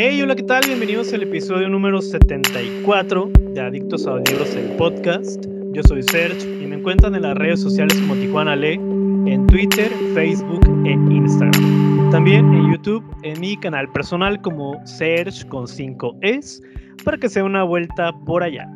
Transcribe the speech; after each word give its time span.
Hey, 0.00 0.22
hola, 0.22 0.36
¿qué 0.36 0.44
tal? 0.44 0.62
Bienvenidos 0.64 1.12
al 1.12 1.24
episodio 1.24 1.68
número 1.68 2.00
74 2.00 3.32
de 3.52 3.60
Adictos 3.60 4.06
a 4.06 4.12
los 4.12 4.30
Libros, 4.30 4.54
el 4.54 4.76
podcast. 4.76 5.44
Yo 5.72 5.82
soy 5.82 6.04
Serge 6.04 6.48
y 6.62 6.68
me 6.68 6.76
encuentran 6.76 7.16
en 7.16 7.22
las 7.22 7.36
redes 7.36 7.60
sociales 7.60 7.98
como 8.02 8.14
Tijuana 8.14 8.54
Lee, 8.54 8.74
en 8.74 9.44
Twitter, 9.48 9.90
Facebook 10.14 10.64
e 10.86 10.92
Instagram. 10.92 12.12
También 12.12 12.46
en 12.54 12.70
YouTube, 12.70 13.04
en 13.24 13.40
mi 13.40 13.56
canal 13.56 13.90
personal 13.90 14.40
como 14.40 14.80
Serge 14.86 15.44
con 15.48 15.66
5 15.66 16.18
Es, 16.20 16.62
para 17.04 17.18
que 17.18 17.28
sea 17.28 17.42
una 17.42 17.64
vuelta 17.64 18.12
por 18.24 18.44
allá. 18.44 18.72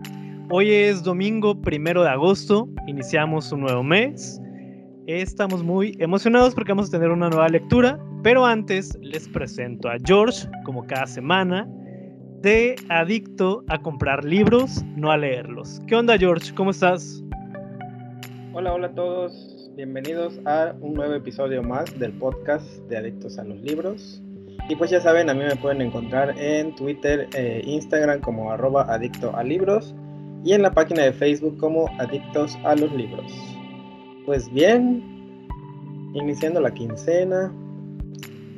Hoy 0.51 0.73
es 0.73 1.05
domingo 1.05 1.55
primero 1.55 2.03
de 2.03 2.09
agosto, 2.09 2.69
iniciamos 2.89 3.53
un 3.53 3.61
nuevo 3.61 3.85
mes. 3.85 4.41
Estamos 5.09 5.65
muy 5.65 5.97
emocionados 5.99 6.55
porque 6.55 6.71
vamos 6.71 6.89
a 6.89 6.93
tener 6.93 7.11
una 7.11 7.29
nueva 7.29 7.49
lectura, 7.49 7.99
pero 8.23 8.47
antes 8.47 8.97
les 9.01 9.29
presento 9.29 9.89
a 9.89 9.97
George, 10.05 10.47
como 10.65 10.87
cada 10.87 11.09
semana, 11.09 11.69
de 12.41 12.77
adicto 12.89 13.65
a 13.67 13.83
comprar 13.83 14.25
libros, 14.25 14.85
no 14.95 15.11
a 15.11 15.17
leerlos. 15.17 15.81
¿Qué 15.89 15.97
onda 15.97 16.17
George? 16.17 16.55
¿Cómo 16.55 16.71
estás? 16.71 17.21
Hola, 18.53 18.75
hola 18.75 18.87
a 18.87 18.95
todos. 18.95 19.73
Bienvenidos 19.75 20.39
a 20.45 20.73
un 20.81 20.95
nuevo 20.95 21.15
episodio 21.15 21.65
más 21.65 21.99
del 21.99 22.13
podcast 22.13 22.65
de 22.89 22.99
Adictos 22.99 23.41
a 23.41 23.45
los 23.45 23.61
Libros. 23.61 24.23
Y 24.69 24.77
pues 24.77 24.93
ya 24.93 25.01
saben, 25.01 25.29
a 25.29 25.35
mí 25.35 25.43
me 25.43 25.57
pueden 25.57 25.83
encontrar 25.83 26.39
en 26.39 26.77
Twitter 26.77 27.29
e 27.35 27.61
Instagram 27.65 28.21
como 28.21 28.53
arroba 28.53 28.83
adicto 28.83 29.35
a 29.35 29.43
libros 29.43 29.97
y 30.45 30.53
en 30.53 30.63
la 30.63 30.71
página 30.71 31.03
de 31.03 31.13
Facebook 31.13 31.59
como 31.59 31.89
Adictos 31.99 32.57
a 32.63 32.77
los 32.77 32.93
Libros. 32.93 33.52
Pues 34.27 34.53
bien, 34.53 35.03
iniciando 36.15 36.61
la 36.61 36.73
quincena, 36.73 37.53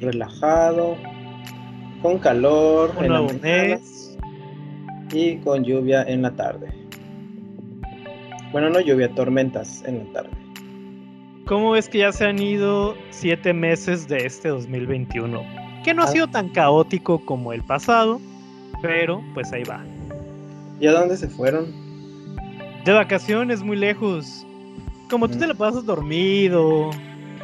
relajado, 0.00 0.96
con 2.02 2.18
calor 2.18 2.92
Un 2.98 3.04
en 3.04 3.12
la 3.12 3.22
mañana 3.22 3.78
y 5.12 5.36
con 5.38 5.64
lluvia 5.64 6.02
en 6.02 6.22
la 6.22 6.30
tarde. 6.32 6.68
Bueno, 8.52 8.70
no 8.70 8.80
lluvia, 8.80 9.12
tormentas 9.14 9.82
en 9.86 9.98
la 10.06 10.12
tarde. 10.12 10.30
¿Cómo 11.46 11.72
ves 11.72 11.88
que 11.88 11.98
ya 11.98 12.12
se 12.12 12.24
han 12.24 12.38
ido 12.38 12.94
siete 13.10 13.52
meses 13.52 14.08
de 14.08 14.18
este 14.26 14.48
2021? 14.48 15.42
Que 15.84 15.92
no 15.92 16.02
ha 16.02 16.06
Ah. 16.06 16.08
sido 16.08 16.26
tan 16.28 16.48
caótico 16.50 17.18
como 17.24 17.52
el 17.52 17.62
pasado, 17.62 18.20
pero 18.80 19.22
pues 19.34 19.52
ahí 19.52 19.62
va. 19.64 19.82
¿Y 20.80 20.86
a 20.86 20.92
dónde 20.92 21.16
se 21.16 21.28
fueron? 21.28 21.66
De 22.84 22.92
vacaciones 22.92 23.62
muy 23.62 23.76
lejos. 23.76 24.46
Como 25.14 25.30
tú 25.30 25.38
te 25.38 25.46
la 25.46 25.54
pasas 25.54 25.86
dormido, 25.86 26.90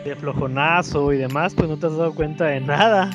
de 0.05 0.17
flojonazo 0.17 1.13
y 1.13 1.19
demás, 1.19 1.55
pues 1.55 1.69
no 1.69 1.79
te 1.79 1.87
has 1.87 1.97
dado 1.97 2.13
cuenta 2.13 2.47
de 2.47 2.61
nada. 2.61 3.11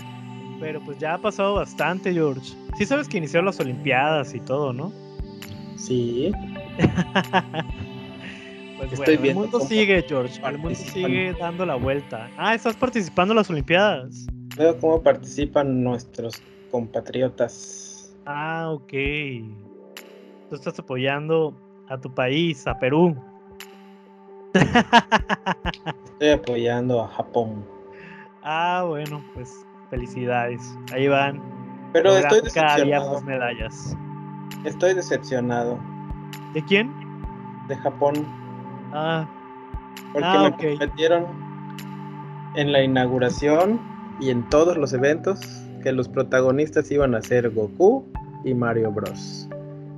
Pero 0.61 0.79
pues 0.79 0.97
ya 0.97 1.15
ha 1.15 1.17
pasado 1.17 1.55
bastante, 1.55 2.13
George. 2.13 2.53
Sí 2.77 2.85
sabes 2.85 3.09
que 3.09 3.17
iniciaron 3.17 3.47
las 3.47 3.59
Olimpiadas 3.59 4.33
y 4.33 4.39
todo, 4.39 4.71
¿no? 4.71 4.93
Sí, 5.75 6.31
Pues 8.77 8.93
Estoy 8.93 8.97
bueno, 8.97 9.11
el 9.11 9.17
viendo 9.17 9.41
mundo 9.41 9.57
cómo 9.57 9.69
sigue, 9.69 10.05
George. 10.07 10.41
El 10.47 10.57
mundo 10.57 10.75
sigue 10.75 11.35
dando 11.37 11.65
la 11.65 11.75
vuelta. 11.75 12.29
Ah, 12.37 12.55
estás 12.55 12.77
participando 12.77 13.33
en 13.33 13.39
las 13.39 13.49
Olimpiadas. 13.49 14.25
veo 14.57 14.79
cómo 14.79 15.03
participan 15.03 15.83
nuestros 15.83 16.41
compatriotas. 16.71 18.15
Ah, 18.25 18.69
ok. 18.71 18.93
Tú 20.49 20.55
estás 20.55 20.79
apoyando 20.79 21.53
a 21.89 21.99
tu 21.99 22.09
país, 22.15 22.65
a 22.67 22.79
Perú. 22.79 23.13
Estoy 26.05 26.29
apoyando 26.29 27.01
a 27.03 27.07
Japón. 27.09 27.65
Ah, 28.43 28.85
bueno, 28.87 29.23
pues 29.33 29.65
felicidades. 29.89 30.61
Ahí 30.93 31.07
van. 31.07 31.41
Pero 31.93 32.09
estoy 32.17 32.39
logrando 32.39 32.53
cada 32.53 32.75
día 32.75 32.83
decepcionado. 32.85 33.13
más 33.13 33.23
medallas. 33.23 33.97
Estoy 34.65 34.93
decepcionado 34.95 35.79
¿De 36.53 36.63
quién? 36.65 36.91
de 37.67 37.75
Japón 37.77 38.13
Ah, 38.93 39.27
porque 40.13 40.27
Ah, 40.27 40.41
me 40.41 40.47
ok. 40.49 40.77
prometieron 40.79 41.25
en 42.55 42.71
la 42.71 42.81
inauguración 42.83 43.79
y 44.19 44.29
en 44.29 44.47
todos 44.49 44.77
los 44.77 44.93
eventos 44.93 45.39
que 45.83 45.91
los 45.91 46.07
protagonistas 46.07 46.89
iban 46.91 47.13
a 47.15 47.21
ser 47.21 47.49
Goku 47.51 48.05
y 48.43 48.53
Mario 48.53 48.91
Bros. 48.91 49.47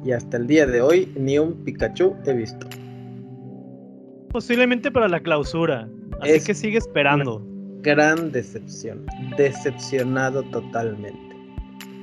Y 0.04 0.12
hasta 0.12 0.38
el 0.38 0.48
día 0.48 0.66
de 0.66 0.82
hoy 0.82 1.12
ni 1.18 1.38
un 1.40 1.54
Pikachu 1.64 2.16
he 2.26 2.34
visto. 2.34 2.68
Posiblemente 4.38 4.92
para 4.92 5.08
la 5.08 5.20
clausura. 5.20 5.90
Así 6.22 6.34
Es 6.34 6.46
que 6.46 6.54
sigue 6.54 6.78
esperando. 6.78 7.42
Gran 7.82 8.32
decepción. 8.32 9.04
Decepcionado 9.36 10.44
totalmente. 10.44 11.36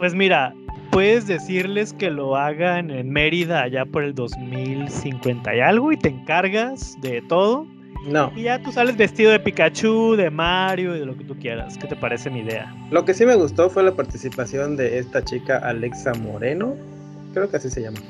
Pues 0.01 0.17
mira, 0.17 0.53
puedes 0.91 1.29
decirles 1.29 1.93
que 1.93 2.11
lo 2.11 2.35
hagan 2.35 2.91
en 2.91 3.09
Mérida 3.09 3.63
allá 3.63 3.87
por 3.87 4.03
el 4.03 4.17
2050 4.17 5.55
y 5.55 5.61
algo 5.61 5.93
y 5.93 5.97
te 5.97 6.09
encargas 6.09 7.01
de 7.03 7.23
todo. 7.29 7.69
No, 8.09 8.33
Y 8.35 8.43
ya 8.43 8.61
tú 8.61 8.73
sales 8.73 8.97
vestido 8.97 9.31
de 9.31 9.39
Pikachu, 9.39 10.17
de 10.17 10.29
Mario 10.29 10.97
y 10.97 10.99
de 10.99 11.07
lo 11.07 11.17
que 11.17 11.23
tú 11.23 11.37
quieras. 11.37 11.79
¿Qué 11.79 11.87
te 11.87 11.95
parece 11.95 12.31
mi 12.31 12.41
idea? 12.41 12.75
Lo 12.91 13.05
que 13.05 13.15
sí 13.15 13.25
me 13.25 13.37
gustó 13.37 13.71
fue 13.71 13.85
la 13.85 13.93
participación 13.93 14.77
de 14.77 14.99
esta 14.99 15.25
chica 15.25 15.59
Alexa 15.59 16.13
Moreno, 16.15 16.75
creo 17.33 17.49
que 17.49 17.59
así 17.59 17.71
se 17.71 17.83
llama. 17.83 18.01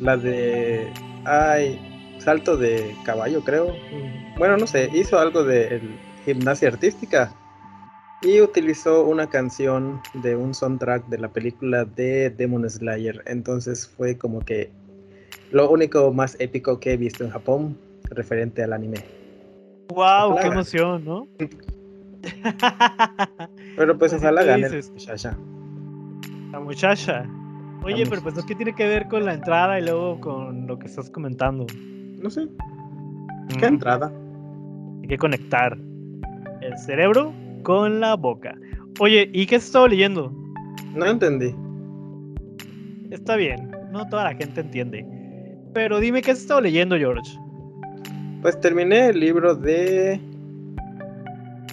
La 0.00 0.16
de 0.16 0.90
ay, 1.26 1.91
salto 2.22 2.56
de 2.56 2.94
caballo, 3.04 3.42
creo. 3.42 3.74
Bueno, 4.38 4.56
no 4.56 4.66
sé, 4.66 4.88
hizo 4.94 5.18
algo 5.18 5.44
de 5.44 5.80
gimnasia 6.24 6.68
artística 6.68 7.34
y 8.22 8.40
utilizó 8.40 9.04
una 9.04 9.28
canción 9.28 10.00
de 10.14 10.36
un 10.36 10.54
soundtrack 10.54 11.06
de 11.08 11.18
la 11.18 11.28
película 11.28 11.84
de 11.84 12.30
Demon 12.30 12.68
Slayer. 12.68 13.22
Entonces 13.26 13.88
fue 13.88 14.16
como 14.16 14.40
que 14.40 14.70
lo 15.50 15.68
único 15.70 16.12
más 16.12 16.36
épico 16.38 16.78
que 16.78 16.92
he 16.92 16.96
visto 16.96 17.24
en 17.24 17.30
Japón 17.30 17.76
referente 18.04 18.62
al 18.62 18.72
anime. 18.72 19.04
¡Wow! 19.88 20.36
¡Qué 20.40 20.46
emoción, 20.46 21.04
¿no? 21.04 21.26
Pero 23.76 23.98
pues 23.98 24.12
ojalá 24.14 24.42
¿qué 24.42 24.46
gane 24.46 24.70
dices? 24.70 24.92
Shasha. 24.96 25.36
La 26.52 26.60
muchacha. 26.60 27.26
Oye, 27.84 28.04
La 28.04 28.10
pero 28.10 28.22
pues, 28.22 28.44
¿qué 28.44 28.54
tiene 28.54 28.74
que 28.74 28.86
ver 28.86 29.08
con 29.08 29.24
la 29.24 29.34
entrada 29.34 29.80
y 29.80 29.82
luego 29.82 30.20
con 30.20 30.68
lo 30.68 30.78
que 30.78 30.86
estás 30.86 31.10
comentando? 31.10 31.66
No 32.22 32.30
sé, 32.30 32.46
qué 33.58 33.66
Mm, 33.66 33.74
entrada. 33.74 34.12
Hay 35.02 35.08
que 35.08 35.18
conectar 35.18 35.76
el 36.60 36.78
cerebro 36.78 37.32
con 37.62 38.00
la 38.00 38.14
boca. 38.14 38.56
Oye, 39.00 39.28
¿y 39.32 39.46
qué 39.46 39.56
has 39.56 39.64
estado 39.64 39.88
leyendo? 39.88 40.32
No 40.94 41.06
entendí. 41.06 41.54
Está 43.10 43.36
bien, 43.36 43.70
no 43.90 44.08
toda 44.08 44.24
la 44.24 44.34
gente 44.34 44.60
entiende. 44.60 45.04
Pero 45.74 45.98
dime, 46.00 46.22
¿qué 46.22 46.30
has 46.32 46.38
estado 46.38 46.60
leyendo, 46.60 46.96
George? 46.96 47.36
Pues 48.42 48.58
terminé 48.60 49.08
el 49.08 49.20
libro 49.20 49.54
de 49.54 50.20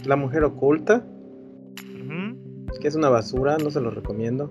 La 0.06 0.16
mujer 0.16 0.44
oculta, 0.44 1.04
Ujú, 1.96 2.36
que 2.81 2.88
es 2.88 2.96
una 2.96 3.10
basura, 3.10 3.58
no 3.58 3.70
se 3.70 3.81
lo 3.81 3.90
recomiendo. 3.92 4.50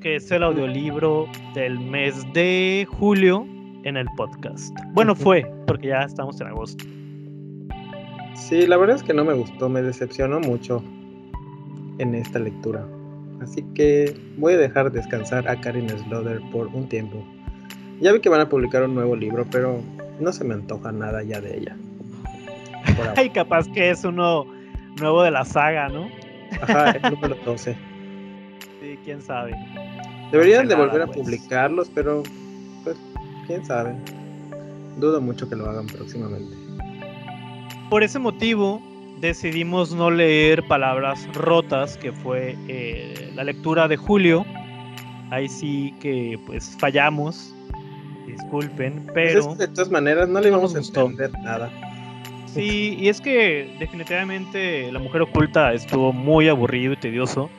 Que 0.00 0.16
es 0.16 0.30
el 0.30 0.42
audiolibro 0.42 1.26
del 1.54 1.78
mes 1.78 2.24
de 2.32 2.86
julio 2.90 3.46
en 3.84 3.96
el 3.96 4.06
podcast. 4.16 4.76
Bueno, 4.92 5.14
fue, 5.14 5.50
porque 5.66 5.88
ya 5.88 6.02
estamos 6.02 6.40
en 6.40 6.48
agosto. 6.48 6.84
Sí, 8.34 8.66
la 8.66 8.76
verdad 8.76 8.96
es 8.96 9.02
que 9.02 9.14
no 9.14 9.24
me 9.24 9.34
gustó, 9.34 9.68
me 9.68 9.82
decepcionó 9.82 10.40
mucho 10.40 10.82
en 11.98 12.14
esta 12.14 12.38
lectura. 12.38 12.86
Así 13.42 13.62
que 13.74 14.16
voy 14.36 14.54
a 14.54 14.58
dejar 14.58 14.90
descansar 14.92 15.48
a 15.48 15.60
Karin 15.60 15.88
Slaughter 15.88 16.40
por 16.50 16.66
un 16.68 16.88
tiempo. 16.88 17.22
Ya 18.00 18.12
vi 18.12 18.20
que 18.20 18.28
van 18.28 18.40
a 18.40 18.48
publicar 18.48 18.82
un 18.82 18.94
nuevo 18.94 19.14
libro, 19.14 19.46
pero 19.50 19.82
no 20.18 20.32
se 20.32 20.44
me 20.44 20.54
antoja 20.54 20.92
nada 20.92 21.22
ya 21.22 21.40
de 21.40 21.58
ella. 21.58 21.76
Ay, 23.16 23.30
capaz 23.30 23.68
que 23.68 23.90
es 23.90 24.04
uno 24.04 24.46
nuevo 24.98 25.22
de 25.22 25.30
la 25.30 25.44
saga, 25.44 25.88
¿no? 25.88 26.08
Ajá, 26.62 26.92
el 26.92 27.02
número 27.14 27.36
12. 27.44 27.76
Sí, 28.80 28.98
quién 29.04 29.20
sabe. 29.20 29.54
Deberían 30.32 30.68
de 30.68 30.74
nada, 30.74 30.86
volver 30.86 31.02
a 31.02 31.06
pues. 31.06 31.18
publicarlos, 31.18 31.90
pero 31.94 32.22
pues 32.84 32.96
quién 33.50 33.66
sabe. 33.66 33.96
Dudo 34.98 35.20
mucho 35.20 35.48
que 35.48 35.56
lo 35.56 35.68
hagan 35.68 35.86
próximamente. 35.86 36.54
Por 37.90 38.04
ese 38.04 38.20
motivo 38.20 38.80
decidimos 39.20 39.92
no 39.92 40.08
leer 40.08 40.62
Palabras 40.68 41.26
Rotas, 41.34 41.96
que 41.96 42.12
fue 42.12 42.56
eh, 42.68 43.32
la 43.34 43.42
lectura 43.42 43.88
de 43.88 43.96
julio, 43.96 44.46
ahí 45.30 45.48
sí 45.48 45.92
que 46.00 46.38
pues 46.46 46.76
fallamos. 46.78 47.52
Disculpen, 48.28 49.02
Pues 49.06 49.14
pero... 49.14 49.52
es 49.52 49.58
de 49.58 49.66
todas 49.66 49.90
maneras 49.90 50.28
no 50.28 50.40
le 50.40 50.50
no 50.50 50.58
vamos 50.58 50.76
a 50.76 50.78
entender 50.78 51.32
nada. 51.42 51.68
Sí, 52.46 52.96
y 53.00 53.08
es 53.08 53.20
que 53.20 53.76
definitivamente 53.80 54.92
La 54.92 55.00
Mujer 55.00 55.22
Oculta 55.22 55.72
estuvo 55.72 56.12
muy 56.12 56.48
aburrido 56.48 56.92
y 56.92 56.96
tedioso. 56.96 57.50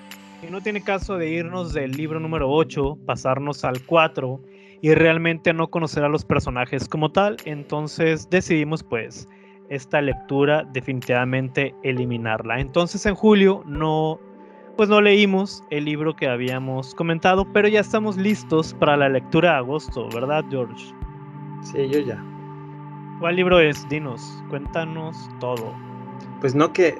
Y 0.47 0.49
no 0.49 0.61
tiene 0.61 0.81
caso 0.81 1.17
de 1.17 1.29
irnos 1.29 1.73
del 1.73 1.91
libro 1.91 2.21
número 2.21 2.49
8, 2.49 2.99
pasarnos 3.05 3.65
al 3.65 3.81
4 3.85 4.39
y 4.81 4.93
realmente 4.95 5.53
no 5.53 5.67
conocer 5.67 6.03
a 6.03 6.09
los 6.09 6.25
personajes 6.25 6.89
como 6.89 7.11
tal. 7.11 7.37
Entonces 7.45 8.29
decidimos 8.29 8.83
pues 8.83 9.27
esta 9.69 10.01
lectura 10.01 10.63
definitivamente 10.73 11.73
eliminarla. 11.83 12.59
Entonces 12.59 13.05
en 13.05 13.15
julio 13.15 13.63
no 13.65 14.19
pues 14.77 14.89
no 14.89 15.01
leímos 15.01 15.63
el 15.69 15.85
libro 15.85 16.15
que 16.15 16.27
habíamos 16.27 16.95
comentado, 16.95 17.45
pero 17.53 17.67
ya 17.67 17.81
estamos 17.81 18.17
listos 18.17 18.73
para 18.73 18.97
la 18.97 19.09
lectura 19.09 19.51
de 19.51 19.57
agosto, 19.57 20.07
¿verdad, 20.13 20.43
George? 20.49 20.93
Sí, 21.61 21.87
yo 21.89 21.99
ya. 21.99 22.23
¿Cuál 23.19 23.35
libro 23.35 23.59
es? 23.59 23.87
Dinos, 23.89 24.43
cuéntanos 24.49 25.29
todo. 25.39 25.75
Pues 26.39 26.55
no 26.55 26.73
que 26.73 26.97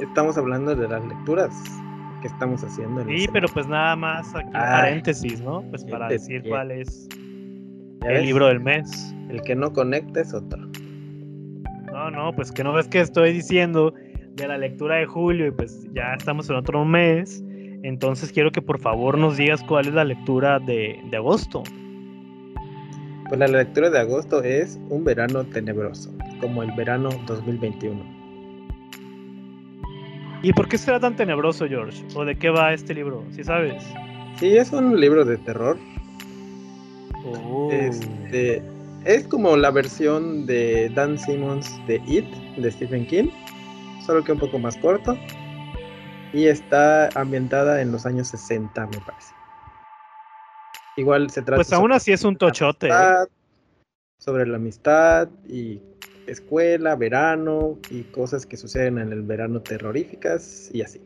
estamos 0.00 0.38
hablando 0.38 0.76
de 0.76 0.86
las 0.86 1.04
lecturas 1.04 1.82
estamos 2.26 2.62
haciendo. 2.62 3.00
En 3.02 3.08
Sí, 3.08 3.26
pero 3.32 3.48
pues 3.48 3.66
nada 3.66 3.96
más 3.96 4.34
aquí 4.34 4.48
Ay, 4.52 4.80
paréntesis, 4.80 5.40
¿no? 5.40 5.62
Pues 5.70 5.84
para 5.84 6.08
decir 6.08 6.42
cuál 6.48 6.70
es 6.70 7.08
¿Ya 8.02 8.08
el 8.08 8.14
ves? 8.14 8.24
libro 8.24 8.46
del 8.46 8.60
mes. 8.60 9.14
El 9.28 9.40
que 9.42 9.54
no 9.54 9.72
conecta 9.72 10.20
es 10.20 10.32
otro. 10.34 10.58
No, 11.92 12.10
no, 12.10 12.34
pues 12.34 12.52
que 12.52 12.62
no 12.62 12.72
ves 12.72 12.88
que 12.88 13.00
estoy 13.00 13.32
diciendo 13.32 13.94
de 14.34 14.46
la 14.46 14.58
lectura 14.58 14.96
de 14.96 15.06
julio 15.06 15.46
y 15.46 15.50
pues 15.50 15.86
ya 15.94 16.14
estamos 16.14 16.48
en 16.50 16.56
otro 16.56 16.84
mes. 16.84 17.42
Entonces 17.82 18.32
quiero 18.32 18.50
que 18.52 18.60
por 18.62 18.78
favor 18.80 19.16
nos 19.16 19.36
digas 19.36 19.62
cuál 19.62 19.86
es 19.88 19.94
la 19.94 20.04
lectura 20.04 20.58
de, 20.58 21.00
de 21.10 21.16
agosto. 21.16 21.62
Pues 23.28 23.40
la 23.40 23.48
lectura 23.48 23.90
de 23.90 23.98
agosto 23.98 24.42
es 24.42 24.78
Un 24.88 25.02
verano 25.04 25.44
tenebroso, 25.44 26.14
como 26.40 26.62
el 26.62 26.70
verano 26.72 27.08
2021. 27.26 28.15
¿Y 30.42 30.52
por 30.52 30.68
qué 30.68 30.78
será 30.78 31.00
tan 31.00 31.16
tenebroso, 31.16 31.66
George? 31.66 32.04
¿O 32.14 32.24
de 32.24 32.38
qué 32.38 32.50
va 32.50 32.72
este 32.72 32.94
libro? 32.94 33.24
¿Sí 33.32 33.42
sabes? 33.42 33.82
Sí, 34.38 34.56
es 34.56 34.72
un 34.72 35.00
libro 35.00 35.24
de 35.24 35.38
terror. 35.38 35.78
Oh. 37.24 37.70
Este, 37.72 38.62
es 39.04 39.26
como 39.26 39.56
la 39.56 39.70
versión 39.70 40.46
de 40.46 40.90
Dan 40.94 41.18
Simmons 41.18 41.80
de 41.86 42.02
It, 42.06 42.26
de 42.56 42.70
Stephen 42.70 43.06
King, 43.06 43.28
solo 44.04 44.22
que 44.22 44.32
un 44.32 44.38
poco 44.38 44.58
más 44.58 44.76
corto. 44.76 45.16
Y 46.32 46.46
está 46.46 47.08
ambientada 47.14 47.80
en 47.80 47.92
los 47.92 48.04
años 48.04 48.28
60, 48.28 48.86
me 48.86 48.98
parece. 48.98 49.34
Igual 50.96 51.30
se 51.30 51.42
trata 51.42 51.56
Pues 51.56 51.72
aún 51.72 51.92
así 51.92 52.12
es 52.12 52.24
un 52.24 52.36
tochote. 52.36 52.88
¿eh? 52.88 52.90
amistad, 52.92 53.28
sobre 54.18 54.46
la 54.46 54.56
amistad 54.56 55.28
y 55.48 55.80
escuela, 56.26 56.96
verano 56.96 57.78
y 57.90 58.02
cosas 58.02 58.46
que 58.46 58.56
suceden 58.56 58.98
en 58.98 59.12
el 59.12 59.22
verano 59.22 59.60
terroríficas 59.60 60.70
y 60.72 60.82
así. 60.82 61.00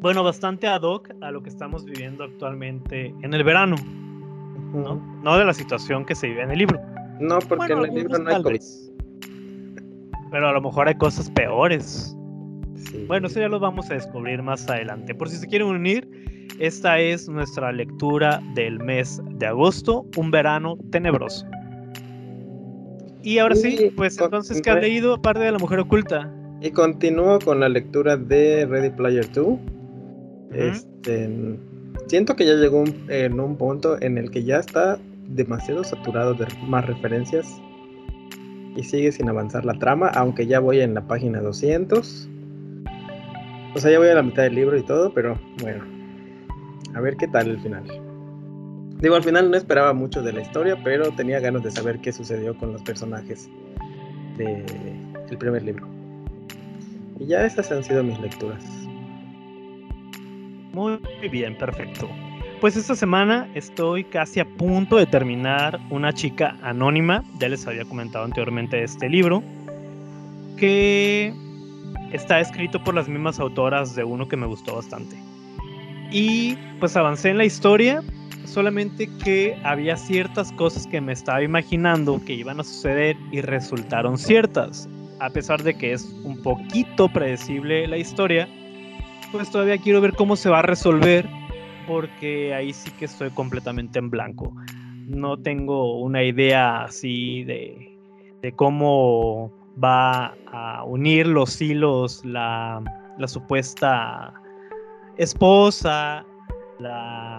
Bueno, 0.00 0.24
bastante 0.24 0.66
ad 0.66 0.82
hoc 0.82 1.10
a 1.20 1.30
lo 1.30 1.42
que 1.42 1.50
estamos 1.50 1.84
viviendo 1.84 2.24
actualmente 2.24 3.14
en 3.22 3.34
el 3.34 3.44
verano, 3.44 3.76
¿no? 4.72 4.96
No 5.22 5.38
de 5.38 5.44
la 5.44 5.52
situación 5.52 6.06
que 6.06 6.14
se 6.14 6.28
vive 6.28 6.42
en 6.42 6.50
el 6.50 6.58
libro. 6.58 6.80
No, 7.20 7.38
porque 7.40 7.56
Bueno, 7.74 7.84
en 7.84 7.90
el 7.90 7.96
libro 7.96 8.18
no 8.18 8.30
hay 8.34 8.42
vez. 8.42 8.90
Pero 10.30 10.48
a 10.48 10.52
lo 10.52 10.62
mejor 10.62 10.88
hay 10.88 10.94
cosas 10.94 11.30
peores. 11.30 12.16
Sí. 12.76 13.04
Bueno, 13.06 13.26
eso 13.26 13.40
ya 13.40 13.48
lo 13.48 13.60
vamos 13.60 13.90
a 13.90 13.94
descubrir 13.94 14.42
más 14.42 14.66
adelante. 14.70 15.14
Por 15.14 15.28
si 15.28 15.36
se 15.36 15.46
quieren 15.46 15.68
unir, 15.68 16.08
esta 16.58 16.98
es 16.98 17.28
nuestra 17.28 17.70
lectura 17.70 18.40
del 18.54 18.78
mes 18.80 19.20
de 19.32 19.46
agosto, 19.46 20.06
un 20.16 20.30
verano 20.30 20.78
tenebroso. 20.90 21.46
Y 23.22 23.38
ahora 23.38 23.54
sí, 23.54 23.92
pues 23.96 24.18
entonces, 24.20 24.60
¿qué 24.62 24.70
has 24.70 24.80
leído 24.80 25.14
aparte 25.14 25.40
de 25.42 25.52
La 25.52 25.58
Mujer 25.58 25.80
Oculta? 25.80 26.32
Y 26.62 26.70
continúo 26.70 27.38
con 27.38 27.60
la 27.60 27.68
lectura 27.68 28.16
de 28.16 28.66
Ready 28.66 28.90
Player 28.90 29.30
2. 29.32 29.58
Este, 30.52 31.58
siento 32.06 32.34
que 32.36 32.44
ya 32.46 32.54
llegó 32.54 32.80
un- 32.80 33.06
en 33.08 33.38
un 33.38 33.56
punto 33.56 34.00
en 34.00 34.18
el 34.18 34.30
que 34.30 34.42
ya 34.44 34.58
está 34.58 34.98
demasiado 35.28 35.84
saturado 35.84 36.34
de 36.34 36.46
más 36.66 36.84
referencias 36.86 37.60
y 38.76 38.82
sigue 38.82 39.12
sin 39.12 39.28
avanzar 39.28 39.64
la 39.64 39.74
trama, 39.74 40.08
aunque 40.08 40.46
ya 40.46 40.58
voy 40.60 40.80
en 40.80 40.94
la 40.94 41.06
página 41.06 41.40
200. 41.40 42.28
O 43.74 43.78
sea, 43.78 43.90
ya 43.92 43.98
voy 43.98 44.08
a 44.08 44.14
la 44.14 44.22
mitad 44.22 44.42
del 44.42 44.56
libro 44.56 44.76
y 44.76 44.82
todo, 44.82 45.12
pero 45.14 45.38
bueno, 45.62 45.84
a 46.94 47.00
ver 47.00 47.16
qué 47.16 47.28
tal 47.28 47.48
el 47.50 47.60
final. 47.60 47.84
Digo, 49.00 49.14
al 49.14 49.22
final 49.22 49.50
no 49.50 49.56
esperaba 49.56 49.94
mucho 49.94 50.22
de 50.22 50.32
la 50.32 50.42
historia, 50.42 50.76
pero 50.84 51.10
tenía 51.12 51.40
ganas 51.40 51.62
de 51.62 51.70
saber 51.70 52.00
qué 52.00 52.12
sucedió 52.12 52.56
con 52.56 52.72
los 52.72 52.82
personajes 52.82 53.48
del 54.36 55.38
primer 55.38 55.62
libro. 55.62 55.88
Y 57.18 57.26
ya 57.26 57.44
esas 57.44 57.70
han 57.72 57.82
sido 57.82 58.02
mis 58.02 58.18
lecturas. 58.20 58.62
Muy 60.72 61.00
bien, 61.30 61.56
perfecto. 61.56 62.08
Pues 62.60 62.76
esta 62.76 62.94
semana 62.94 63.48
estoy 63.54 64.04
casi 64.04 64.38
a 64.40 64.44
punto 64.44 64.96
de 64.96 65.06
terminar 65.06 65.80
Una 65.88 66.12
chica 66.12 66.56
anónima, 66.62 67.24
ya 67.38 67.48
les 67.48 67.66
había 67.66 67.86
comentado 67.86 68.24
anteriormente 68.26 68.76
de 68.76 68.84
este 68.84 69.08
libro, 69.08 69.42
que 70.58 71.32
está 72.12 72.38
escrito 72.38 72.82
por 72.84 72.94
las 72.94 73.08
mismas 73.08 73.40
autoras 73.40 73.94
de 73.94 74.04
uno 74.04 74.28
que 74.28 74.36
me 74.36 74.46
gustó 74.46 74.76
bastante. 74.76 75.16
Y 76.10 76.56
pues 76.80 76.96
avancé 76.96 77.30
en 77.30 77.38
la 77.38 77.46
historia, 77.46 78.02
solamente 78.44 79.08
que 79.22 79.56
había 79.64 79.96
ciertas 79.96 80.52
cosas 80.52 80.86
que 80.86 81.00
me 81.00 81.12
estaba 81.12 81.42
imaginando 81.42 82.20
que 82.24 82.34
iban 82.34 82.60
a 82.60 82.64
suceder 82.64 83.16
y 83.32 83.40
resultaron 83.40 84.18
ciertas. 84.18 84.88
A 85.20 85.30
pesar 85.30 85.62
de 85.62 85.76
que 85.76 85.92
es 85.92 86.04
un 86.24 86.42
poquito 86.42 87.08
predecible 87.08 87.86
la 87.86 87.98
historia, 87.98 88.48
pues 89.32 89.50
todavía 89.50 89.78
quiero 89.78 90.00
ver 90.00 90.14
cómo 90.14 90.36
se 90.36 90.48
va 90.48 90.60
a 90.60 90.62
resolver 90.62 91.28
porque 91.86 92.54
ahí 92.54 92.72
sí 92.72 92.90
que 92.92 93.04
estoy 93.04 93.30
completamente 93.30 93.98
en 93.98 94.10
blanco. 94.10 94.54
No 95.06 95.36
tengo 95.36 96.00
una 96.00 96.22
idea 96.22 96.84
así 96.84 97.44
de, 97.44 97.98
de 98.42 98.52
cómo 98.52 99.52
va 99.82 100.34
a 100.52 100.84
unir 100.84 101.26
los 101.26 101.60
hilos 101.60 102.24
la, 102.24 102.82
la 103.18 103.28
supuesta 103.28 104.32
esposa, 105.16 106.24
la 106.78 107.29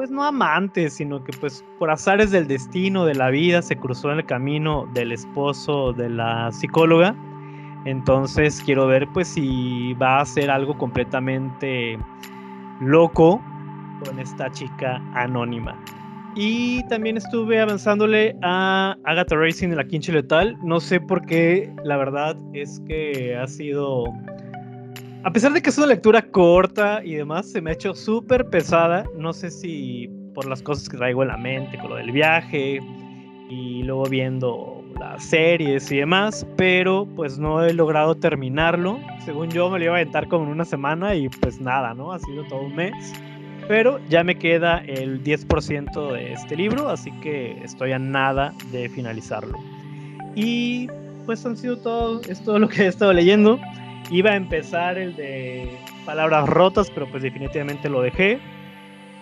pues 0.00 0.10
no 0.10 0.24
amante, 0.24 0.88
sino 0.88 1.22
que 1.22 1.30
pues 1.40 1.62
por 1.78 1.90
azares 1.90 2.30
del 2.30 2.48
destino, 2.48 3.04
de 3.04 3.14
la 3.14 3.28
vida, 3.28 3.60
se 3.60 3.76
cruzó 3.76 4.10
en 4.10 4.20
el 4.20 4.24
camino 4.24 4.88
del 4.94 5.12
esposo 5.12 5.92
de 5.92 6.08
la 6.08 6.50
psicóloga. 6.52 7.14
Entonces 7.84 8.62
quiero 8.64 8.86
ver 8.86 9.06
pues 9.12 9.28
si 9.28 9.92
va 9.92 10.22
a 10.22 10.24
ser 10.24 10.50
algo 10.50 10.78
completamente 10.78 11.98
loco 12.80 13.42
con 14.02 14.18
esta 14.18 14.50
chica 14.50 15.02
anónima. 15.12 15.78
Y 16.34 16.82
también 16.88 17.18
estuve 17.18 17.60
avanzándole 17.60 18.34
a 18.40 18.96
Agatha 19.04 19.36
Racing 19.36 19.68
de 19.68 19.76
la 19.76 19.84
Quinche 19.84 20.12
Letal. 20.12 20.56
No 20.62 20.80
sé 20.80 20.98
por 20.98 21.26
qué, 21.26 21.70
la 21.84 21.98
verdad 21.98 22.38
es 22.54 22.80
que 22.86 23.36
ha 23.36 23.46
sido... 23.46 24.04
A 25.22 25.30
pesar 25.30 25.52
de 25.52 25.60
que 25.60 25.68
es 25.68 25.76
una 25.76 25.88
lectura 25.88 26.22
corta 26.22 27.02
y 27.04 27.14
demás, 27.14 27.50
se 27.50 27.60
me 27.60 27.70
ha 27.70 27.72
hecho 27.74 27.94
súper 27.94 28.48
pesada. 28.48 29.04
No 29.18 29.34
sé 29.34 29.50
si 29.50 30.08
por 30.34 30.46
las 30.46 30.62
cosas 30.62 30.88
que 30.88 30.96
traigo 30.96 31.20
en 31.22 31.28
la 31.28 31.36
mente, 31.36 31.78
con 31.78 31.90
lo 31.90 31.96
del 31.96 32.10
viaje 32.10 32.80
y 33.50 33.82
luego 33.82 34.04
viendo 34.04 34.82
las 34.98 35.22
series 35.22 35.92
y 35.92 35.98
demás, 35.98 36.46
pero 36.56 37.06
pues 37.16 37.38
no 37.38 37.62
he 37.62 37.74
logrado 37.74 38.14
terminarlo. 38.14 38.98
Según 39.22 39.50
yo 39.50 39.68
me 39.68 39.78
lo 39.78 39.84
iba 39.84 39.94
a 39.94 39.96
aventar 39.96 40.26
como 40.26 40.46
en 40.46 40.52
una 40.52 40.64
semana 40.64 41.14
y 41.14 41.28
pues 41.28 41.60
nada, 41.60 41.92
¿no? 41.92 42.12
Ha 42.12 42.18
sido 42.20 42.44
todo 42.44 42.62
un 42.62 42.74
mes. 42.74 43.12
Pero 43.68 44.00
ya 44.08 44.24
me 44.24 44.38
queda 44.38 44.78
el 44.86 45.22
10% 45.22 46.12
de 46.12 46.32
este 46.32 46.56
libro, 46.56 46.88
así 46.88 47.12
que 47.20 47.62
estoy 47.62 47.92
a 47.92 47.98
nada 47.98 48.54
de 48.72 48.88
finalizarlo. 48.88 49.58
Y 50.34 50.88
pues 51.26 51.44
han 51.44 51.58
sido 51.58 51.76
todo, 51.76 52.22
es 52.22 52.42
todo 52.42 52.58
lo 52.58 52.68
que 52.68 52.84
he 52.84 52.86
estado 52.86 53.12
leyendo. 53.12 53.60
Iba 54.10 54.30
a 54.30 54.36
empezar 54.36 54.98
el 54.98 55.14
de 55.14 55.78
palabras 56.04 56.48
rotas, 56.48 56.90
pero 56.90 57.08
pues 57.08 57.22
definitivamente 57.22 57.88
lo 57.88 58.02
dejé. 58.02 58.40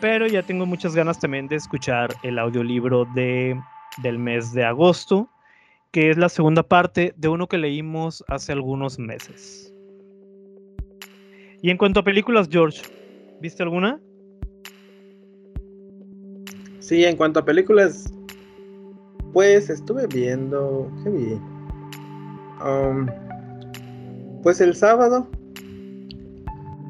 Pero 0.00 0.26
ya 0.26 0.42
tengo 0.42 0.64
muchas 0.64 0.95
ganas 0.95 1.18
también 1.18 1.49
de 1.49 1.57
escuchar 1.57 2.14
el 2.23 2.38
audiolibro 2.38 3.04
de, 3.14 3.61
del 4.02 4.18
mes 4.18 4.52
de 4.52 4.64
agosto, 4.64 5.28
que 5.90 6.11
es 6.11 6.16
la 6.16 6.28
segunda 6.28 6.62
parte 6.62 7.12
de 7.16 7.28
uno 7.28 7.49
que 7.49 7.59
leímos 7.59 8.25
hace 8.28 8.52
algunos 8.52 8.99
meses. 8.99 9.75
Y 11.61 11.71
en 11.71 11.76
cuanto 11.76 12.00
a 12.00 12.04
películas, 12.04 12.49
George, 12.50 12.83
¿viste 13.40 13.62
alguna? 13.62 14.00
Sí, 16.78 17.04
en 17.04 17.16
cuanto 17.16 17.40
a 17.40 17.45
películas, 17.45 18.11
pues 19.35 19.68
estuve 19.68 20.07
viendo. 20.07 20.90
¿Qué 21.02 21.11
vi? 21.11 21.40
Um, 22.64 23.07
pues 24.42 24.61
el 24.61 24.75
sábado 24.75 25.28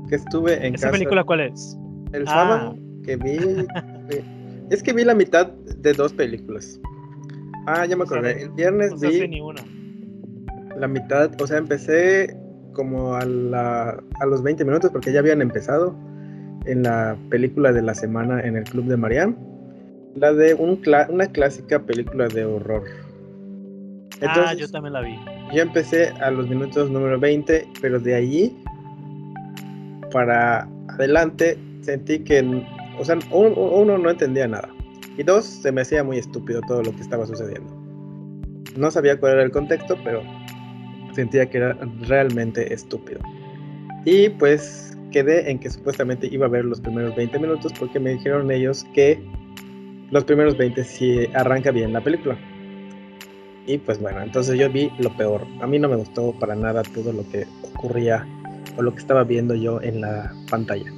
que 0.08 0.16
estuve 0.16 0.66
en 0.66 0.74
¿Esa 0.74 0.86
casa. 0.88 0.92
película 0.98 1.24
cuál 1.24 1.40
es? 1.40 1.76
El 2.12 2.22
Ah. 2.26 2.30
sábado 2.30 2.76
porque 2.96 3.16
vi. 3.16 3.38
es 4.70 4.82
que 4.82 4.92
vi 4.92 5.04
la 5.04 5.14
mitad 5.14 5.46
de 5.48 5.92
dos 5.92 6.12
películas. 6.12 6.80
Ah, 7.66 7.84
ya 7.86 7.96
me 7.96 8.04
acordé. 8.04 8.42
El 8.42 8.50
viernes 8.50 8.98
vi. 9.00 9.26
ni 9.28 9.40
una. 9.40 9.62
La 10.78 10.88
mitad, 10.88 11.30
o 11.40 11.46
sea, 11.46 11.58
empecé 11.58 12.36
como 12.72 13.14
a, 13.14 13.24
la, 13.24 14.00
a 14.20 14.26
los 14.26 14.42
20 14.42 14.64
minutos 14.64 14.90
porque 14.90 15.12
ya 15.12 15.18
habían 15.20 15.42
empezado 15.42 15.94
en 16.66 16.82
la 16.84 17.16
película 17.30 17.72
de 17.72 17.82
la 17.82 17.94
semana 17.94 18.40
en 18.40 18.56
el 18.56 18.64
Club 18.64 18.84
de 18.86 18.96
Mariam. 18.96 19.36
La 20.14 20.32
de 20.32 20.54
un 20.54 20.80
una 21.10 21.26
clásica 21.26 21.80
película 21.82 22.28
de 22.28 22.44
horror. 22.44 22.84
ah, 24.22 24.54
yo 24.54 24.68
también 24.68 24.92
la 24.92 25.00
vi. 25.00 25.16
Yo 25.52 25.62
empecé 25.62 26.08
a 26.20 26.30
los 26.30 26.48
minutos 26.48 26.90
número 26.90 27.18
20, 27.18 27.66
pero 27.80 27.98
de 27.98 28.14
allí 28.14 28.56
para 30.10 30.68
adelante 30.88 31.56
sentí 31.80 32.18
que, 32.20 32.64
o 32.98 33.04
sea, 33.04 33.18
uno, 33.30 33.98
no 33.98 34.10
entendía 34.10 34.46
nada. 34.46 34.68
Y 35.16 35.22
dos, 35.22 35.44
se 35.46 35.72
me 35.72 35.80
hacía 35.80 36.04
muy 36.04 36.18
estúpido 36.18 36.60
todo 36.68 36.82
lo 36.82 36.92
que 36.92 37.00
estaba 37.00 37.26
sucediendo. 37.26 37.74
No 38.76 38.90
sabía 38.90 39.18
cuál 39.18 39.34
era 39.34 39.42
el 39.42 39.50
contexto, 39.50 39.96
pero 40.04 40.22
sentía 41.12 41.48
que 41.48 41.58
era 41.58 41.76
realmente 42.06 42.72
estúpido. 42.72 43.20
Y 44.04 44.28
pues 44.28 44.96
quedé 45.12 45.50
en 45.50 45.58
que 45.58 45.70
supuestamente 45.70 46.28
iba 46.30 46.46
a 46.46 46.50
ver 46.50 46.64
los 46.64 46.80
primeros 46.80 47.16
20 47.16 47.38
minutos 47.38 47.72
porque 47.78 47.98
me 47.98 48.10
dijeron 48.10 48.50
ellos 48.50 48.86
que 48.94 49.18
los 50.10 50.24
primeros 50.24 50.56
20 50.56 50.84
sí 50.84 51.26
arranca 51.34 51.70
bien 51.70 51.92
la 51.92 52.02
película. 52.02 52.38
Y 53.68 53.76
pues 53.76 54.00
bueno, 54.00 54.22
entonces 54.22 54.58
yo 54.58 54.70
vi 54.70 54.90
lo 54.98 55.14
peor. 55.14 55.46
A 55.60 55.66
mí 55.66 55.78
no 55.78 55.90
me 55.90 55.96
gustó 55.96 56.32
para 56.40 56.54
nada 56.56 56.82
todo 56.82 57.12
lo 57.12 57.22
que 57.28 57.46
ocurría 57.62 58.26
o 58.78 58.82
lo 58.82 58.92
que 58.92 58.98
estaba 58.98 59.24
viendo 59.24 59.54
yo 59.54 59.82
en 59.82 60.00
la 60.00 60.32
pantalla. 60.50 60.90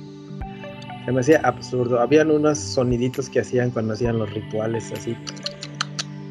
Se 1.05 1.11
me 1.11 1.19
hacía 1.19 1.41
absurdo. 1.43 1.99
Habían 1.99 2.31
unos 2.31 2.59
soniditos 2.59 3.29
que 3.29 3.41
hacían 3.41 3.73
cuando 3.73 3.95
hacían 3.95 4.21
los 4.21 4.33
rituales 4.33 4.93
así. 4.93 5.17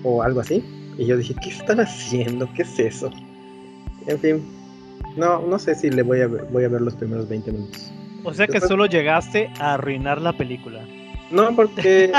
O 0.03 0.23
algo 0.23 0.39
así. 0.39 0.63
Y 0.97 1.07
yo 1.07 1.17
dije, 1.17 1.35
¿qué 1.43 1.49
están 1.49 1.81
haciendo? 1.81 2.49
¿Qué 2.53 2.61
es 2.61 2.79
eso? 2.79 3.11
En 4.07 4.17
fin. 4.17 4.41
No, 5.17 5.41
no 5.45 5.59
sé 5.59 5.75
si 5.75 5.89
le 5.89 6.03
voy 6.03 6.21
a 6.21 6.27
ver, 6.27 6.45
voy 6.51 6.63
a 6.63 6.69
ver 6.69 6.79
los 6.79 6.95
primeros 6.95 7.27
20 7.27 7.51
minutos. 7.51 7.91
O 8.23 8.33
sea 8.33 8.47
que 8.47 8.61
solo 8.61 8.85
llegaste 8.85 9.51
a 9.59 9.73
arruinar 9.73 10.21
la 10.21 10.31
película. 10.31 10.85
No, 11.31 11.53
porque 11.53 12.13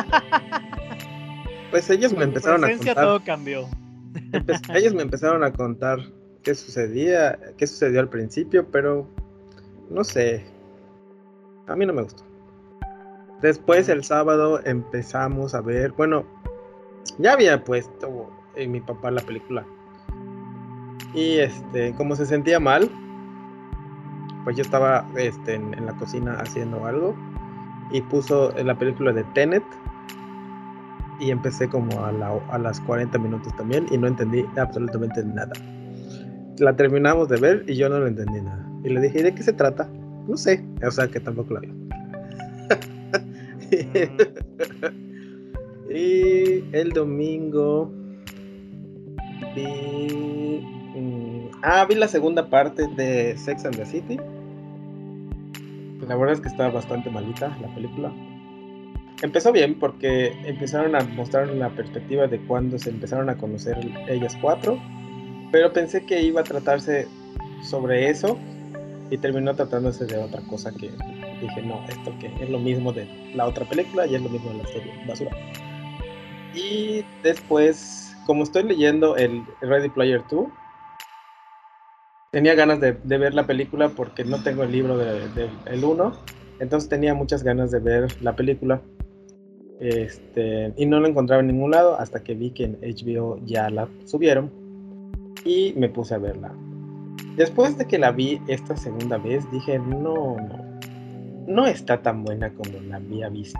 pues 1.71 1.89
ellos 1.89 2.13
me 2.13 2.25
empezaron 2.25 2.63
a 2.67 2.69
contar. 2.69 2.97
todo 2.97 3.21
cambió. 3.21 3.67
ellos 4.75 4.95
me 4.95 5.03
empezaron 5.03 5.45
a 5.45 5.53
contar 5.53 5.99
qué 6.43 6.55
sucedía, 6.55 7.39
qué 7.57 7.67
sucedió 7.67 8.01
al 8.01 8.09
principio, 8.09 8.67
pero 8.71 9.07
no 9.91 10.05
sé. 10.05 10.45
A 11.67 11.77
mí 11.77 11.87
no 11.87 11.93
me 11.93 12.03
gustó. 12.03 12.25
Después 13.43 13.89
el 13.89 14.05
sábado 14.05 14.61
empezamos 14.65 15.55
a 15.55 15.61
ver, 15.61 15.93
bueno, 15.93 16.25
ya 17.19 17.33
había 17.33 17.65
puesto 17.65 18.31
en 18.57 18.73
mi 18.73 18.81
papá 18.81 19.11
la 19.11 19.23
película. 19.23 19.65
Y 21.15 21.39
este, 21.39 21.95
como 21.95 22.17
se 22.17 22.27
sentía 22.27 22.61
mal, 22.61 22.91
pues 24.45 24.57
yo 24.57 24.63
estaba 24.63 25.07
este, 25.17 25.55
en, 25.55 25.85
la 25.85 25.95
cocina 25.97 26.39
haciendo 26.41 26.85
algo 26.87 27.17
y 27.91 28.01
puso 28.03 28.53
la 28.63 28.79
película 28.79 29.13
de 29.13 29.25
Tenet 29.35 29.65
y 31.21 31.31
empecé 31.31 31.69
como 31.69 32.01
a, 32.01 32.09
a 32.09 32.59
las 32.59 32.81
40 32.81 33.19
minutos 33.19 33.55
también 33.57 33.87
y 33.91 33.99
no 33.99 34.07
entendí 34.07 34.45
absolutamente 34.57 35.25
nada. 35.25 35.53
La 36.59 36.75
terminamos 36.75 37.29
de 37.29 37.41
ver 37.41 37.65
y 37.67 37.77
yo 37.77 37.89
no 37.89 37.99
lo 37.99 38.07
entendí 38.07 38.41
nada. 38.41 38.67
Y 38.85 38.89
le 38.89 39.01
dije, 39.01 39.23
¿de 39.23 39.35
qué 39.35 39.43
se 39.43 39.53
trata? 39.53 39.89
No 40.27 40.37
sé, 40.37 40.65
o 40.87 40.91
sea 40.91 41.09
que 41.09 41.21
tampoco 41.21 41.55
la 41.55 41.61
vi. 41.61 41.73
y 45.91 46.65
el 46.73 46.91
domingo 46.91 47.91
vi. 49.55 50.65
Mm, 50.95 51.51
ah, 51.63 51.87
vi 51.89 51.95
la 51.95 52.09
segunda 52.09 52.49
parte 52.49 52.87
de 52.97 53.37
Sex 53.37 53.65
and 53.65 53.77
the 53.77 53.87
City. 53.87 54.19
La 56.07 56.17
verdad 56.17 56.35
es 56.35 56.41
que 56.41 56.49
estaba 56.49 56.71
bastante 56.71 57.11
malita 57.11 57.57
la 57.61 57.73
película. 57.75 58.13
Empezó 59.23 59.53
bien 59.53 59.79
porque 59.79 60.29
empezaron 60.45 60.95
a 60.97 61.01
mostrar 61.01 61.51
una 61.51 61.69
perspectiva 61.71 62.27
de 62.27 62.41
cuando 62.47 62.79
se 62.79 62.91
empezaron 62.91 63.29
a 63.29 63.37
conocer 63.37 63.79
ellas 64.09 64.37
cuatro. 64.41 64.81
Pero 65.53 65.73
pensé 65.73 66.07
que 66.07 66.23
iba 66.23 66.41
a 66.41 66.45
tratarse 66.45 67.07
sobre 67.63 68.09
eso 68.09 68.39
y 69.11 69.19
terminó 69.19 69.55
tratándose 69.55 70.07
de 70.07 70.17
otra 70.17 70.41
cosa 70.43 70.73
que 70.73 70.91
dije, 71.41 71.63
no, 71.63 71.85
esto 71.89 72.13
que 72.21 72.33
es 72.43 72.49
lo 72.49 72.59
mismo 72.59 72.93
de 72.93 73.07
la 73.35 73.47
otra 73.47 73.69
película 73.69 74.07
y 74.07 74.15
es 74.15 74.23
lo 74.23 74.31
mismo 74.31 74.51
de 74.51 74.59
la 74.59 74.67
serie 74.67 74.93
basura. 75.07 75.31
Y 76.55 77.05
después, 77.23 78.17
como 78.27 78.45
estoy 78.45 78.63
leyendo 78.63 79.17
el 79.17 79.45
Ready 79.61 79.89
Player 79.91 80.23
2, 80.31 80.47
tenía 82.33 82.55
ganas 82.55 82.81
de, 82.81 82.93
ver 82.93 83.35
la 83.35 83.47
película 83.47 83.91
porque 83.91 84.25
no 84.25 84.43
tengo 84.43 84.63
el 84.63 84.73
libro 84.73 84.97
del 84.97 85.35
de, 85.35 85.51
el 85.67 85.85
1, 85.85 86.13
entonces 86.61 86.89
tenía 86.89 87.15
muchas 87.15 87.43
ganas 87.43 87.71
de 87.71 87.81
ver 87.81 88.23
la 88.23 88.37
película. 88.37 88.81
Este, 89.81 90.75
y 90.77 90.87
no 90.87 91.01
la 91.01 91.09
encontraba 91.09 91.41
en 91.41 91.49
ningún 91.49 91.71
lado 91.71 91.99
hasta 91.99 92.23
que 92.23 92.35
vi 92.35 92.51
que 92.51 92.65
en 92.65 92.79
HBO 92.83 93.41
ya 93.47 93.71
la 93.71 93.89
subieron 94.05 94.51
y 95.45 95.73
me 95.77 95.89
puse 95.89 96.15
a 96.15 96.19
verla. 96.19 96.53
Después 97.37 97.79
de 97.79 97.87
que 97.87 97.99
la 97.99 98.13
vi 98.13 98.41
esta 98.47 98.77
segunda 98.77 99.17
vez, 99.17 99.51
dije, 99.51 99.79
no, 99.79 100.37
no, 100.37 100.71
no 101.47 101.67
está 101.67 102.03
tan 102.03 102.23
buena 102.25 102.53
como 102.53 102.79
la 102.89 102.97
había 102.97 103.29
visto. 103.31 103.59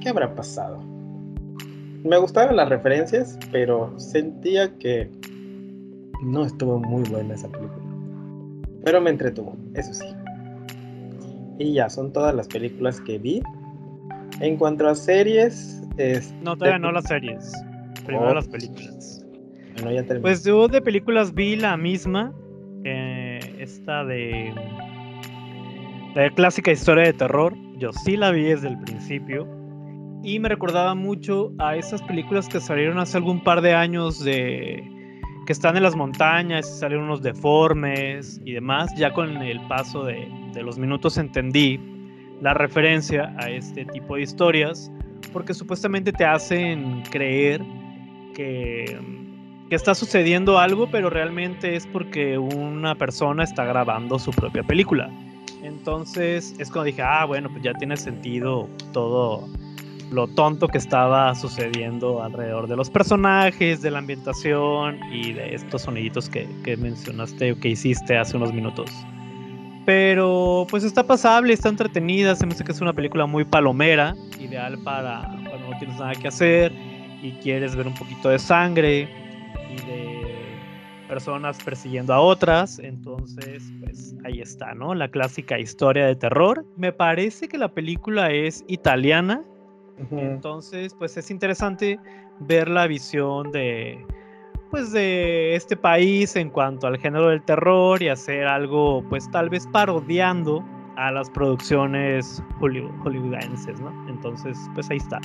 ¿Qué 0.00 0.08
habrá 0.08 0.34
pasado? 0.34 0.80
Me 2.02 2.16
gustaban 2.18 2.56
las 2.56 2.68
referencias, 2.68 3.38
pero 3.52 3.92
sentía 3.98 4.76
que 4.78 5.10
no 6.22 6.44
estuvo 6.44 6.78
muy 6.78 7.02
buena 7.04 7.34
esa 7.34 7.48
película. 7.48 7.84
Pero 8.84 9.00
me 9.00 9.10
entretuvo, 9.10 9.56
eso 9.74 9.92
sí. 9.92 10.06
Y 11.58 11.74
ya, 11.74 11.88
son 11.90 12.12
todas 12.12 12.34
las 12.34 12.48
películas 12.48 13.00
que 13.00 13.18
vi. 13.18 13.42
En 14.42 14.56
cuanto 14.56 14.88
a 14.88 14.94
series... 14.94 15.80
Es 15.96 16.32
no, 16.42 16.56
todavía 16.56 16.78
no 16.78 16.90
las 16.90 17.04
series. 17.04 17.52
Primero 18.04 18.30
oh. 18.30 18.34
las 18.34 18.48
películas. 18.48 19.24
pues 20.20 20.42
yo 20.42 20.66
de 20.66 20.82
películas 20.82 21.32
vi 21.32 21.54
la 21.54 21.76
misma 21.76 22.32
eh, 22.84 23.38
esta 23.58 24.04
de 24.04 24.52
la 26.16 26.30
clásica 26.30 26.72
historia 26.72 27.04
de 27.04 27.12
terror. 27.12 27.54
Yo 27.78 27.92
sí 27.92 28.16
la 28.16 28.32
vi 28.32 28.44
desde 28.44 28.68
el 28.68 28.78
principio 28.80 29.46
y 30.24 30.40
me 30.40 30.48
recordaba 30.48 30.94
mucho 30.96 31.52
a 31.58 31.76
esas 31.76 32.02
películas 32.02 32.48
que 32.48 32.58
salieron 32.58 32.98
hace 32.98 33.18
algún 33.18 33.44
par 33.44 33.60
de 33.60 33.74
años 33.74 34.24
de 34.24 34.82
que 35.46 35.52
están 35.52 35.76
en 35.76 35.84
las 35.84 35.94
montañas 35.94 36.68
y 36.68 36.80
salen 36.80 37.00
unos 37.00 37.22
deformes 37.22 38.40
y 38.44 38.54
demás. 38.54 38.90
Ya 38.96 39.12
con 39.12 39.36
el 39.36 39.60
paso 39.68 40.04
de, 40.04 40.28
de 40.52 40.62
los 40.62 40.78
minutos 40.78 41.16
entendí 41.16 41.91
la 42.42 42.52
referencia 42.52 43.34
a 43.38 43.48
este 43.48 43.86
tipo 43.86 44.16
de 44.16 44.22
historias 44.22 44.90
porque 45.32 45.54
supuestamente 45.54 46.12
te 46.12 46.26
hacen 46.26 47.02
creer 47.10 47.62
que 48.34 48.98
que 49.72 49.76
está 49.76 49.94
sucediendo 49.94 50.58
algo, 50.58 50.86
pero 50.90 51.08
realmente 51.08 51.76
es 51.76 51.86
porque 51.86 52.36
una 52.36 52.94
persona 52.94 53.42
está 53.42 53.64
grabando 53.64 54.18
su 54.18 54.30
propia 54.30 54.62
película. 54.62 55.10
Entonces 55.62 56.54
es 56.58 56.70
cuando 56.70 56.84
dije, 56.84 57.00
ah, 57.00 57.24
bueno, 57.24 57.48
pues 57.50 57.62
ya 57.62 57.72
tiene 57.72 57.96
sentido 57.96 58.68
todo 58.92 59.48
lo 60.10 60.26
tonto 60.28 60.68
que 60.68 60.76
estaba 60.76 61.34
sucediendo 61.34 62.22
alrededor 62.22 62.68
de 62.68 62.76
los 62.76 62.90
personajes, 62.90 63.80
de 63.80 63.90
la 63.90 64.00
ambientación 64.00 65.00
y 65.10 65.32
de 65.32 65.54
estos 65.54 65.80
soniditos 65.80 66.28
que, 66.28 66.46
que 66.64 66.76
mencionaste 66.76 67.52
o 67.52 67.58
que 67.58 67.70
hiciste 67.70 68.18
hace 68.18 68.36
unos 68.36 68.52
minutos. 68.52 68.90
Pero 69.84 70.66
pues 70.70 70.84
está 70.84 71.04
pasable, 71.04 71.52
está 71.52 71.68
entretenida, 71.68 72.36
se 72.36 72.46
me 72.46 72.52
hace 72.52 72.62
que 72.64 72.72
es 72.72 72.80
una 72.80 72.92
película 72.92 73.26
muy 73.26 73.44
palomera, 73.44 74.14
ideal 74.38 74.78
para 74.84 75.22
cuando 75.48 75.70
no 75.70 75.78
tienes 75.78 75.98
nada 75.98 76.14
que 76.14 76.28
hacer 76.28 76.72
y 77.22 77.32
quieres 77.42 77.74
ver 77.74 77.86
un 77.86 77.94
poquito 77.94 78.28
de 78.28 78.38
sangre 78.38 79.08
de 79.86 80.22
personas 81.08 81.58
persiguiendo 81.62 82.14
a 82.14 82.20
otras. 82.20 82.78
Entonces, 82.78 83.70
pues 83.80 84.14
ahí 84.24 84.40
está, 84.40 84.72
¿no? 84.74 84.94
La 84.94 85.08
clásica 85.08 85.58
historia 85.58 86.06
de 86.06 86.16
terror. 86.16 86.64
Me 86.76 86.92
parece 86.92 87.48
que 87.48 87.58
la 87.58 87.68
película 87.68 88.30
es 88.30 88.64
italiana. 88.66 89.42
Entonces, 90.10 90.94
pues 90.94 91.16
es 91.16 91.30
interesante 91.30 92.00
ver 92.40 92.68
la 92.68 92.86
visión 92.86 93.52
de 93.52 94.04
pues 94.72 94.90
de 94.90 95.54
este 95.54 95.76
país 95.76 96.34
en 96.34 96.48
cuanto 96.48 96.86
al 96.86 96.96
género 96.98 97.28
del 97.28 97.42
terror 97.42 98.02
y 98.02 98.08
hacer 98.08 98.46
algo 98.46 99.04
pues 99.10 99.30
tal 99.30 99.50
vez 99.50 99.68
parodiando 99.70 100.64
a 100.96 101.10
las 101.10 101.28
producciones 101.28 102.42
hollywoodenses, 102.58 103.78
¿no? 103.80 103.92
Entonces, 104.08 104.58
pues 104.74 104.90
ahí 104.90 104.96
está. 104.96 105.20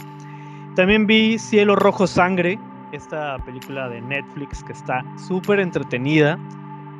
También 0.75 1.07
vi 1.07 1.39
Cielo 1.39 1.77
Rojo 1.77 2.05
Sangre, 2.07 2.59
esta 2.91 3.37
película 3.45 3.87
de 3.87 4.01
Netflix 4.01 4.63
que 4.65 4.73
está 4.73 5.01
súper 5.27 5.61
entretenida. 5.61 6.35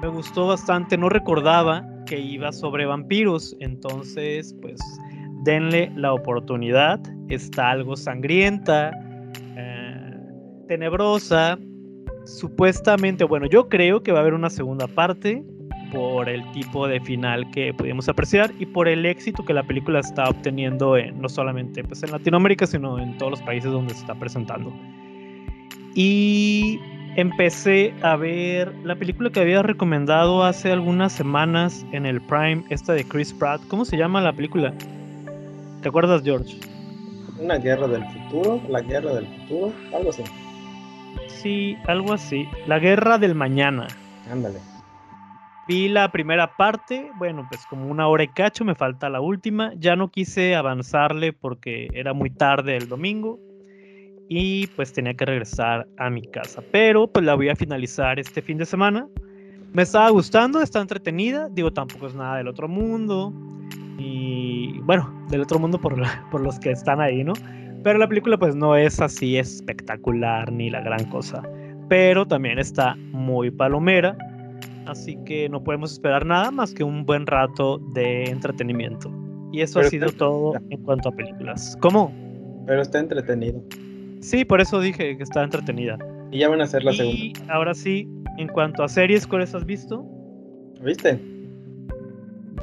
Me 0.01 0.07
gustó 0.07 0.47
bastante, 0.47 0.97
no 0.97 1.09
recordaba 1.09 1.85
que 2.05 2.17
iba 2.17 2.53
sobre 2.53 2.85
vampiros, 2.85 3.57
entonces 3.59 4.55
pues 4.61 4.79
denle 5.43 5.91
la 5.97 6.13
oportunidad. 6.13 7.01
Está 7.27 7.71
algo 7.71 7.97
sangrienta, 7.97 8.91
eh, 9.57 10.15
tenebrosa. 10.69 11.57
Supuestamente, 12.27 13.23
bueno, 13.23 13.47
yo 13.47 13.69
creo 13.69 14.03
que 14.03 14.11
va 14.11 14.19
a 14.19 14.21
haber 14.21 14.33
una 14.33 14.49
segunda 14.49 14.85
parte 14.87 15.43
por 15.93 16.27
el 16.27 16.43
tipo 16.51 16.85
de 16.85 16.99
final 16.99 17.49
que 17.51 17.73
pudimos 17.73 18.09
apreciar 18.09 18.51
y 18.59 18.65
por 18.65 18.89
el 18.89 19.05
éxito 19.05 19.45
que 19.45 19.53
la 19.53 19.63
película 19.63 19.99
está 19.99 20.29
obteniendo 20.29 20.97
en, 20.97 21.21
no 21.21 21.29
solamente 21.29 21.85
pues, 21.85 22.03
en 22.03 22.11
Latinoamérica, 22.11 22.67
sino 22.67 22.99
en 22.99 23.17
todos 23.17 23.31
los 23.31 23.41
países 23.41 23.71
donde 23.71 23.93
se 23.93 24.01
está 24.01 24.13
presentando. 24.15 24.73
Y 25.95 26.81
empecé 27.15 27.93
a 28.01 28.17
ver 28.17 28.75
la 28.83 28.95
película 28.95 29.29
que 29.29 29.39
había 29.39 29.63
recomendado 29.63 30.43
hace 30.43 30.71
algunas 30.71 31.13
semanas 31.13 31.85
en 31.93 32.05
el 32.05 32.21
Prime, 32.21 32.65
esta 32.69 32.91
de 32.91 33.05
Chris 33.05 33.31
Pratt. 33.33 33.61
¿Cómo 33.69 33.85
se 33.85 33.95
llama 33.95 34.19
la 34.19 34.33
película? 34.33 34.73
¿Te 35.81 35.87
acuerdas, 35.87 36.23
George? 36.23 36.59
Una 37.39 37.55
guerra 37.55 37.87
del 37.87 38.03
futuro, 38.03 38.61
la 38.67 38.81
guerra 38.81 39.13
del 39.13 39.27
futuro, 39.27 39.71
algo 39.95 40.09
así. 40.09 40.23
Sí, 41.27 41.77
algo 41.87 42.13
así. 42.13 42.47
La 42.67 42.79
guerra 42.79 43.17
del 43.17 43.35
mañana. 43.35 43.87
Ándale. 44.31 44.59
Vi 45.67 45.89
la 45.89 46.09
primera 46.11 46.55
parte, 46.55 47.11
bueno, 47.17 47.45
pues 47.49 47.65
como 47.65 47.87
una 47.87 48.07
hora 48.07 48.23
y 48.23 48.29
cacho, 48.29 48.63
me 48.63 48.73
falta 48.73 49.09
la 49.09 49.19
última. 49.19 49.73
Ya 49.75 49.97
no 49.97 50.09
quise 50.09 50.55
avanzarle 50.55 51.33
porque 51.33 51.89
era 51.93 52.13
muy 52.13 52.29
tarde 52.29 52.77
el 52.77 52.87
domingo 52.87 53.37
y 54.29 54.67
pues 54.67 54.93
tenía 54.93 55.13
que 55.13 55.25
regresar 55.25 55.87
a 55.97 56.09
mi 56.09 56.21
casa. 56.23 56.61
Pero 56.71 57.07
pues 57.07 57.25
la 57.25 57.35
voy 57.35 57.49
a 57.49 57.55
finalizar 57.55 58.19
este 58.19 58.41
fin 58.41 58.57
de 58.57 58.65
semana. 58.65 59.07
Me 59.73 59.83
estaba 59.83 60.09
gustando, 60.09 60.61
está 60.61 60.79
entretenida, 60.79 61.49
digo, 61.49 61.71
tampoco 61.71 62.07
es 62.07 62.15
nada 62.15 62.37
del 62.37 62.47
otro 62.47 62.69
mundo. 62.69 63.33
Y 63.97 64.79
bueno, 64.83 65.13
del 65.29 65.41
otro 65.41 65.59
mundo 65.59 65.79
por, 65.79 66.01
por 66.31 66.41
los 66.41 66.59
que 66.59 66.71
están 66.71 67.01
ahí, 67.01 67.23
¿no? 67.23 67.33
Pero 67.87 67.99
la 67.99 68.07
película 68.09 68.37
pues 68.37 68.53
no 68.53 68.75
es 68.75 68.99
así 68.99 69.37
espectacular 69.37 70.51
ni 70.51 70.69
la 70.69 70.81
gran 70.81 71.05
cosa. 71.05 71.41
Pero 71.87 72.27
también 72.27 72.59
está 72.59 72.97
muy 73.13 73.49
palomera 73.49 74.17
Así 74.87 75.17
que 75.23 75.47
no 75.47 75.63
podemos 75.63 75.93
esperar 75.93 76.25
nada 76.25 76.51
más 76.51 76.73
que 76.73 76.83
un 76.83 77.05
buen 77.05 77.25
rato 77.25 77.77
de 77.93 78.25
entretenimiento. 78.25 79.09
Y 79.53 79.61
eso 79.61 79.79
ha 79.79 79.85
sido 79.85 80.11
todo 80.11 80.55
en 80.69 80.83
cuanto 80.83 81.07
a 81.07 81.11
películas. 81.13 81.77
¿Cómo? 81.79 82.13
Pero 82.65 82.81
está 82.81 82.99
entretenido. 82.99 83.63
Sí, 84.19 84.43
por 84.43 84.59
eso 84.59 84.81
dije 84.81 85.15
que 85.15 85.23
está 85.23 85.43
entretenida. 85.43 85.97
Y 86.29 86.39
ya 86.39 86.49
van 86.49 86.59
a 86.59 86.65
hacer 86.65 86.83
la 86.83 86.91
segunda. 86.91 87.17
Y 87.17 87.33
ahora 87.47 87.73
sí, 87.73 88.05
en 88.37 88.49
cuanto 88.49 88.83
a 88.83 88.89
series, 88.89 89.25
¿cuáles 89.25 89.55
has 89.55 89.65
visto? 89.65 90.05
¿Viste? 90.83 91.17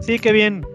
Sí, 0.00 0.18
qué 0.18 0.32
bien. 0.32 0.66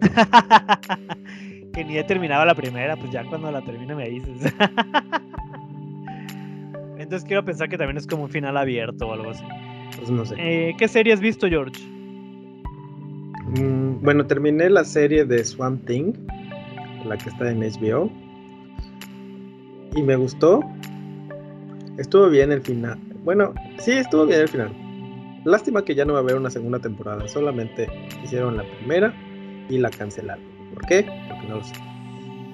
que 1.78 1.84
ni 1.84 1.96
he 1.96 2.02
terminado 2.02 2.44
la 2.44 2.56
primera, 2.56 2.96
pues 2.96 3.12
ya 3.12 3.24
cuando 3.24 3.52
la 3.52 3.62
termine 3.62 3.94
me 3.94 4.08
dices. 4.08 4.36
Entonces 6.98 7.24
quiero 7.24 7.44
pensar 7.44 7.68
que 7.68 7.78
también 7.78 7.96
es 7.96 8.04
como 8.04 8.24
un 8.24 8.28
final 8.28 8.56
abierto 8.56 9.06
o 9.06 9.12
algo 9.12 9.30
así. 9.30 9.44
Pues 9.96 10.10
no 10.10 10.26
sé. 10.26 10.34
Eh, 10.38 10.74
¿Qué 10.76 10.88
serie 10.88 11.12
has 11.12 11.20
visto, 11.20 11.46
George? 11.46 11.80
Mm, 13.46 14.02
bueno, 14.02 14.26
terminé 14.26 14.68
la 14.68 14.82
serie 14.82 15.24
de 15.24 15.44
Swamp 15.44 15.86
Thing, 15.86 16.14
la 17.04 17.16
que 17.16 17.28
está 17.28 17.48
en 17.48 17.60
HBO. 17.60 18.10
Y 19.94 20.02
me 20.02 20.16
gustó. 20.16 20.60
Estuvo 21.96 22.28
bien 22.28 22.50
el 22.50 22.60
final. 22.60 22.98
Bueno, 23.22 23.54
sí, 23.78 23.92
estuvo 23.92 24.26
bien 24.26 24.40
el 24.40 24.48
final. 24.48 24.72
Lástima 25.44 25.84
que 25.84 25.94
ya 25.94 26.04
no 26.04 26.14
va 26.14 26.18
a 26.18 26.22
haber 26.22 26.34
una 26.34 26.50
segunda 26.50 26.80
temporada. 26.80 27.28
Solamente 27.28 27.88
hicieron 28.24 28.56
la 28.56 28.64
primera 28.64 29.14
y 29.68 29.78
la 29.78 29.90
cancelaron. 29.90 30.57
¿Por 30.74 30.86
qué? 30.86 31.06
Porque 31.28 31.48
no 31.48 31.56
lo 31.56 31.64
sé. 31.64 31.74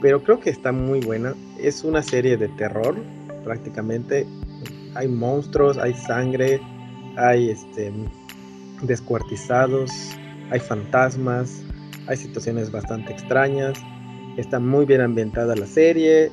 Pero 0.00 0.22
creo 0.22 0.40
que 0.40 0.50
está 0.50 0.72
muy 0.72 1.00
buena. 1.00 1.34
Es 1.58 1.84
una 1.84 2.02
serie 2.02 2.36
de 2.36 2.48
terror, 2.48 2.96
prácticamente. 3.42 4.26
Hay 4.94 5.08
monstruos, 5.08 5.78
hay 5.78 5.94
sangre, 5.94 6.60
hay 7.16 7.50
este, 7.50 7.92
descuartizados, 8.82 9.90
hay 10.50 10.60
fantasmas, 10.60 11.62
hay 12.06 12.16
situaciones 12.16 12.70
bastante 12.70 13.12
extrañas, 13.12 13.78
está 14.36 14.60
muy 14.60 14.84
bien 14.84 15.00
ambientada 15.00 15.56
la 15.56 15.66
serie, 15.66 16.30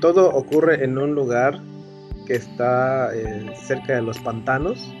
todo 0.00 0.30
ocurre 0.30 0.84
en 0.84 0.98
un 0.98 1.14
lugar 1.14 1.60
que 2.26 2.34
está 2.34 3.14
eh, 3.14 3.52
cerca 3.66 3.96
de 3.96 4.02
los 4.02 4.18
pantanos, 4.18 4.92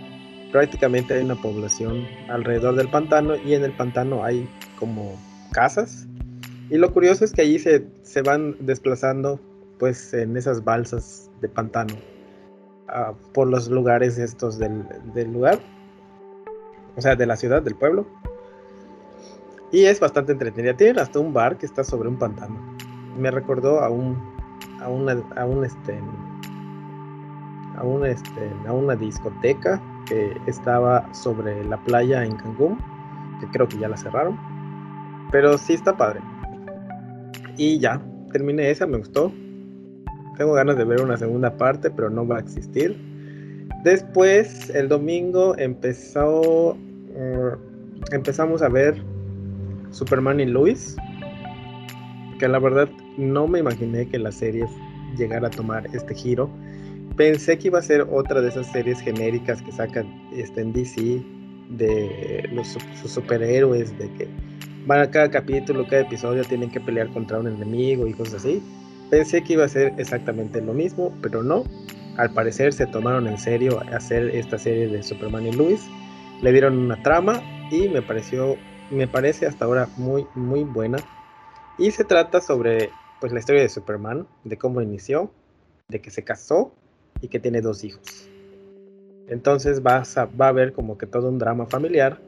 prácticamente 0.50 1.14
hay 1.14 1.24
una 1.24 1.36
población 1.36 2.06
alrededor 2.28 2.74
del 2.74 2.88
pantano 2.88 3.36
y 3.36 3.54
en 3.54 3.64
el 3.64 3.72
pantano 3.72 4.24
hay 4.24 4.48
como 4.78 5.16
casas 5.52 6.06
y 6.70 6.76
lo 6.76 6.92
curioso 6.92 7.24
es 7.24 7.32
que 7.32 7.42
allí 7.42 7.58
se, 7.58 7.86
se 8.02 8.22
van 8.22 8.56
desplazando 8.60 9.40
pues 9.78 10.12
en 10.12 10.36
esas 10.36 10.64
balsas 10.64 11.30
de 11.40 11.48
pantano 11.48 11.94
por 13.32 13.48
los 13.48 13.68
lugares 13.68 14.18
estos 14.18 14.58
del, 14.58 14.86
lugar, 15.32 15.58
o 16.96 17.00
sea, 17.00 17.16
de 17.16 17.26
la 17.26 17.36
ciudad, 17.36 17.62
del 17.62 17.74
pueblo. 17.74 18.06
Y 19.70 19.84
es 19.84 20.00
bastante 20.00 20.32
entretenida. 20.32 20.74
Tienen 20.74 20.98
hasta 20.98 21.18
un 21.18 21.32
bar 21.32 21.58
que 21.58 21.66
está 21.66 21.84
sobre 21.84 22.08
un 22.08 22.18
pantano. 22.18 22.56
Me 23.18 23.30
recordó 23.30 23.80
a 23.80 23.90
un, 23.90 24.16
a 24.80 24.88
una, 24.88 25.22
a 25.36 25.44
un 25.44 25.64
este, 25.64 26.00
a 27.76 27.84
un 27.84 28.06
este, 28.06 28.50
a 28.66 28.72
una 28.72 28.96
discoteca 28.96 29.82
que 30.06 30.34
estaba 30.46 31.12
sobre 31.12 31.62
la 31.64 31.76
playa 31.84 32.24
en 32.24 32.34
Cancún, 32.36 32.78
que 33.40 33.46
creo 33.48 33.68
que 33.68 33.78
ya 33.78 33.88
la 33.88 33.96
cerraron. 33.98 34.38
Pero 35.30 35.58
sí 35.58 35.74
está 35.74 35.96
padre. 35.96 36.20
Y 37.56 37.78
ya, 37.78 38.00
terminé 38.32 38.70
esa, 38.70 38.86
me 38.86 38.98
gustó. 38.98 39.32
Tengo 40.36 40.52
ganas 40.52 40.76
de 40.76 40.84
ver 40.84 41.02
una 41.02 41.16
segunda 41.16 41.56
parte, 41.56 41.90
pero 41.90 42.08
no 42.08 42.26
va 42.26 42.36
a 42.36 42.40
existir. 42.40 42.96
Después, 43.84 44.70
el 44.70 44.88
domingo 44.88 45.56
empezó. 45.58 46.76
Mm, 46.76 48.14
empezamos 48.14 48.62
a 48.62 48.68
ver 48.68 49.02
Superman 49.90 50.40
y 50.40 50.46
Lois. 50.46 50.96
Que 52.38 52.46
la 52.46 52.60
verdad 52.60 52.88
no 53.16 53.48
me 53.48 53.58
imaginé 53.58 54.08
que 54.08 54.18
la 54.18 54.30
serie 54.30 54.64
llegara 55.16 55.48
a 55.48 55.50
tomar 55.50 55.86
este 55.92 56.14
giro. 56.14 56.48
Pensé 57.16 57.58
que 57.58 57.66
iba 57.66 57.80
a 57.80 57.82
ser 57.82 58.06
otra 58.12 58.40
de 58.40 58.48
esas 58.48 58.70
series 58.70 59.00
genéricas 59.00 59.60
que 59.62 59.72
sacan 59.72 60.06
este, 60.32 60.60
en 60.60 60.72
DC 60.72 61.20
de 61.70 62.48
los 62.52 62.68
sus 63.00 63.10
superhéroes, 63.10 63.96
de 63.98 64.08
que 64.12 64.28
van 64.88 65.00
a 65.00 65.10
cada 65.10 65.30
capítulo, 65.30 65.86
cada 65.86 66.00
episodio 66.00 66.42
tienen 66.44 66.70
que 66.70 66.80
pelear 66.80 67.10
contra 67.10 67.38
un 67.38 67.46
enemigo 67.46 68.06
y 68.06 68.14
cosas 68.14 68.36
así. 68.36 68.62
Pensé 69.10 69.44
que 69.44 69.52
iba 69.52 69.66
a 69.66 69.68
ser 69.68 69.92
exactamente 69.98 70.62
lo 70.62 70.72
mismo, 70.72 71.14
pero 71.20 71.42
no. 71.42 71.64
Al 72.16 72.30
parecer 72.32 72.72
se 72.72 72.86
tomaron 72.86 73.26
en 73.28 73.36
serio 73.36 73.80
hacer 73.92 74.30
esta 74.34 74.56
serie 74.56 74.88
de 74.88 75.02
Superman 75.02 75.46
y 75.46 75.52
Luis. 75.52 75.86
Le 76.40 76.52
dieron 76.52 76.78
una 76.78 77.02
trama 77.02 77.42
y 77.70 77.90
me 77.90 78.00
pareció, 78.00 78.56
me 78.90 79.06
parece 79.06 79.44
hasta 79.44 79.66
ahora 79.66 79.90
muy, 79.98 80.26
muy 80.34 80.64
buena. 80.64 80.96
Y 81.76 81.90
se 81.90 82.04
trata 82.04 82.40
sobre 82.40 82.88
pues 83.20 83.30
la 83.30 83.40
historia 83.40 83.60
de 83.60 83.68
Superman, 83.68 84.26
de 84.44 84.56
cómo 84.56 84.80
inició, 84.80 85.30
de 85.88 86.00
que 86.00 86.10
se 86.10 86.24
casó 86.24 86.72
y 87.20 87.28
que 87.28 87.38
tiene 87.38 87.60
dos 87.60 87.84
hijos. 87.84 88.26
Entonces 89.28 89.82
va 89.84 90.02
a, 90.02 90.24
va 90.24 90.46
a 90.46 90.48
haber 90.48 90.72
como 90.72 90.96
que 90.96 91.06
todo 91.06 91.28
un 91.28 91.38
drama 91.38 91.66
familiar 91.66 92.22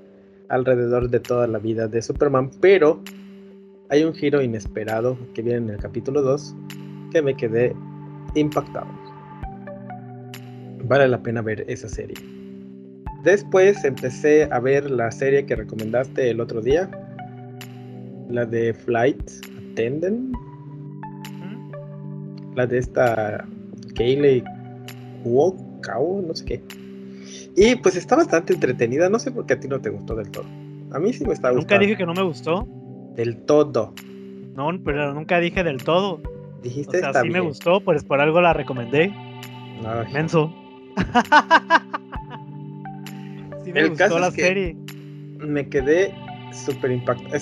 alrededor 0.51 1.09
de 1.09 1.21
toda 1.21 1.47
la 1.47 1.59
vida 1.59 1.89
de 1.89 2.03
Superman, 2.03 2.51
pero 2.61 3.01
hay 3.89 4.05
un 4.05 4.13
giro 4.15 4.43
inesperado 4.43 5.17
que 5.35 5.43
viene 5.43 5.59
en 5.59 5.71
el 5.71 5.79
capítulo 5.79 6.23
2 6.23 6.55
que 7.13 7.23
me 7.23 7.35
quedé 7.35 7.75
impactado. 8.35 8.89
Vale 10.85 11.09
la 11.09 11.23
pena 11.23 11.41
ver 11.41 11.65
esa 11.69 11.89
serie. 11.89 12.17
Después 13.23 13.85
empecé 13.85 14.49
a 14.51 14.61
ver 14.61 14.91
la 14.91 15.11
serie 15.11 15.47
que 15.47 15.55
recomendaste 15.55 16.31
el 16.31 16.41
otro 16.41 16.61
día, 16.61 16.91
la 18.29 18.47
de 18.47 18.73
Flight 18.73 19.31
Attendant, 19.73 20.35
la 22.57 22.67
de 22.67 22.79
esta 22.79 23.47
Kayleigh 23.95 24.43
Cuoco, 25.23 26.23
no 26.27 26.35
sé 26.35 26.45
qué. 26.45 26.80
Y 27.57 27.77
pues 27.77 27.97
está 27.97 28.17
bastante 28.17 28.55
entretenida, 28.55 29.09
no 29.09 29.19
sé 29.19 29.31
por 29.31 29.47
qué 29.47 29.55
a 29.55 29.61
ti 29.61 29.69
no 29.69 29.81
te 29.81 29.91
gustó 29.91 30.15
del 30.15 30.31
todo. 30.31 30.47
A 30.93 30.99
mí 30.99 31.13
sí 31.13 31.25
me 31.25 31.35
está 31.35 31.51
gustando. 31.51 31.61
Nunca 31.61 31.79
dije 31.79 31.97
que 31.97 32.07
no 32.07 32.15
me 32.15 32.23
gustó. 32.23 32.67
Del 33.15 33.37
todo. 33.45 33.95
No, 34.55 34.71
pero 34.85 35.15
nunca 35.15 35.39
dije 35.41 35.63
del 35.63 35.83
todo. 35.83 36.21
Dijiste 36.63 36.99
o 36.99 37.13
sea, 37.13 37.23
sí 37.23 37.31
me 37.31 37.41
gustó, 37.41 37.81
pues 37.81 38.05
por 38.05 38.21
algo 38.21 38.41
la 38.41 38.53
recomendé. 38.53 39.13
Menso. 40.13 40.53
sí 43.65 43.73
me 43.73 43.89
gustó 43.89 44.19
la 44.19 44.31
serie. 44.31 44.77
Me 45.39 45.69
quedé 45.69 46.15
súper 46.53 46.91
impactado. 46.91 47.39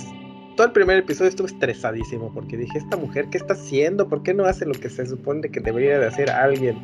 todo 0.56 0.66
el 0.66 0.72
primer 0.72 0.98
episodio 0.98 1.30
estuve 1.30 1.48
estresadísimo 1.48 2.32
porque 2.32 2.56
dije, 2.56 2.78
esta 2.78 2.96
mujer, 2.96 3.28
¿qué 3.30 3.38
está 3.38 3.54
haciendo? 3.54 4.08
¿Por 4.08 4.22
qué 4.22 4.34
no 4.34 4.44
hace 4.44 4.66
lo 4.66 4.74
que 4.74 4.88
se 4.88 5.06
supone 5.06 5.48
que 5.48 5.60
debería 5.60 5.98
de 5.98 6.06
hacer 6.06 6.30
alguien? 6.30 6.76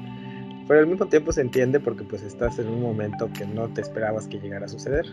Pero 0.66 0.80
al 0.80 0.86
mismo 0.86 1.06
tiempo 1.06 1.32
se 1.32 1.42
entiende 1.42 1.80
porque 1.80 2.04
pues 2.04 2.22
estás 2.22 2.58
en 2.58 2.68
un 2.68 2.80
momento 2.80 3.30
que 3.36 3.46
no 3.46 3.68
te 3.68 3.80
esperabas 3.80 4.26
que 4.26 4.38
llegara 4.38 4.66
a 4.66 4.68
suceder. 4.68 5.06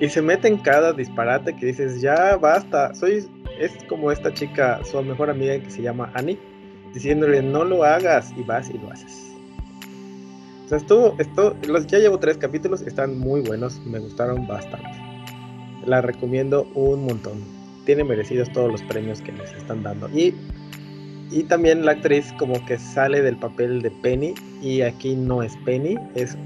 Y 0.00 0.08
se 0.08 0.22
mete 0.22 0.46
en 0.46 0.58
cada 0.58 0.92
disparate 0.92 1.56
que 1.56 1.66
dices, 1.66 2.00
ya 2.00 2.36
basta, 2.36 2.94
soy 2.94 3.26
es 3.58 3.72
como 3.88 4.12
esta 4.12 4.32
chica, 4.32 4.80
su 4.84 5.02
mejor 5.02 5.30
amiga 5.30 5.58
que 5.58 5.70
se 5.70 5.82
llama 5.82 6.10
Annie, 6.14 6.38
diciéndole 6.94 7.42
no 7.42 7.64
lo 7.64 7.84
hagas 7.84 8.32
y 8.36 8.42
vas 8.42 8.70
y 8.70 8.78
lo 8.78 8.90
haces. 8.90 9.32
O 10.64 10.68
sea, 10.68 10.78
esto, 10.78 11.16
esto, 11.18 11.56
ya 11.86 11.98
llevo 11.98 12.18
tres 12.18 12.36
capítulos, 12.36 12.82
están 12.82 13.18
muy 13.18 13.40
buenos, 13.40 13.80
me 13.86 13.98
gustaron 13.98 14.46
bastante. 14.46 14.90
La 15.86 16.02
recomiendo 16.02 16.68
un 16.74 17.06
montón. 17.06 17.42
Tiene 17.86 18.04
merecidos 18.04 18.52
todos 18.52 18.70
los 18.70 18.82
premios 18.82 19.22
que 19.22 19.32
les 19.32 19.50
están 19.54 19.82
dando. 19.82 20.08
Y, 20.10 20.34
y 21.30 21.42
también 21.44 21.84
la 21.84 21.92
actriz 21.92 22.32
como 22.38 22.64
que 22.66 22.78
sale 22.78 23.22
del 23.22 23.36
papel 23.36 23.82
de 23.82 23.90
Penny 23.90 24.34
y 24.62 24.82
aquí 24.82 25.14
no 25.14 25.42
es 25.42 25.56
Penny, 25.64 25.96
es 26.14 26.36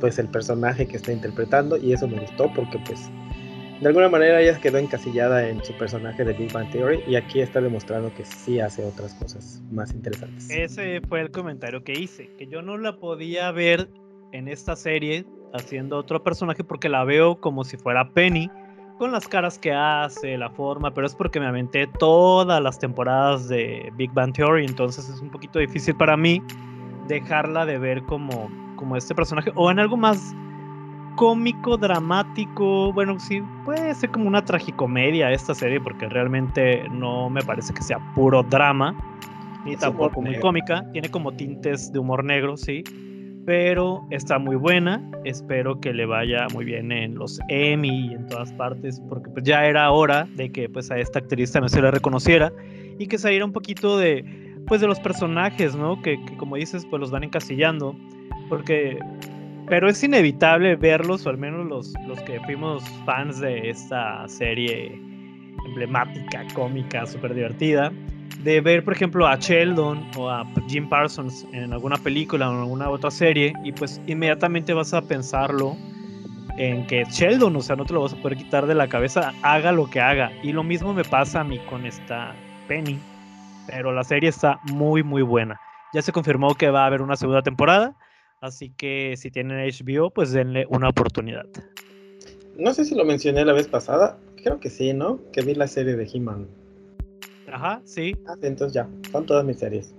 pues 0.00 0.18
el 0.18 0.28
personaje 0.28 0.86
que 0.86 0.96
está 0.96 1.12
interpretando 1.12 1.76
y 1.76 1.92
eso 1.92 2.08
me 2.08 2.18
gustó 2.18 2.52
porque 2.54 2.78
pues 2.86 3.10
de 3.80 3.88
alguna 3.88 4.08
manera 4.08 4.40
ella 4.40 4.58
quedó 4.60 4.78
encasillada 4.78 5.48
en 5.48 5.62
su 5.64 5.72
personaje 5.74 6.24
de 6.24 6.32
Big 6.32 6.52
Bang 6.52 6.70
Theory 6.70 7.00
y 7.06 7.16
aquí 7.16 7.40
está 7.40 7.60
demostrando 7.60 8.14
que 8.14 8.24
sí 8.24 8.60
hace 8.60 8.84
otras 8.84 9.12
cosas 9.14 9.60
más 9.72 9.92
interesantes. 9.92 10.48
Ese 10.50 11.00
fue 11.08 11.20
el 11.20 11.30
comentario 11.30 11.82
que 11.82 11.92
hice, 11.92 12.30
que 12.38 12.46
yo 12.46 12.62
no 12.62 12.78
la 12.78 12.98
podía 12.98 13.50
ver 13.50 13.88
en 14.32 14.48
esta 14.48 14.76
serie 14.76 15.24
haciendo 15.52 15.98
otro 15.98 16.22
personaje 16.22 16.64
porque 16.64 16.88
la 16.88 17.04
veo 17.04 17.40
como 17.40 17.64
si 17.64 17.76
fuera 17.76 18.08
Penny, 18.10 18.50
con 19.02 19.10
las 19.10 19.26
caras 19.26 19.58
que 19.58 19.72
hace, 19.72 20.38
la 20.38 20.48
forma, 20.48 20.92
pero 20.92 21.08
es 21.08 21.16
porque 21.16 21.40
me 21.40 21.46
aventé 21.46 21.88
todas 21.88 22.62
las 22.62 22.78
temporadas 22.78 23.48
de 23.48 23.92
Big 23.96 24.12
Bang 24.12 24.32
Theory, 24.32 24.64
entonces 24.64 25.08
es 25.08 25.20
un 25.20 25.28
poquito 25.28 25.58
difícil 25.58 25.96
para 25.96 26.16
mí 26.16 26.40
dejarla 27.08 27.66
de 27.66 27.78
ver 27.78 28.04
como, 28.04 28.48
como 28.76 28.96
este 28.96 29.12
personaje 29.12 29.50
o 29.56 29.72
en 29.72 29.80
algo 29.80 29.96
más 29.96 30.32
cómico, 31.16 31.76
dramático. 31.76 32.92
Bueno, 32.92 33.18
sí, 33.18 33.42
puede 33.64 33.92
ser 33.96 34.12
como 34.12 34.28
una 34.28 34.44
tragicomedia 34.44 35.32
esta 35.32 35.52
serie, 35.52 35.80
porque 35.80 36.08
realmente 36.08 36.88
no 36.88 37.28
me 37.28 37.42
parece 37.42 37.74
que 37.74 37.82
sea 37.82 37.98
puro 38.14 38.44
drama, 38.44 38.94
ni 39.64 39.74
tampoco 39.74 40.22
muy 40.22 40.38
cómica. 40.38 40.84
Tiene 40.92 41.10
como 41.10 41.32
tintes 41.32 41.92
de 41.92 41.98
humor 41.98 42.22
negro, 42.22 42.56
sí. 42.56 42.84
Pero 43.44 44.06
está 44.10 44.38
muy 44.38 44.56
buena. 44.56 45.02
Espero 45.24 45.80
que 45.80 45.92
le 45.92 46.06
vaya 46.06 46.46
muy 46.52 46.64
bien 46.64 46.92
en 46.92 47.16
los 47.16 47.40
Emmy 47.48 48.08
y 48.08 48.14
en 48.14 48.26
todas 48.28 48.52
partes, 48.52 49.00
porque 49.08 49.30
pues 49.30 49.44
ya 49.44 49.66
era 49.66 49.90
hora 49.90 50.28
de 50.36 50.50
que 50.50 50.68
pues 50.68 50.90
a 50.90 50.98
esta 50.98 51.18
actriz 51.18 51.52
también 51.52 51.70
se 51.70 51.82
le 51.82 51.90
reconociera 51.90 52.52
y 52.98 53.06
que 53.06 53.18
saliera 53.18 53.44
un 53.44 53.52
poquito 53.52 53.98
de 53.98 54.24
pues 54.66 54.80
de 54.80 54.86
los 54.86 55.00
personajes, 55.00 55.74
¿no? 55.74 56.00
Que, 56.02 56.24
que 56.24 56.36
como 56.36 56.56
dices, 56.56 56.86
pues 56.88 57.00
los 57.00 57.10
van 57.10 57.24
encasillando. 57.24 57.96
Porque 58.48 58.98
pero 59.68 59.88
es 59.88 60.02
inevitable 60.02 60.76
verlos, 60.76 61.26
o 61.26 61.30
al 61.30 61.38
menos 61.38 61.66
los, 61.66 61.94
los 62.06 62.20
que 62.22 62.40
fuimos 62.40 62.84
fans 63.06 63.40
de 63.40 63.70
esta 63.70 64.26
serie 64.28 65.00
emblemática, 65.66 66.44
cómica, 66.54 67.06
súper 67.06 67.34
divertida, 67.34 67.92
de 68.38 68.60
ver, 68.60 68.84
por 68.84 68.94
ejemplo, 68.94 69.26
a 69.26 69.36
Sheldon 69.36 70.10
o 70.16 70.28
a 70.28 70.46
Jim 70.68 70.88
Parsons 70.88 71.46
en 71.52 71.72
alguna 71.72 71.96
película 71.96 72.48
o 72.48 72.52
en 72.52 72.60
alguna 72.60 72.90
otra 72.90 73.10
serie, 73.10 73.52
y 73.64 73.72
pues 73.72 74.00
inmediatamente 74.06 74.72
vas 74.72 74.94
a 74.94 75.02
pensarlo 75.02 75.76
en 76.58 76.86
que 76.86 77.04
Sheldon, 77.04 77.56
o 77.56 77.62
sea, 77.62 77.76
no 77.76 77.84
te 77.84 77.94
lo 77.94 78.02
vas 78.02 78.12
a 78.12 78.16
poder 78.16 78.36
quitar 78.36 78.66
de 78.66 78.74
la 78.74 78.88
cabeza, 78.88 79.32
haga 79.42 79.72
lo 79.72 79.88
que 79.88 80.00
haga. 80.00 80.32
Y 80.42 80.52
lo 80.52 80.62
mismo 80.62 80.92
me 80.92 81.04
pasa 81.04 81.40
a 81.40 81.44
mí 81.44 81.58
con 81.70 81.86
esta 81.86 82.34
Penny, 82.68 82.98
pero 83.66 83.92
la 83.92 84.04
serie 84.04 84.28
está 84.28 84.60
muy, 84.64 85.02
muy 85.02 85.22
buena. 85.22 85.60
Ya 85.94 86.02
se 86.02 86.12
confirmó 86.12 86.54
que 86.54 86.70
va 86.70 86.84
a 86.84 86.86
haber 86.86 87.02
una 87.02 87.16
segunda 87.16 87.42
temporada 87.42 87.94
Así 88.42 88.70
que 88.70 89.14
si 89.16 89.30
tienen 89.30 89.56
HBO, 89.70 90.10
pues 90.10 90.32
denle 90.32 90.66
una 90.68 90.88
oportunidad. 90.88 91.46
No 92.58 92.74
sé 92.74 92.84
si 92.84 92.96
lo 92.96 93.04
mencioné 93.04 93.44
la 93.44 93.52
vez 93.52 93.68
pasada. 93.68 94.18
Creo 94.42 94.58
que 94.58 94.68
sí, 94.68 94.92
¿no? 94.92 95.20
Que 95.32 95.42
vi 95.42 95.54
la 95.54 95.68
serie 95.68 95.94
de 95.94 96.10
He-Man. 96.12 96.48
Ajá, 97.52 97.82
sí. 97.84 98.16
Ah, 98.26 98.34
entonces 98.42 98.74
ya, 98.74 98.88
son 99.10 99.26
todas 99.26 99.44
mis 99.44 99.58
series. 99.58 99.94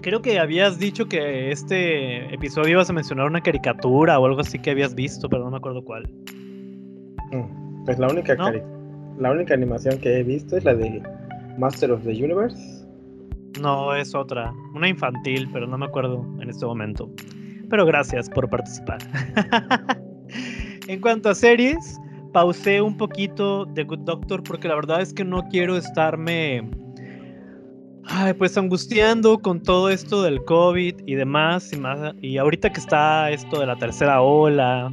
Creo 0.00 0.22
que 0.22 0.38
habías 0.38 0.78
dicho 0.78 1.06
que 1.06 1.50
este 1.50 2.32
episodio 2.32 2.72
ibas 2.72 2.88
a 2.90 2.92
mencionar 2.92 3.26
una 3.26 3.40
caricatura 3.40 4.18
o 4.18 4.26
algo 4.26 4.40
así 4.40 4.58
que 4.58 4.70
habías 4.70 4.94
visto, 4.94 5.28
pero 5.28 5.44
no 5.44 5.50
me 5.50 5.56
acuerdo 5.56 5.84
cuál. 5.84 6.08
Mm, 7.32 7.84
pues 7.84 7.98
la 7.98 8.08
única, 8.08 8.36
la 9.18 9.30
única 9.32 9.54
animación 9.54 9.98
que 9.98 10.20
he 10.20 10.22
visto 10.22 10.56
es 10.56 10.64
la 10.64 10.74
de 10.74 11.02
Master 11.58 11.90
of 11.90 12.04
the 12.04 12.10
Universe 12.10 12.86
no, 13.60 13.94
es 13.94 14.14
otra. 14.14 14.52
Una 14.74 14.88
infantil, 14.88 15.48
pero 15.52 15.66
no 15.66 15.78
me 15.78 15.86
acuerdo 15.86 16.26
en 16.40 16.50
este 16.50 16.66
momento. 16.66 17.10
Pero 17.68 17.86
gracias 17.86 18.28
por 18.28 18.48
participar. 18.48 18.98
en 20.88 21.00
cuanto 21.00 21.30
a 21.30 21.34
series, 21.34 21.98
pausé 22.36 22.82
un 22.82 22.94
poquito 22.94 23.66
The 23.72 23.84
Good 23.84 24.00
Doctor 24.00 24.42
porque 24.42 24.68
la 24.68 24.74
verdad 24.74 25.00
es 25.00 25.14
que 25.14 25.24
no 25.24 25.48
quiero 25.48 25.74
estarme 25.78 26.68
pues 28.36 28.58
angustiando 28.58 29.38
con 29.38 29.62
todo 29.62 29.88
esto 29.88 30.22
del 30.22 30.44
COVID 30.44 30.96
y 31.06 31.14
demás 31.14 31.72
y 31.72 31.78
más 31.78 32.14
y 32.20 32.36
ahorita 32.36 32.70
que 32.74 32.80
está 32.80 33.30
esto 33.30 33.60
de 33.60 33.64
la 33.64 33.76
tercera 33.76 34.20
ola 34.20 34.92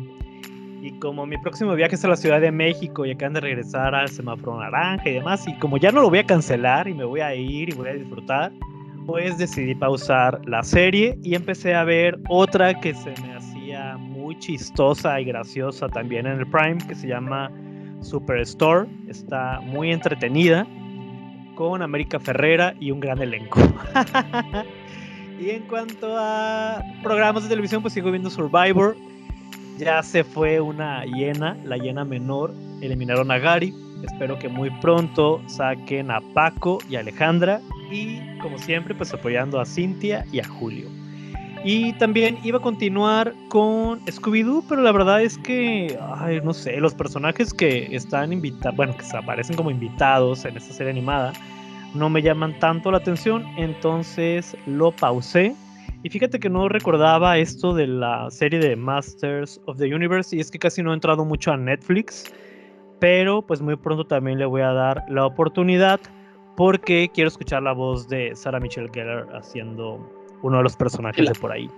y 0.82 0.97
como 0.99 1.25
mi 1.25 1.38
próximo 1.38 1.75
viaje 1.75 1.95
es 1.95 2.06
a 2.06 2.08
la 2.08 2.15
Ciudad 2.15 2.39
de 2.39 2.49
México 2.49 3.06
y 3.06 3.12
acaban 3.12 3.34
de 3.34 3.41
regresar 3.41 3.93
al 3.93 4.08
semáforo 4.08 4.62
naranja 4.62 5.10
y 5.10 5.13
demás, 5.15 5.45
y 5.45 5.53
como 5.60 5.75
ya 5.75 5.91
no 5.91 6.01
lo 6.01 6.10
voy 6.10 6.19
a 6.19 6.25
cancelar 6.25 6.88
y 6.88 6.93
me 6.93 7.03
voy 7.03 7.19
a 7.19 7.36
ir 7.36 7.69
y 7.69 7.73
voy 7.73 7.89
a 7.89 7.93
disfrutar, 7.93 8.53
pues 9.06 9.38
decidí 9.38 9.75
pausar 9.75 10.39
la 10.45 10.63
serie 10.63 11.17
y 11.23 11.36
empecé 11.36 11.75
a 11.75 11.84
ver 11.84 12.17
otra 12.29 12.73
que 12.79 12.93
se 12.93 13.13
me 13.21 13.36
hacía 13.36 13.97
chistosa 14.39 15.19
y 15.19 15.26
graciosa 15.26 15.88
también 15.88 16.26
en 16.26 16.39
el 16.39 16.48
Prime, 16.48 16.78
que 16.88 16.96
se 16.96 17.08
llama 17.08 17.52
Superstore. 18.02 18.88
Está 19.08 19.60
muy 19.62 19.91
entretenida, 19.91 20.67
con 21.56 21.82
América 21.82 22.19
Ferrera 22.19 22.74
y 22.80 22.91
un 22.91 23.00
gran 23.00 23.22
elenco. 23.22 23.60
y 25.39 25.50
en 25.52 25.63
cuanto 25.63 26.15
a 26.17 26.82
programas 27.04 27.43
de 27.43 27.50
televisión, 27.50 27.82
pues 27.82 27.93
sigo 27.93 28.12
viendo 28.12 28.30
Survivor 28.30 28.96
ya 29.78 30.04
se 30.04 30.24
fue 30.24 30.62
una 30.62 31.04
hiena, 31.06 31.58
la 31.65 31.78
hiena 31.78 32.06
menor. 32.06 32.54
Eliminaron 32.82 33.32
a 33.32 33.39
Gary. 33.39 33.74
Espero 34.04 34.38
que 34.38 34.50
muy 34.50 34.69
pronto 34.82 35.41
saquen 35.48 36.12
a 36.12 36.22
Paco 36.34 36.80
y 36.89 36.96
Alejandra. 36.96 37.62
Y 37.91 38.19
como 38.39 38.58
siempre, 38.58 38.93
pues 38.93 39.13
apoyando 39.13 39.60
a 39.60 39.65
Cintia 39.65 40.26
y 40.32 40.39
a 40.39 40.48
Julio. 40.48 40.89
Y 41.65 41.93
también 41.93 42.38
iba 42.43 42.58
a 42.58 42.62
continuar 42.62 43.34
con 43.47 44.02
Scooby-Doo, 44.06 44.65
pero 44.67 44.82
la 44.82 44.91
verdad 44.91 45.21
es 45.21 45.38
que, 45.38 45.97
ay, 46.17 46.41
no 46.43 46.54
sé, 46.54 46.76
los 46.78 46.93
personajes 46.93 47.54
que 47.54 47.88
están 47.95 48.34
invitados, 48.34 48.76
bueno, 48.76 48.95
que 48.97 49.06
aparecen 49.15 49.56
como 49.56 49.71
invitados 49.71 50.43
en 50.43 50.58
esta 50.58 50.73
serie 50.73 50.91
animada, 50.91 51.32
no 51.93 52.10
me 52.10 52.21
llaman 52.21 52.58
tanto 52.60 52.91
la 52.91 52.97
atención, 52.97 53.45
entonces 53.56 54.58
lo 54.65 54.91
pausé. 54.91 55.56
Y 56.04 56.10
fíjate 56.10 56.38
que 56.38 56.49
no 56.49 56.67
recordaba 56.67 57.38
esto 57.38 57.73
de 57.73 57.88
la 57.88 58.30
serie 58.30 58.60
de 58.60 58.76
Masters 58.76 59.62
of 59.65 59.78
the 59.78 59.93
Universe 59.93 60.36
y 60.36 60.41
es 60.41 60.52
que 60.52 60.60
casi 60.60 60.84
no 60.84 60.91
he 60.91 60.95
entrado 60.95 61.23
mucho 61.23 61.54
a 61.54 61.58
Netflix, 61.58 62.26
pero 62.99 63.41
pues 63.41 63.62
muy 63.62 63.78
pronto 63.78 64.04
también 64.06 64.38
le 64.38 64.45
voy 64.45 64.63
a 64.63 64.73
dar 64.73 65.06
la 65.08 65.26
oportunidad 65.26 66.02
porque 66.58 67.10
quiero 67.13 67.30
escuchar 67.30 67.63
la 67.63 67.71
voz 67.71 68.10
de 68.10 68.36
Sarah 68.36 68.60
Michelle 68.60 68.89
Gellar 68.93 69.30
haciendo 69.34 69.97
uno 70.43 70.58
de 70.58 70.63
los 70.63 70.75
personajes 70.75 71.27
de 71.27 71.34
por 71.34 71.51
ahí. 71.51 71.69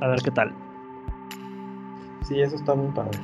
A 0.00 0.08
ver 0.08 0.22
qué 0.22 0.30
tal. 0.30 0.54
Sí, 2.22 2.40
eso 2.40 2.56
está 2.56 2.74
muy 2.74 2.92
padre. 2.92 3.18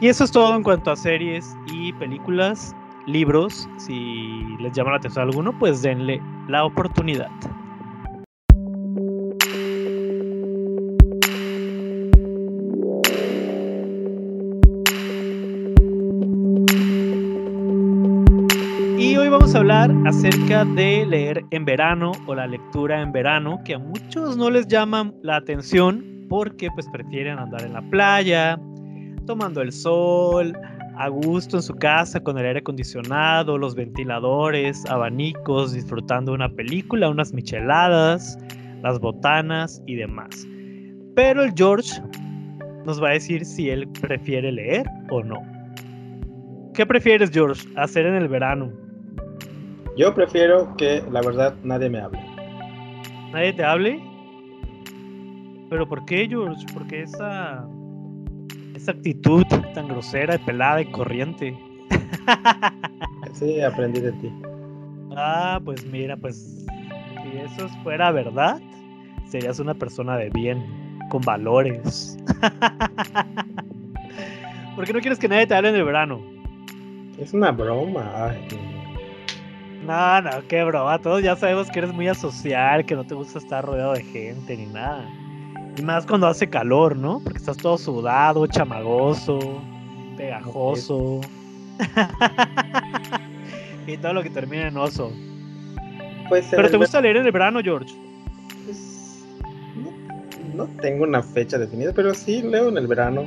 Y 0.00 0.08
eso 0.08 0.24
es 0.24 0.30
todo 0.30 0.56
en 0.56 0.62
cuanto 0.62 0.90
a 0.90 0.96
series 0.96 1.56
y 1.66 1.92
películas 1.94 2.74
libros, 3.06 3.68
si 3.78 4.44
les 4.58 4.72
llama 4.72 4.90
la 4.92 4.96
atención 4.98 5.28
alguno, 5.28 5.52
pues 5.58 5.82
denle 5.82 6.22
la 6.48 6.64
oportunidad. 6.64 7.30
Acerca 19.70 20.64
de 20.64 21.04
leer 21.04 21.44
en 21.50 21.66
verano 21.66 22.12
o 22.26 22.34
la 22.34 22.46
lectura 22.46 23.02
en 23.02 23.12
verano, 23.12 23.60
que 23.66 23.74
a 23.74 23.78
muchos 23.78 24.34
no 24.34 24.48
les 24.48 24.66
llama 24.66 25.12
la 25.22 25.36
atención 25.36 26.24
porque 26.30 26.70
pues 26.74 26.88
prefieren 26.90 27.38
andar 27.38 27.62
en 27.62 27.74
la 27.74 27.82
playa, 27.90 28.58
tomando 29.26 29.60
el 29.60 29.70
sol, 29.70 30.54
a 30.96 31.08
gusto 31.08 31.58
en 31.58 31.62
su 31.62 31.74
casa 31.74 32.18
con 32.18 32.38
el 32.38 32.46
aire 32.46 32.60
acondicionado, 32.60 33.58
los 33.58 33.74
ventiladores, 33.74 34.86
abanicos, 34.86 35.74
disfrutando 35.74 36.32
una 36.32 36.48
película, 36.48 37.10
unas 37.10 37.34
micheladas, 37.34 38.38
las 38.82 38.98
botanas 38.98 39.82
y 39.86 39.96
demás. 39.96 40.46
Pero 41.14 41.42
el 41.42 41.52
George 41.54 42.00
nos 42.86 43.02
va 43.02 43.10
a 43.10 43.12
decir 43.12 43.44
si 43.44 43.68
él 43.68 43.86
prefiere 44.00 44.50
leer 44.50 44.86
o 45.10 45.22
no. 45.22 45.42
¿Qué 46.72 46.86
prefieres, 46.86 47.30
George, 47.30 47.68
hacer 47.76 48.06
en 48.06 48.14
el 48.14 48.28
verano? 48.28 48.87
Yo 49.98 50.14
prefiero 50.14 50.74
que, 50.76 51.02
la 51.10 51.20
verdad, 51.20 51.56
nadie 51.62 51.90
me 51.90 51.98
hable. 51.98 52.20
¿Nadie 53.32 53.52
te 53.52 53.64
hable? 53.64 54.00
¿Pero 55.68 55.86
por 55.86 56.06
qué, 56.06 56.26
George? 56.26 56.64
¿Por 56.72 56.86
qué 56.86 57.02
esa 57.02 57.68
esa 58.78 58.92
actitud 58.92 59.44
tan 59.74 59.88
grosera, 59.88 60.38
pelada 60.38 60.80
y 60.80 60.86
corriente. 60.86 61.54
Sí, 63.34 63.60
aprendí 63.60 64.00
de 64.00 64.10
ti. 64.12 64.32
Ah, 65.16 65.60
pues 65.64 65.84
mira, 65.84 66.16
pues 66.16 66.66
si 67.22 67.38
eso 67.38 67.68
fuera 67.84 68.10
verdad, 68.10 68.60
serías 69.28 69.60
una 69.60 69.74
persona 69.74 70.16
de 70.16 70.28
bien, 70.30 70.98
con 71.08 71.20
valores. 71.20 72.18
¿Por 74.74 74.86
qué 74.86 74.92
no 74.92 74.98
quieres 74.98 75.20
que 75.20 75.28
nadie 75.28 75.46
te 75.46 75.54
hable 75.54 75.68
en 75.68 75.76
el 75.76 75.84
verano? 75.84 76.20
Es 77.16 77.32
una 77.32 77.52
broma. 77.52 78.10
Ay, 78.12 78.48
No, 79.88 80.20
no, 80.20 80.46
qué 80.48 80.62
broma. 80.64 80.98
Todos 80.98 81.22
ya 81.22 81.34
sabemos 81.34 81.70
que 81.70 81.78
eres 81.78 81.94
muy 81.94 82.08
asocial, 82.08 82.84
que 82.84 82.94
no 82.94 83.06
te 83.06 83.14
gusta 83.14 83.38
estar 83.38 83.64
rodeado 83.64 83.94
de 83.94 84.02
gente 84.02 84.54
ni 84.54 84.66
nada. 84.66 85.08
Y 85.78 85.80
más 85.80 86.04
cuando 86.04 86.26
hace 86.26 86.46
calor, 86.46 86.94
¿no? 86.94 87.22
Porque 87.24 87.38
estás 87.38 87.56
todo 87.56 87.78
sudado, 87.78 88.46
chamagoso, 88.46 89.62
pegajoso. 90.18 91.22
y 93.86 93.96
todo 93.96 94.12
lo 94.12 94.22
que 94.22 94.28
termina 94.28 94.68
en 94.68 94.76
oso. 94.76 95.10
pues 96.28 96.44
en 96.52 96.56
Pero 96.56 96.70
te 96.70 96.76
gusta 96.76 97.00
leer 97.00 97.16
en 97.16 97.24
el 97.24 97.32
verano, 97.32 97.60
George. 97.62 97.94
pues, 98.66 99.24
no, 99.74 99.90
no 100.54 100.66
tengo 100.82 101.04
una 101.04 101.22
fecha 101.22 101.56
definida, 101.56 101.94
pero 101.94 102.12
sí 102.12 102.42
leo 102.42 102.68
en 102.68 102.76
el 102.76 102.86
verano. 102.86 103.24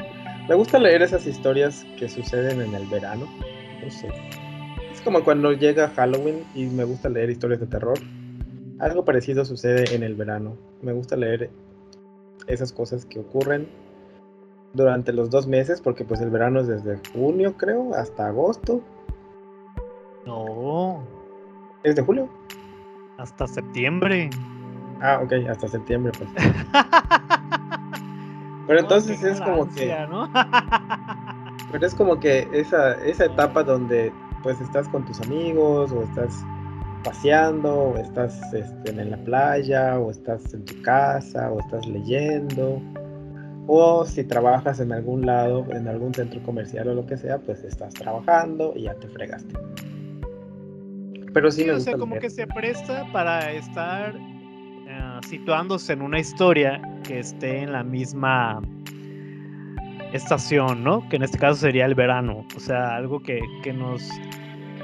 Me 0.48 0.54
gusta 0.54 0.78
leer 0.78 1.02
esas 1.02 1.26
historias 1.26 1.84
que 1.98 2.08
suceden 2.08 2.62
en 2.62 2.76
el 2.76 2.86
verano. 2.86 3.28
No 3.84 3.90
sé. 3.90 4.10
Como 5.04 5.24
cuando 5.24 5.52
llega 5.54 5.90
Halloween 5.96 6.44
y 6.54 6.66
me 6.66 6.84
gusta 6.84 7.10
leer 7.10 7.30
historias 7.32 7.60
de 7.60 7.68
terror. 7.68 7.98
Algo 8.80 9.04
parecido 9.04 9.46
sucede 9.46 9.96
en 9.96 10.04
el 10.04 10.16
verano. 10.16 10.58
Me 10.82 10.94
gusta 10.94 11.16
leer 11.16 11.50
esas 12.48 12.72
cosas 12.72 13.06
que 13.06 13.20
ocurren 13.20 13.68
durante 14.74 15.12
los 15.12 15.30
dos 15.30 15.48
meses, 15.48 15.82
porque 15.82 16.06
pues 16.06 16.22
el 16.22 16.30
verano 16.30 16.60
es 16.62 16.68
desde 16.68 17.00
junio, 17.14 17.56
creo, 17.58 17.94
hasta 17.96 18.28
agosto. 18.28 18.82
No, 20.26 21.04
¿Es 21.84 21.96
de 21.96 22.02
julio? 22.04 22.30
hasta 23.18 23.46
septiembre. 23.48 24.30
Ah, 25.00 25.20
ok, 25.24 25.34
hasta 25.50 25.68
septiembre, 25.68 26.12
pues. 26.18 26.30
Pero 28.68 28.80
entonces 28.80 29.22
No, 29.22 29.28
es 29.28 29.42
como 29.42 29.70
que... 29.70 29.96
¿no? 30.10 30.32
Pero 31.72 31.86
es 31.88 31.94
como 31.96 32.20
que 32.20 32.48
esa, 32.52 32.94
esa 33.06 33.26
etapa 33.26 33.64
donde 33.64 34.12
pues 34.44 34.60
estás 34.62 34.88
con 34.90 35.06
tus 35.06 35.20
amigos 35.22 35.92
o 35.92 36.04
estás 36.04 36.44
paseando 37.04 37.74
o 37.74 37.98
estás 37.98 38.40
este, 38.54 38.92
en 38.92 39.12
la 39.12 39.18
playa 39.18 40.00
o 40.00 40.12
estás 40.12 40.54
en 40.54 40.64
tu 40.66 40.80
casa 40.82 41.52
o 41.52 41.60
estás 41.60 41.86
leyendo 41.88 42.82
o 43.68 44.06
si 44.06 44.24
trabajas 44.24 44.80
en 44.80 44.92
algún 44.92 45.26
lado, 45.26 45.66
en 45.72 45.88
algún 45.88 46.14
centro 46.14 46.42
comercial 46.44 46.90
o 46.90 46.94
lo 46.96 47.06
que 47.06 47.18
sea, 47.18 47.38
pues 47.40 47.64
estás 47.64 47.94
trabajando 47.94 48.74
y 48.76 48.84
ya 48.84 48.96
te 48.96 49.08
fregaste. 49.08 49.54
Pero 51.34 51.52
sí, 51.52 51.62
Sí, 51.62 51.68
me 51.68 51.74
o 51.74 51.80
sea, 51.80 51.98
como 51.98 52.16
leer. 52.16 52.24
que 52.24 52.30
se 52.30 52.48
presta 52.48 53.08
para 53.14 53.52
estar 53.52 54.16
eh, 54.18 55.20
situándose 55.28 55.94
en 55.94 56.02
una 56.02 56.20
historia 56.20 56.82
que 57.04 57.20
esté 57.20 57.60
en 57.64 57.72
la 57.72 57.84
misma 57.84 58.62
estación, 60.14 60.84
¿no? 60.84 61.08
Que 61.10 61.16
en 61.18 61.24
este 61.24 61.38
caso 61.38 61.56
sería 61.62 61.86
el 61.86 61.96
verano. 61.96 62.46
O 62.56 62.60
sea, 62.60 62.96
algo 62.96 63.22
que, 63.22 63.42
que 63.64 63.74
nos 63.74 64.10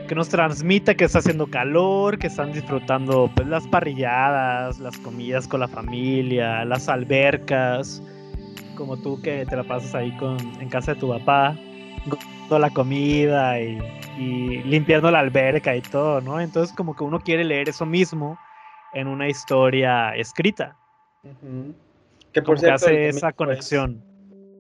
que 0.08 0.16
nos 0.16 0.30
transmita 0.30 0.96
que 0.96 1.04
está 1.04 1.20
haciendo 1.20 1.48
calor, 1.48 2.18
que 2.18 2.28
están 2.28 2.54
disfrutando 2.54 3.30
pues, 3.36 3.46
las 3.50 3.68
parrilladas, 3.68 4.80
las 4.80 4.98
comidas 5.00 5.50
con 5.50 5.60
la 5.60 5.68
familia, 5.68 6.64
las 6.64 6.88
albercas, 6.88 8.02
como 8.76 8.96
tú 8.96 9.22
que 9.22 9.46
te 9.46 9.58
la 9.58 9.66
pasas 9.66 9.94
ahí 9.96 10.16
con, 10.16 10.38
en 10.62 10.70
casa 10.70 10.94
de 10.94 11.02
tu 11.02 11.10
papá, 11.10 11.58
con 12.48 12.62
la 12.62 12.70
comida 12.70 13.60
y, 13.60 13.78
y 14.18 14.64
limpiando 14.64 15.12
la 15.12 15.20
alberca 15.20 15.76
y 15.76 15.82
todo, 15.82 16.22
¿no? 16.22 16.40
Entonces 16.40 16.74
como 16.74 16.96
que 16.96 17.04
uno 17.04 17.20
quiere 17.20 17.44
leer 17.44 17.68
eso 17.68 17.86
mismo 17.86 18.40
en 18.94 19.08
una 19.10 19.28
historia 19.28 20.16
escrita. 20.16 20.78
Que 22.32 22.42
como 22.42 22.46
por 22.46 22.60
cierto, 22.60 22.88
el 22.88 22.94
hace 22.96 23.08
esa 23.10 23.28
es- 23.28 23.36
conexión. 23.36 24.02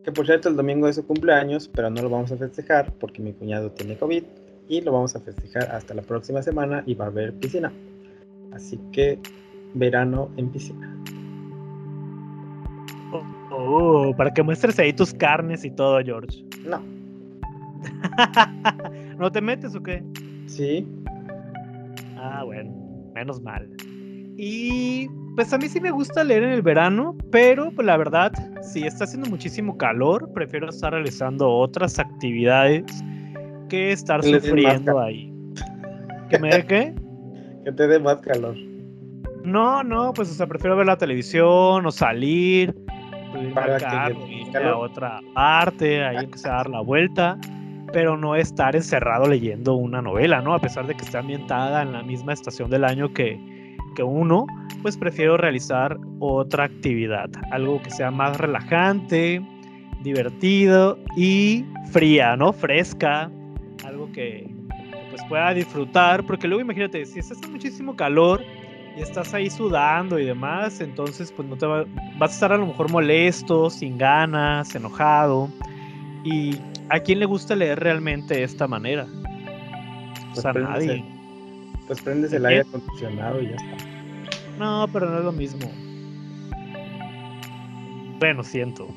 Que 0.07 0.13
por 0.13 0.25
cierto, 0.25 0.47
el 0.47 0.55
domingo 0.55 0.87
es 0.87 0.95
su 0.95 1.05
cumpleaños, 1.05 1.67
pero 1.67 1.89
no 1.89 2.01
lo 2.01 2.09
vamos 2.09 2.31
a 2.31 2.37
festejar 2.37 2.93
porque 2.93 3.21
mi 3.21 3.33
cuñado 3.33 3.71
tiene 3.71 3.97
COVID 3.97 4.23
y 4.69 4.79
lo 4.79 4.93
vamos 4.93 5.13
a 5.17 5.19
festejar 5.19 5.69
hasta 5.69 5.93
la 5.93 6.01
próxima 6.01 6.41
semana 6.41 6.81
y 6.85 6.93
va 6.93 7.03
a 7.03 7.07
haber 7.09 7.33
piscina. 7.33 7.73
Así 8.53 8.79
que 8.93 9.19
verano 9.73 10.31
en 10.37 10.49
piscina. 10.49 10.95
Oh, 13.51 14.13
para 14.15 14.33
que 14.33 14.41
muestres 14.41 14.79
ahí 14.79 14.93
tus 14.93 15.13
carnes 15.13 15.65
y 15.65 15.71
todo, 15.71 15.99
George. 16.01 16.41
No, 16.65 16.81
¿No 19.17 19.29
te 19.29 19.41
metes 19.41 19.75
o 19.75 19.83
qué? 19.83 20.01
sí, 20.45 20.87
Ah, 22.15 22.45
bueno, 22.45 22.71
menos 23.13 23.41
mal. 23.41 23.69
Y 24.37 25.09
pues 25.35 25.51
a 25.51 25.57
mí 25.57 25.67
sí 25.67 25.81
me 25.81 25.89
gusta 25.91 26.23
leer 26.23 26.43
en 26.43 26.51
el 26.51 26.61
verano, 26.61 27.15
pero 27.31 27.71
pues 27.71 27.85
la 27.85 27.97
verdad, 27.97 28.31
si 28.61 28.83
está 28.83 29.05
haciendo 29.05 29.29
muchísimo 29.29 29.77
calor, 29.77 30.31
prefiero 30.33 30.69
estar 30.69 30.93
realizando 30.93 31.49
otras 31.49 31.97
actividades 31.97 32.83
que 33.69 33.91
estar 33.91 34.21
Que 34.21 34.39
sufriendo 34.39 34.99
ahí. 34.99 35.33
¿Que 36.29 36.39
me 36.39 36.49
dé 36.49 36.65
qué? 36.65 36.93
que 37.65 37.71
te 37.71 37.87
dé 37.87 37.99
más 37.99 38.17
calor. 38.21 38.55
No, 39.43 39.83
no, 39.83 40.13
pues 40.13 40.29
o 40.29 40.33
sea, 40.33 40.45
prefiero 40.45 40.75
ver 40.75 40.85
la 40.85 40.97
televisión 40.97 41.85
o 41.85 41.91
salir, 41.91 42.75
Para 43.55 43.77
que 43.77 44.51
calor. 44.51 44.73
a 44.73 44.77
otra 44.77 45.19
parte, 45.33 46.03
ahí 46.03 46.27
que 46.27 46.37
se 46.37 46.47
dar 46.47 46.69
la 46.69 46.81
vuelta, 46.81 47.37
pero 47.93 48.17
no 48.17 48.35
estar 48.35 48.75
encerrado 48.75 49.27
leyendo 49.27 49.75
una 49.75 50.01
novela, 50.01 50.41
¿no? 50.41 50.53
A 50.53 50.59
pesar 50.59 50.85
de 50.85 50.95
que 50.95 51.03
esté 51.03 51.17
ambientada 51.17 51.81
en 51.81 51.93
la 51.93 52.03
misma 52.03 52.33
estación 52.33 52.69
del 52.69 52.83
año 52.83 53.13
que, 53.13 53.39
que 53.97 54.03
uno, 54.03 54.45
pues 54.83 54.95
prefiero 54.95 55.37
realizar 55.37 55.97
otra 56.19 56.65
actividad, 56.65 57.31
algo 57.51 57.81
que 57.81 57.89
sea 57.89 58.11
más 58.11 58.37
relajante, 58.37 59.41
divertido 60.03 60.99
y 61.15 61.65
fría, 61.91 62.35
¿no? 62.35 62.53
Fresca, 62.53 63.31
algo 63.83 64.11
que, 64.11 64.47
pues 65.09 65.23
pueda 65.27 65.51
disfrutar, 65.55 66.23
porque 66.27 66.47
luego 66.47 66.61
imagínate, 66.61 67.03
si 67.07 67.17
estás 67.17 67.41
en 67.41 67.53
muchísimo 67.53 67.95
calor 67.95 68.43
y 68.95 69.01
estás 69.01 69.33
ahí 69.33 69.49
sudando 69.49 70.19
y 70.19 70.25
demás, 70.25 70.79
entonces 70.79 71.31
pues 71.31 71.47
no 71.47 71.55
te 71.57 71.65
va- 71.65 71.85
vas 72.19 72.31
a 72.31 72.33
estar 72.35 72.51
a 72.53 72.57
lo 72.57 72.67
mejor 72.67 72.91
molesto, 72.91 73.71
sin 73.71 73.97
ganas, 73.97 74.75
enojado. 74.75 75.49
¿Y 76.23 76.55
a 76.89 76.99
quién 76.99 77.17
le 77.17 77.25
gusta 77.25 77.55
leer 77.55 77.79
realmente 77.79 78.35
de 78.35 78.43
esta 78.43 78.67
manera? 78.67 79.07
Pues 80.35 80.45
a 80.45 80.53
prendes 80.53 80.71
nadie. 80.87 81.16
Pues 81.87 82.01
prendes 82.01 82.33
el 82.33 82.43
¿De 82.43 82.49
aire 82.49 82.61
acondicionado 82.61 83.41
y 83.41 83.49
ya 83.49 83.55
está. 83.55 83.85
No, 84.59 84.87
pero 84.91 85.09
no 85.09 85.17
es 85.19 85.23
lo 85.23 85.31
mismo. 85.31 85.71
Bueno, 88.19 88.43
siento. 88.43 88.87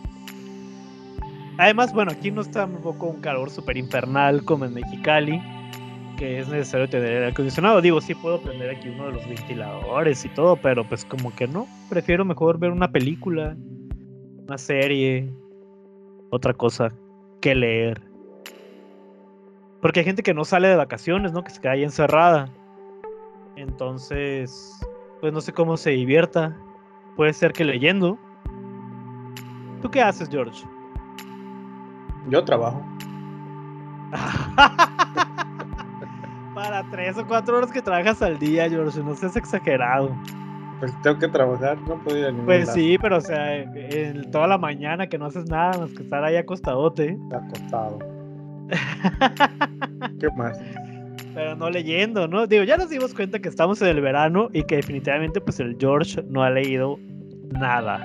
Además, 1.59 1.92
bueno, 1.92 2.11
aquí 2.12 2.31
no 2.31 2.40
está 2.40 2.61
tampoco 2.61 3.07
un 3.07 3.20
calor 3.20 3.50
súper 3.50 3.76
infernal 3.76 4.42
como 4.44 4.64
en 4.64 4.72
Mexicali, 4.72 5.40
que 6.16 6.38
es 6.38 6.48
necesario 6.48 6.88
tener 6.88 7.12
aire 7.12 7.26
acondicionado. 7.29 7.83
Digo, 7.83 8.00
sí 8.00 8.14
puedo 8.14 8.40
prender 8.40 8.70
aquí 8.70 8.88
uno 8.88 9.07
de 9.07 9.12
los 9.12 9.29
ventiladores 9.29 10.24
y 10.24 10.31
todo, 10.31 10.57
pero 10.57 10.88
pues 10.88 11.05
como 11.05 11.35
que 11.35 11.46
no. 11.46 11.68
Prefiero 11.90 12.24
mejor 12.24 12.59
ver 12.59 12.70
una 12.70 12.90
película, 12.90 13.57
una 14.46 14.57
serie, 14.57 15.31
otra 16.31 16.55
cosa 16.55 16.88
que 17.42 17.55
leer. 17.55 18.00
Porque 19.83 20.00
hay 20.00 20.07
gente 20.07 20.22
que 20.22 20.35
no 20.35 20.44
sale 20.44 20.68
de 20.68 20.76
vacaciones, 20.76 21.33
¿no? 21.33 21.44
Que 21.44 21.50
se 21.50 21.61
queda 21.61 21.72
ahí 21.72 21.85
encerrada. 21.85 22.50
Entonces, 23.61 24.81
pues 25.20 25.33
no 25.33 25.40
sé 25.40 25.53
cómo 25.53 25.77
se 25.77 25.90
divierta. 25.90 26.57
Puede 27.16 27.33
ser 27.33 27.53
que 27.53 27.64
leyendo. 27.64 28.18
¿Tú 29.83 29.90
qué 29.90 30.03
haces, 30.03 30.29
George? 30.31 30.64
Yo 32.29 32.44
trabajo. 32.44 32.83
Para 36.55 36.88
tres 36.90 37.16
o 37.18 37.27
cuatro 37.27 37.59
horas 37.59 37.70
que 37.70 37.81
trabajas 37.83 38.20
al 38.23 38.38
día, 38.38 38.68
George, 38.68 39.01
no 39.03 39.14
seas 39.14 39.37
exagerado. 39.37 40.11
Pues 40.81 40.92
tengo 41.03 41.18
que 41.18 41.29
trabajar, 41.29 41.79
no 41.83 41.96
puedo 42.03 42.18
ir 42.18 42.27
a 42.27 42.31
ningún 42.31 42.46
Pues 42.46 42.66
lado. 42.66 42.79
sí, 42.79 42.99
pero 43.01 43.18
o 43.18 43.20
sea, 43.20 43.55
en 43.57 44.31
toda 44.31 44.46
la 44.49 44.59
mañana 44.59 45.07
que 45.07 45.18
no 45.18 45.27
haces 45.27 45.49
nada 45.49 45.79
más 45.79 45.90
que 45.92 46.03
estar 46.03 46.25
ahí 46.25 46.37
acostadote, 46.37 47.18
Acostado. 47.33 47.99
¿Qué 50.20 50.29
más? 50.37 50.59
Pero 51.35 51.57
no 51.57 51.71
leyendo, 51.71 52.27
¿no? 52.29 52.47
Digo, 52.47 52.64
ya 52.64 52.77
nos 52.77 52.90
dimos 52.90 53.14
cuenta 53.14 53.38
que 53.38 53.49
estamos 53.49 53.81
en 53.83 53.88
el 53.88 54.01
verano 54.01 54.49
y 54.53 54.62
que 54.64 54.77
definitivamente 54.77 55.40
pues 55.40 55.61
el 55.61 55.77
George 55.79 56.23
no 56.29 56.43
ha 56.43 56.51
leído 56.51 56.99
nada. 57.53 58.01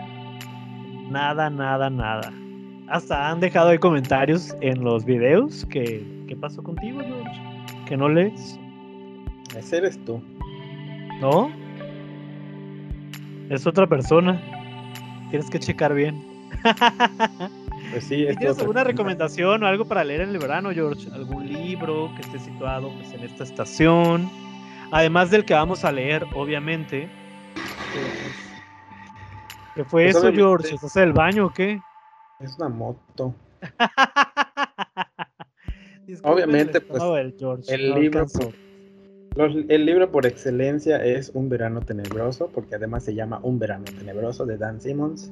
Nada, 1.09 1.49
nada, 1.49 1.89
nada. 1.89 2.33
Hasta 2.87 3.29
han 3.31 3.39
dejado 3.39 3.69
ahí 3.69 3.77
comentarios 3.77 4.55
en 4.61 4.83
los 4.83 5.05
videos 5.05 5.65
que 5.65 6.05
¿qué 6.27 6.35
pasó 6.35 6.61
contigo, 6.63 7.01
George? 7.01 7.41
Que 7.87 7.97
no 7.97 8.09
lees, 8.09 8.59
Ese 9.55 9.77
eres 9.77 10.03
tú. 10.05 10.21
¿no? 11.19 11.51
Es 13.49 13.65
otra 13.67 13.87
persona. 13.87 14.41
Tienes 15.29 15.49
que 15.49 15.59
checar 15.59 15.93
bien. 15.93 16.23
Pues 17.91 18.03
sí, 18.03 18.27
¿Tienes 18.37 18.59
alguna 18.59 18.83
recomendación 18.83 19.63
o 19.63 19.67
algo 19.67 19.85
para 19.85 20.03
leer 20.03 20.21
en 20.21 20.29
el 20.29 20.39
verano, 20.39 20.71
George? 20.71 21.09
¿Algún 21.13 21.51
libro 21.51 22.11
que 22.15 22.21
esté 22.21 22.39
situado 22.39 22.91
pues, 22.95 23.13
en 23.13 23.23
esta 23.23 23.43
estación? 23.43 24.29
Además 24.91 25.31
del 25.31 25.45
que 25.45 25.53
vamos 25.53 25.85
a 25.85 25.91
leer, 25.91 26.25
obviamente. 26.33 27.09
¿Qué 29.75 29.83
fue 29.83 30.05
pues, 30.05 30.15
eso, 30.15 30.31
George? 30.31 30.75
¿Estás 30.75 30.95
en 30.97 31.03
el 31.03 31.13
baño 31.13 31.47
o 31.47 31.49
qué? 31.49 31.79
Es 32.39 32.55
una 32.57 32.69
moto. 32.69 33.33
obviamente, 36.23 36.81
pues 36.81 37.01
el, 37.67 37.95
libro 37.95 38.27
el 39.35 39.85
libro 39.85 40.11
por 40.11 40.25
excelencia 40.25 41.03
es 41.03 41.31
Un 41.33 41.49
verano 41.49 41.81
tenebroso, 41.81 42.49
porque 42.53 42.75
además 42.75 43.03
se 43.03 43.15
llama 43.15 43.39
Un 43.43 43.59
verano 43.59 43.85
tenebroso 43.85 44.45
de 44.45 44.57
Dan 44.57 44.79
Simmons. 44.79 45.31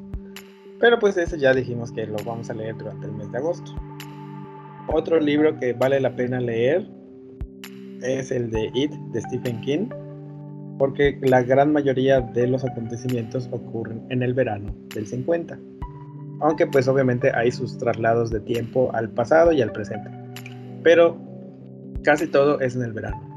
Pero 0.84 1.00
pues 1.00 1.16
ese 1.16 1.40
ya 1.40 1.54
dijimos 1.54 1.94
que 1.94 2.06
lo 2.06 2.18
vamos 2.26 2.50
a 2.50 2.54
leer 2.54 2.76
durante 2.76 3.06
el 3.06 3.14
mes 3.14 3.32
de 3.32 3.38
agosto. 3.38 3.72
Otro 4.90 5.18
libro 5.18 5.58
que 5.58 5.72
vale 5.72 5.98
la 6.02 6.14
pena 6.14 6.42
leer 6.42 6.86
es 8.02 8.32
el 8.32 8.52
de 8.52 8.70
It 8.74 8.92
de 8.92 9.22
Stephen 9.22 9.62
King, 9.62 9.88
porque 10.78 11.18
la 11.22 11.42
gran 11.42 11.72
mayoría 11.72 12.20
de 12.20 12.48
los 12.48 12.66
acontecimientos 12.66 13.48
ocurren 13.54 14.06
en 14.10 14.24
el 14.24 14.34
verano 14.34 14.76
del 14.94 15.08
50. 15.08 15.58
Aunque 16.42 16.68
pues 16.68 16.90
obviamente 16.90 17.32
hay 17.34 17.54
sus 17.54 17.78
traslados 17.78 18.30
de 18.30 18.42
tiempo 18.42 18.92
al 18.94 19.10
pasado 19.10 19.54
y 19.54 19.62
al 19.62 19.72
presente. 19.72 20.12
Pero 20.84 21.18
casi 22.04 22.28
todo 22.28 22.60
es 22.60 22.76
en 22.76 22.82
el 22.82 22.92
verano 22.92 23.30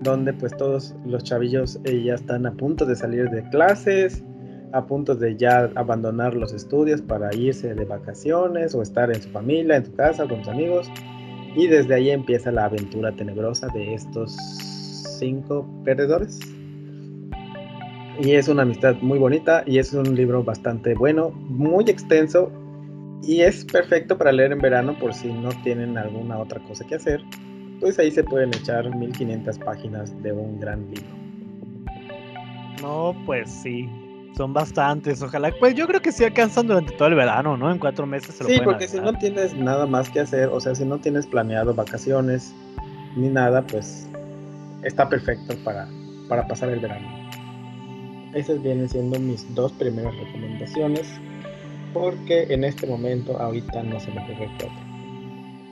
donde 0.00 0.32
pues 0.32 0.56
todos 0.56 0.94
los 1.04 1.24
chavillos 1.24 1.80
eh, 1.84 2.02
ya 2.04 2.14
están 2.14 2.46
a 2.46 2.52
punto 2.52 2.86
de 2.86 2.94
salir 2.94 3.28
de 3.30 3.42
clases, 3.50 4.22
a 4.72 4.86
punto 4.86 5.14
de 5.14 5.36
ya 5.36 5.70
abandonar 5.74 6.34
los 6.34 6.52
estudios 6.52 7.02
para 7.02 7.34
irse 7.34 7.74
de 7.74 7.84
vacaciones 7.84 8.74
o 8.74 8.82
estar 8.82 9.10
en 9.10 9.22
su 9.22 9.28
familia, 9.30 9.76
en 9.76 9.86
su 9.86 9.94
casa, 9.94 10.26
con 10.26 10.38
sus 10.38 10.48
amigos. 10.48 10.90
Y 11.56 11.66
desde 11.66 11.94
ahí 11.94 12.10
empieza 12.10 12.52
la 12.52 12.66
aventura 12.66 13.14
tenebrosa 13.16 13.68
de 13.68 13.94
estos 13.94 14.36
cinco 15.18 15.66
perdedores. 15.84 16.38
Y 18.20 18.32
es 18.32 18.48
una 18.48 18.62
amistad 18.62 18.96
muy 19.00 19.18
bonita 19.18 19.62
y 19.66 19.78
es 19.78 19.92
un 19.92 20.14
libro 20.14 20.42
bastante 20.42 20.94
bueno, 20.94 21.30
muy 21.30 21.84
extenso 21.84 22.50
y 23.22 23.40
es 23.40 23.64
perfecto 23.64 24.18
para 24.18 24.32
leer 24.32 24.52
en 24.52 24.58
verano 24.58 24.96
por 24.98 25.14
si 25.14 25.32
no 25.32 25.50
tienen 25.62 25.96
alguna 25.96 26.38
otra 26.38 26.60
cosa 26.64 26.84
que 26.84 26.96
hacer 26.96 27.22
pues 27.80 27.98
ahí 27.98 28.10
se 28.10 28.24
pueden 28.24 28.50
echar 28.50 28.94
1500 28.94 29.58
páginas 29.58 30.22
de 30.22 30.32
un 30.32 30.58
gran 30.60 30.88
libro. 30.90 31.16
No, 32.82 33.14
pues 33.26 33.50
sí, 33.50 33.88
son 34.38 34.52
bastantes. 34.52 35.20
Ojalá, 35.20 35.52
pues 35.58 35.74
yo 35.74 35.86
creo 35.88 36.00
que 36.00 36.12
sí 36.12 36.24
alcanzan 36.24 36.68
durante 36.68 36.92
todo 36.92 37.08
el 37.08 37.16
verano, 37.16 37.56
¿no? 37.56 37.72
En 37.72 37.78
cuatro 37.78 38.06
meses 38.06 38.36
se 38.36 38.44
lo 38.44 38.50
Sí, 38.50 38.60
porque 38.64 38.86
si 38.86 39.00
no 39.00 39.12
tienes 39.18 39.52
nada 39.54 39.84
más 39.84 40.08
que 40.08 40.20
hacer, 40.20 40.48
o 40.48 40.60
sea, 40.60 40.76
si 40.76 40.84
no 40.84 40.98
tienes 40.98 41.26
planeado 41.26 41.74
vacaciones 41.74 42.54
ni 43.16 43.28
nada, 43.28 43.62
pues 43.62 44.08
está 44.84 45.08
perfecto 45.08 45.56
para, 45.64 45.88
para 46.28 46.46
pasar 46.46 46.68
el 46.70 46.78
verano. 46.78 47.08
Esas 48.32 48.62
vienen 48.62 48.88
siendo 48.88 49.18
mis 49.18 49.52
dos 49.56 49.72
primeras 49.72 50.14
recomendaciones, 50.16 51.08
porque 51.92 52.44
en 52.48 52.62
este 52.62 52.86
momento 52.86 53.36
ahorita 53.40 53.82
no 53.82 53.98
se 53.98 54.12
me 54.12 54.22
ocurre. 54.22 54.48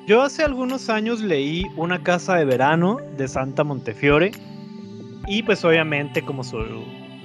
Yo 0.08 0.22
hace 0.22 0.44
algunos 0.44 0.88
años 0.88 1.20
leí 1.20 1.66
Una 1.76 2.00
casa 2.02 2.36
de 2.36 2.44
verano 2.44 2.98
de 3.16 3.28
Santa 3.28 3.64
Montefiore 3.64 4.32
y 5.28 5.42
pues 5.42 5.64
obviamente 5.64 6.22
como 6.22 6.44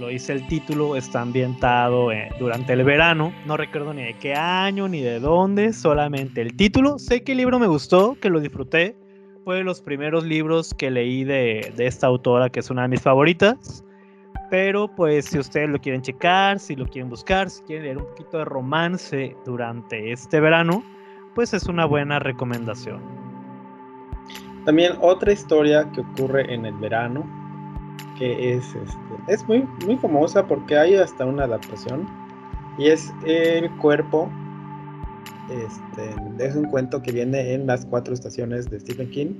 lo 0.01 0.07
dice 0.07 0.33
el 0.33 0.47
título 0.47 0.95
está 0.95 1.21
ambientado 1.21 2.11
eh, 2.11 2.29
durante 2.39 2.73
el 2.73 2.83
verano. 2.83 3.31
No 3.45 3.55
recuerdo 3.55 3.93
ni 3.93 4.03
de 4.03 4.15
qué 4.15 4.33
año 4.33 4.87
ni 4.87 4.99
de 4.99 5.19
dónde, 5.19 5.73
solamente 5.73 6.41
el 6.41 6.55
título. 6.55 6.97
Sé 6.97 7.23
que 7.23 7.33
el 7.33 7.37
libro 7.37 7.59
me 7.59 7.67
gustó, 7.67 8.17
que 8.19 8.31
lo 8.31 8.39
disfruté. 8.39 8.97
Fue 9.43 9.57
de 9.57 9.63
los 9.63 9.81
primeros 9.81 10.23
libros 10.23 10.73
que 10.73 10.89
leí 10.89 11.23
de, 11.23 11.71
de 11.77 11.85
esta 11.85 12.07
autora 12.07 12.49
que 12.49 12.61
es 12.61 12.71
una 12.71 12.81
de 12.81 12.87
mis 12.87 13.01
favoritas. 13.01 13.85
Pero 14.49 14.87
pues 14.87 15.25
si 15.25 15.37
ustedes 15.37 15.69
lo 15.69 15.79
quieren 15.79 16.01
checar, 16.01 16.59
si 16.59 16.75
lo 16.75 16.87
quieren 16.87 17.09
buscar, 17.09 17.51
si 17.51 17.61
quieren 17.63 17.85
leer 17.85 17.97
un 17.99 18.07
poquito 18.07 18.39
de 18.39 18.45
romance 18.45 19.35
durante 19.45 20.11
este 20.11 20.39
verano, 20.39 20.83
pues 21.35 21.53
es 21.53 21.67
una 21.67 21.85
buena 21.85 22.17
recomendación. 22.17 22.99
También 24.65 24.93
otra 24.99 25.31
historia 25.31 25.87
que 25.91 26.01
ocurre 26.01 26.51
en 26.51 26.65
el 26.65 26.73
verano, 26.73 27.40
es, 28.21 28.63
este, 28.75 28.97
es 29.27 29.47
muy, 29.47 29.67
muy 29.85 29.97
famosa 29.97 30.47
porque 30.47 30.77
hay 30.77 30.95
hasta 30.95 31.25
una 31.25 31.43
adaptación, 31.43 32.07
y 32.77 32.87
es 32.87 33.13
El 33.25 33.69
cuerpo. 33.77 34.29
Este, 35.49 36.45
es 36.45 36.55
un 36.55 36.65
cuento 36.65 37.01
que 37.01 37.11
viene 37.11 37.53
en 37.53 37.67
las 37.67 37.85
cuatro 37.85 38.13
estaciones 38.13 38.69
de 38.69 38.79
Stephen 38.79 39.09
King. 39.09 39.33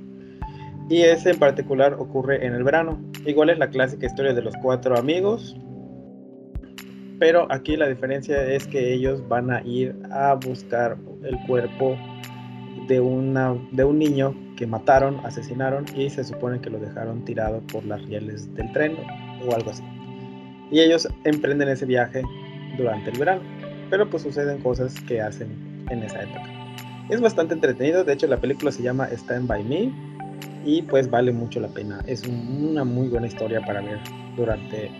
Y 0.90 1.02
ese 1.02 1.30
en 1.30 1.38
particular 1.38 1.94
ocurre 1.94 2.44
en 2.44 2.54
el 2.54 2.64
verano. 2.64 3.00
Igual 3.24 3.50
es 3.50 3.58
la 3.58 3.70
clásica 3.70 4.06
historia 4.06 4.34
de 4.34 4.42
los 4.42 4.54
cuatro 4.62 4.98
amigos, 4.98 5.56
pero 7.18 7.46
aquí 7.50 7.76
la 7.76 7.86
diferencia 7.88 8.42
es 8.44 8.66
que 8.66 8.92
ellos 8.92 9.26
van 9.28 9.50
a 9.50 9.62
ir 9.62 9.94
a 10.10 10.34
buscar 10.34 10.98
el 11.22 11.38
cuerpo 11.46 11.96
de, 12.88 13.00
una, 13.00 13.54
de 13.70 13.84
un 13.84 13.98
niño 13.98 14.34
que 14.62 14.66
mataron, 14.68 15.18
asesinaron 15.26 15.84
y 15.96 16.08
se 16.08 16.22
supone 16.22 16.60
que 16.60 16.70
lo 16.70 16.78
dejaron 16.78 17.24
tirado 17.24 17.60
por 17.72 17.84
las 17.84 18.00
rieles 18.02 18.54
del 18.54 18.72
tren 18.72 18.96
o 19.44 19.52
algo 19.52 19.72
así. 19.72 19.82
Y 20.70 20.78
ellos 20.78 21.08
emprenden 21.24 21.68
ese 21.68 21.84
viaje 21.84 22.22
durante 22.76 23.10
el 23.10 23.18
verano, 23.18 23.42
pero 23.90 24.08
pues 24.08 24.22
suceden 24.22 24.62
cosas 24.62 24.94
que 25.00 25.20
hacen 25.20 25.84
en 25.90 26.04
esa 26.04 26.22
época. 26.22 26.44
Es 27.08 27.20
bastante 27.20 27.54
entretenido, 27.54 28.04
de 28.04 28.12
hecho 28.12 28.28
la 28.28 28.36
película 28.36 28.70
se 28.70 28.84
llama 28.84 29.08
Stand 29.10 29.48
By 29.48 29.64
Me 29.64 29.92
y 30.64 30.82
pues 30.82 31.10
vale 31.10 31.32
mucho 31.32 31.58
la 31.58 31.66
pena. 31.66 32.00
Es 32.06 32.22
una 32.22 32.84
muy 32.84 33.08
buena 33.08 33.26
historia 33.26 33.60
para 33.62 33.80
ver 33.80 33.98
durante 34.36 34.92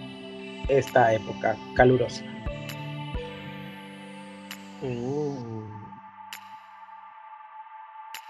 esta 0.68 1.14
época 1.14 1.56
calurosa. 1.76 2.24
Uh. 4.82 5.62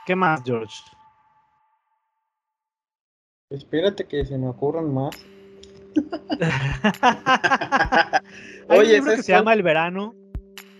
¿Qué 0.04 0.14
más, 0.14 0.42
George? 0.44 0.82
Espérate 3.52 4.04
que 4.04 4.24
se 4.24 4.38
me 4.38 4.48
ocurran 4.48 4.92
más. 4.92 5.14
Hay 8.68 8.78
Oye, 8.78 8.88
un 8.88 9.04
libro 9.04 9.16
que 9.16 9.22
se 9.22 9.32
llama 9.32 9.52
El 9.52 9.62
verano. 9.62 10.14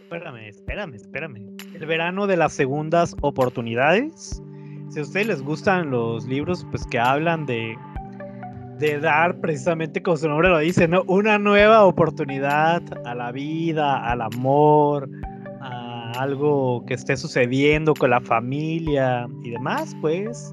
Espérame, 0.03 0.49
espérame, 0.49 0.95
espérame. 0.95 1.57
El 1.75 1.87
verano 1.87 2.27
de 2.27 2.37
las 2.37 2.55
segundas 2.55 3.15
oportunidades. 3.21 4.43
Si 4.89 5.01
a 5.01 5.03
ustedes 5.03 5.27
les 5.27 5.43
gustan 5.43 5.91
los 5.91 6.27
libros, 6.27 6.67
pues 6.71 6.87
que 6.87 6.99
hablan 6.99 7.47
de 7.47 7.77
de 8.79 8.99
dar 8.99 9.41
precisamente 9.41 10.03
como 10.03 10.17
su 10.17 10.29
nombre 10.29 10.49
lo 10.49 10.59
dice, 10.59 10.89
¿no? 10.89 11.05
Una 11.07 11.39
nueva 11.39 11.85
oportunidad 11.85 12.83
a 13.07 13.15
la 13.15 13.31
vida, 13.31 14.11
al 14.11 14.23
amor, 14.23 15.09
a 15.61 16.11
algo 16.19 16.85
que 16.87 16.95
esté 16.95 17.17
sucediendo 17.17 17.95
con 17.95 18.11
la 18.11 18.21
familia 18.21 19.29
y 19.45 19.51
demás, 19.51 19.97
pues 20.01 20.53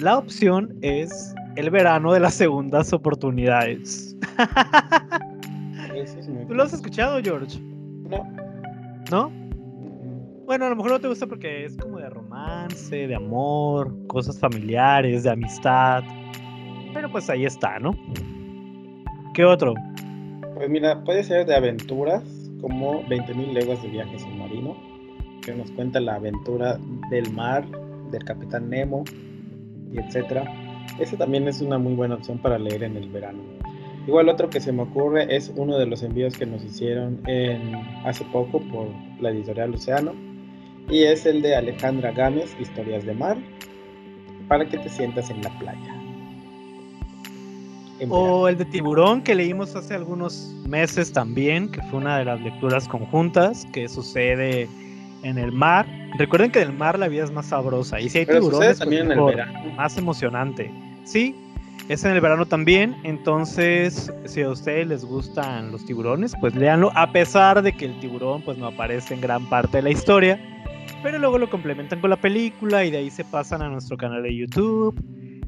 la 0.00 0.18
opción 0.18 0.76
es 0.82 1.34
el 1.56 1.70
verano 1.70 2.12
de 2.12 2.20
las 2.20 2.34
segundas 2.34 2.92
oportunidades. 2.92 4.16
¿Tú 6.48 6.54
lo 6.54 6.62
has 6.62 6.72
escuchado, 6.72 7.20
George? 7.22 7.60
No. 8.08 8.26
¿No? 9.10 9.30
Bueno, 10.46 10.66
a 10.66 10.70
lo 10.70 10.76
mejor 10.76 10.92
no 10.92 11.00
te 11.00 11.08
gusta 11.08 11.26
porque 11.26 11.64
es 11.64 11.76
como 11.76 11.98
de 11.98 12.08
romance, 12.08 13.06
de 13.06 13.14
amor, 13.14 13.94
cosas 14.08 14.38
familiares, 14.38 15.22
de 15.24 15.30
amistad. 15.30 16.02
Pero 16.92 17.10
pues 17.10 17.30
ahí 17.30 17.44
está, 17.44 17.78
¿no? 17.78 17.94
¿Qué 19.34 19.44
otro? 19.44 19.74
Pues 20.54 20.68
mira, 20.68 21.04
puede 21.04 21.22
ser 21.22 21.46
de 21.46 21.54
aventuras, 21.54 22.24
como 22.60 23.02
20.000 23.04 23.52
leguas 23.52 23.82
de 23.82 23.88
viaje 23.90 24.18
submarino, 24.18 24.76
que 25.42 25.54
nos 25.54 25.70
cuenta 25.72 26.00
la 26.00 26.16
aventura 26.16 26.78
del 27.10 27.32
mar, 27.32 27.64
del 28.10 28.24
capitán 28.24 28.68
Nemo, 28.70 29.04
y 29.92 29.98
etcétera. 29.98 30.44
Ese 30.98 31.16
también 31.16 31.48
es 31.48 31.60
una 31.60 31.78
muy 31.78 31.94
buena 31.94 32.16
opción 32.16 32.38
para 32.38 32.58
leer 32.58 32.82
en 32.82 32.96
el 32.96 33.08
verano. 33.08 33.40
Igual 34.06 34.28
otro 34.28 34.50
que 34.50 34.60
se 34.60 34.72
me 34.72 34.82
ocurre 34.82 35.34
es 35.34 35.52
uno 35.56 35.78
de 35.78 35.86
los 35.86 36.02
envíos 36.02 36.36
que 36.36 36.46
nos 36.46 36.64
hicieron 36.64 37.20
en, 37.26 37.74
hace 38.04 38.24
poco 38.26 38.60
por 38.60 38.88
la 39.20 39.30
editorial 39.30 39.74
Océano, 39.74 40.14
y 40.88 41.04
es 41.04 41.26
el 41.26 41.42
de 41.42 41.54
Alejandra 41.54 42.10
Gámez, 42.10 42.56
Historias 42.58 43.04
de 43.04 43.14
Mar, 43.14 43.36
para 44.48 44.68
que 44.68 44.78
te 44.78 44.88
sientas 44.88 45.30
en 45.30 45.42
la 45.42 45.56
playa. 45.58 45.96
O 48.08 48.48
el 48.48 48.56
de 48.56 48.64
Tiburón 48.64 49.22
que 49.22 49.34
leímos 49.34 49.76
hace 49.76 49.94
algunos 49.94 50.56
meses 50.66 51.12
también, 51.12 51.70
que 51.70 51.82
fue 51.82 51.98
una 51.98 52.18
de 52.18 52.24
las 52.24 52.40
lecturas 52.40 52.88
conjuntas 52.88 53.66
que 53.72 53.88
sucede 53.88 54.68
en 55.22 55.38
el 55.38 55.52
mar. 55.52 55.86
Recuerden 56.18 56.50
que 56.50 56.60
en 56.62 56.68
el 56.70 56.76
mar 56.76 56.98
la 56.98 57.08
vida 57.08 57.24
es 57.24 57.32
más 57.32 57.46
sabrosa 57.46 58.00
y 58.00 58.08
si 58.08 58.18
hay 58.18 58.26
tiburones 58.26 58.78
también 58.78 59.10
en 59.10 59.18
el 59.18 59.24
verano. 59.24 59.72
más 59.76 59.96
emocionante. 59.96 60.70
Sí, 61.04 61.34
Es 61.88 62.04
en 62.04 62.12
el 62.12 62.20
verano 62.20 62.46
también, 62.46 62.94
entonces 63.02 64.12
si 64.24 64.42
a 64.42 64.50
ustedes 64.50 64.86
les 64.86 65.04
gustan 65.04 65.72
los 65.72 65.84
tiburones, 65.84 66.34
pues 66.40 66.54
léanlo, 66.54 66.92
a 66.94 67.10
pesar 67.10 67.62
de 67.62 67.72
que 67.72 67.86
el 67.86 67.98
tiburón 67.98 68.42
pues 68.42 68.58
no 68.58 68.66
aparece 68.66 69.14
en 69.14 69.20
gran 69.20 69.48
parte 69.48 69.78
de 69.78 69.82
la 69.82 69.90
historia, 69.90 70.38
pero 71.02 71.18
luego 71.18 71.38
lo 71.38 71.50
complementan 71.50 72.00
con 72.00 72.10
la 72.10 72.16
película 72.16 72.84
y 72.84 72.92
de 72.92 72.98
ahí 72.98 73.10
se 73.10 73.24
pasan 73.24 73.62
a 73.62 73.68
nuestro 73.68 73.96
canal 73.96 74.22
de 74.22 74.36
YouTube, 74.36 74.94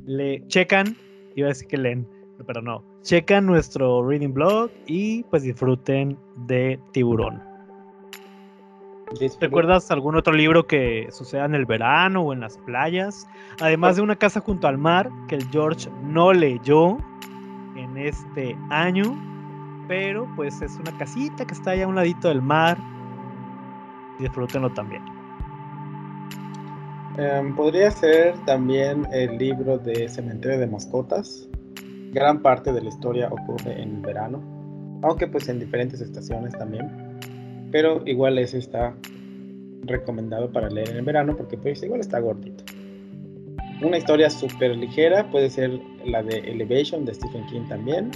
le 0.05 0.45
checan, 0.49 0.97
iba 1.37 1.47
a 1.47 1.51
decir 1.51 1.69
que 1.69 1.77
leen, 1.77 2.09
pero 2.45 2.61
no, 2.61 2.83
checan 3.03 3.47
nuestro 3.47 4.05
reading 4.05 4.33
blog 4.33 4.71
y 4.87 5.23
pues 5.25 5.45
disfruten 5.45 6.19
de 6.49 6.81
tiburón. 6.93 7.52
¿Recuerdas 9.41 9.91
algún 9.91 10.17
otro 10.17 10.33
libro 10.33 10.67
que 10.67 11.09
suceda 11.11 11.45
en 11.45 11.55
el 11.55 11.67
verano 11.67 12.23
o 12.23 12.33
en 12.33 12.41
las 12.41 12.59
playas? 12.59 13.27
Además 13.61 13.97
de 13.97 14.03
una 14.03 14.17
casa 14.17 14.41
junto 14.41 14.67
al 14.67 14.79
mar 14.79 15.11
que 15.29 15.37
el 15.37 15.49
George 15.51 15.91
no 16.03 16.33
leyó 16.33 16.97
en 17.77 17.97
este 17.97 18.57
año, 18.71 19.17
pero 19.89 20.29
pues 20.37 20.61
es 20.63 20.77
una 20.77 20.97
casita 20.99 21.47
que 21.47 21.55
está 21.55 21.73
ahí 21.73 21.83
a 21.83 21.89
un 21.89 21.95
ladito 21.95 22.29
del 22.29 22.43
mar. 22.43 22.79
Disfrútenlo 24.19 24.73
también. 24.73 25.03
Em, 27.19 27.55
podría 27.55 27.91
ser 27.91 28.35
también 28.47 29.07
el 29.13 29.37
libro 29.37 29.77
de 29.79 30.09
Cementerio 30.09 30.59
de 30.59 30.67
Mascotas. 30.67 31.49
Gran 32.13 32.41
parte 32.41 32.73
de 32.73 32.81
la 32.81 32.89
historia 32.89 33.29
ocurre 33.29 33.83
en 33.83 34.01
verano, 34.01 34.43
aunque 35.03 35.27
pues 35.27 35.49
en 35.49 35.59
diferentes 35.59 36.01
estaciones 36.01 36.53
también 36.55 37.02
pero 37.73 38.03
igual 38.07 38.39
ese 38.39 38.59
está 38.59 38.95
recomendado 39.85 40.53
para 40.53 40.69
leer 40.69 40.91
en 40.91 40.97
el 40.99 41.05
verano 41.05 41.37
porque 41.37 41.57
pues 41.57 41.83
igual 41.83 42.01
está 42.01 42.21
gordito. 42.21 42.63
Una 43.83 43.99
historia 43.99 44.31
súper 44.31 44.77
ligera 44.77 45.29
puede 45.31 45.51
ser 45.51 45.81
la 46.07 46.23
de 46.23 46.39
Elevation 46.39 47.05
de 47.05 47.15
Stephen 47.15 47.45
King 47.47 47.63
también, 47.69 48.11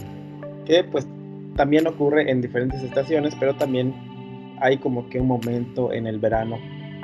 que 0.65 0.85
pues 0.85 1.09
también 1.57 1.87
ocurre 1.87 2.31
en 2.31 2.41
diferentes 2.41 2.83
estaciones, 2.83 3.35
pero 3.41 3.55
también 3.57 3.95
hay 4.61 4.77
como 4.77 5.09
que 5.09 5.21
un 5.21 5.27
momento 5.27 5.93
en 5.93 6.07
el 6.07 6.19
verano 6.19 6.59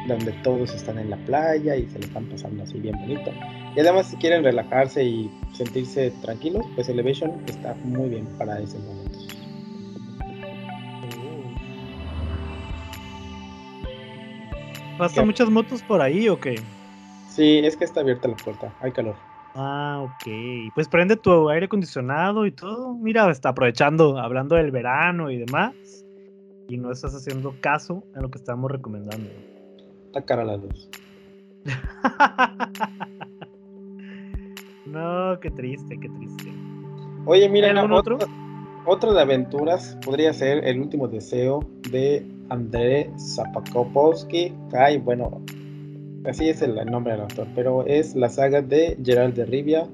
donde 0.07 0.33
todos 0.43 0.75
están 0.75 0.99
en 0.99 1.11
la 1.11 1.17
playa 1.17 1.77
y 1.77 1.89
se 1.89 1.99
le 1.99 2.07
están 2.07 2.27
pasando 2.27 2.63
así 2.63 2.79
bien 2.79 2.97
bonito. 3.01 3.33
Y 3.75 3.81
además 3.81 4.09
si 4.09 4.17
quieren 4.17 4.45
relajarse 4.45 5.03
y 5.03 5.31
sentirse 5.55 6.13
tranquilos, 6.23 6.65
pues 6.75 6.89
Elevation 6.89 7.33
está 7.47 7.75
muy 7.85 8.11
bien 8.11 8.27
para 8.39 8.61
ese 8.61 8.79
momento. 8.79 9.32
¿Pasan 15.03 15.27
muchas 15.27 15.51
motos 15.51 15.83
por 15.83 16.01
ahí 16.01 16.29
o 16.29 16.39
qué? 16.39 16.55
Sí, 17.29 17.61
es 17.65 17.77
que 17.77 17.85
está 17.85 18.03
abierta 18.03 18.29
la 18.29 18.37
puerta, 18.37 18.73
hay 18.81 18.93
calor. 18.93 19.17
Ah, 19.57 20.01
ok. 20.05 20.73
Pues 20.77 20.87
prende 20.87 21.17
tu 21.17 21.49
aire 21.49 21.67
acondicionado 21.67 22.47
y 22.47 22.53
todo. 22.53 22.95
Mira, 22.95 23.29
está 23.29 23.49
aprovechando, 23.49 24.17
hablando 24.17 24.55
del 24.55 24.71
verano 24.71 25.29
y 25.29 25.39
demás. 25.39 25.75
Y 26.69 26.77
no 26.77 26.93
estás 26.93 27.17
haciendo 27.17 27.53
caso 27.61 28.05
a 28.15 28.21
lo 28.21 28.31
que 28.31 28.39
estamos 28.39 28.71
recomendando. 28.71 29.29
Está 30.07 30.23
cara 30.23 30.45
la 30.45 30.57
luz. 30.57 30.89
no, 34.87 35.41
qué 35.41 35.51
triste, 35.51 35.99
qué 35.99 36.09
triste. 36.09 36.53
Oye, 37.27 37.49
mira, 37.49 37.85
otro? 37.93 38.19
otro 38.87 39.15
de 39.15 39.21
aventuras 39.21 39.99
podría 40.05 40.33
ser 40.33 40.65
El 40.65 40.81
último 40.81 41.09
deseo 41.09 41.69
de 41.91 42.25
André 42.53 43.11
Zapakopowski. 43.17 44.53
Ay, 44.73 44.99
bueno, 44.99 45.41
así 46.27 46.51
es 46.51 46.61
el 46.61 46.75
nombre 46.87 47.13
del 47.13 47.23
autor, 47.23 47.49
pero 47.55 47.87
es 47.87 48.15
la 48.15 48.29
saga 48.29 48.61
de 48.61 48.99
Gerald 49.03 49.35
de 49.35 49.47
Rivia, 49.47 49.89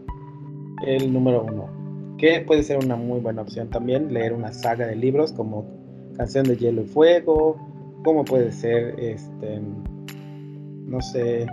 el 0.84 1.12
número 1.12 1.44
uno. 1.44 1.68
Que 2.18 2.40
puede 2.40 2.64
ser 2.64 2.84
una 2.84 2.96
muy 2.96 3.20
buena 3.20 3.42
opción 3.42 3.70
también, 3.70 4.12
leer 4.12 4.32
una 4.32 4.52
saga 4.52 4.88
de 4.88 4.96
libros 4.96 5.32
como 5.32 5.66
Canción 6.16 6.46
de 6.46 6.56
Hielo 6.56 6.82
y 6.82 6.86
Fuego, 6.86 7.56
como 8.02 8.24
puede 8.24 8.50
ser, 8.50 8.98
este, 8.98 9.61
no 10.86 11.00
sé, 11.00 11.46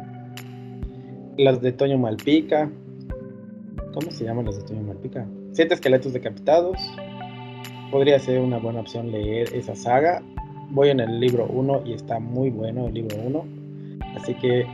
las 1.38 1.62
de 1.62 1.72
Toño 1.72 2.00
Malpica. 2.00 2.72
¿Cómo 3.94 4.10
se 4.10 4.26
llaman 4.26 4.46
las 4.46 4.58
de 4.58 4.64
Toño 4.64 4.82
Malpica? 4.82 5.28
Siete 5.52 5.76
esqueletos 5.76 6.14
decapitados. 6.14 6.80
Podría 7.92 8.20
ser 8.20 8.42
una 8.42 8.58
buena 8.58 8.80
opción 8.80 9.12
leer 9.12 9.54
esa 9.54 9.76
saga 9.76 10.24
voy 10.70 10.90
en 10.90 11.00
el 11.00 11.20
libro 11.20 11.48
1 11.48 11.84
y 11.86 11.94
está 11.94 12.20
muy 12.20 12.50
bueno 12.50 12.88
el 12.88 12.94
libro 12.94 13.18
1. 13.24 13.46
Así 14.16 14.34
que 14.36 14.66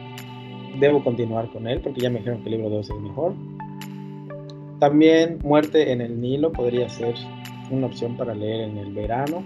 debo 0.80 1.04
continuar 1.04 1.50
con 1.50 1.68
él 1.68 1.82
porque 1.82 2.02
ya 2.02 2.10
me 2.10 2.20
dijeron 2.20 2.42
que 2.44 2.50
el 2.50 2.56
libro 2.56 2.70
2 2.70 2.90
es 2.90 3.02
mejor. 3.02 3.34
También 4.80 5.40
Muerte 5.44 5.92
en 5.92 6.02
el 6.02 6.20
Nilo 6.20 6.52
podría 6.52 6.90
ser 6.90 7.16
una 7.70 7.88
opción 7.88 8.18
para 8.18 8.34
leer 8.34 8.70
en 8.70 8.78
el 8.78 8.92
verano. 8.94 9.44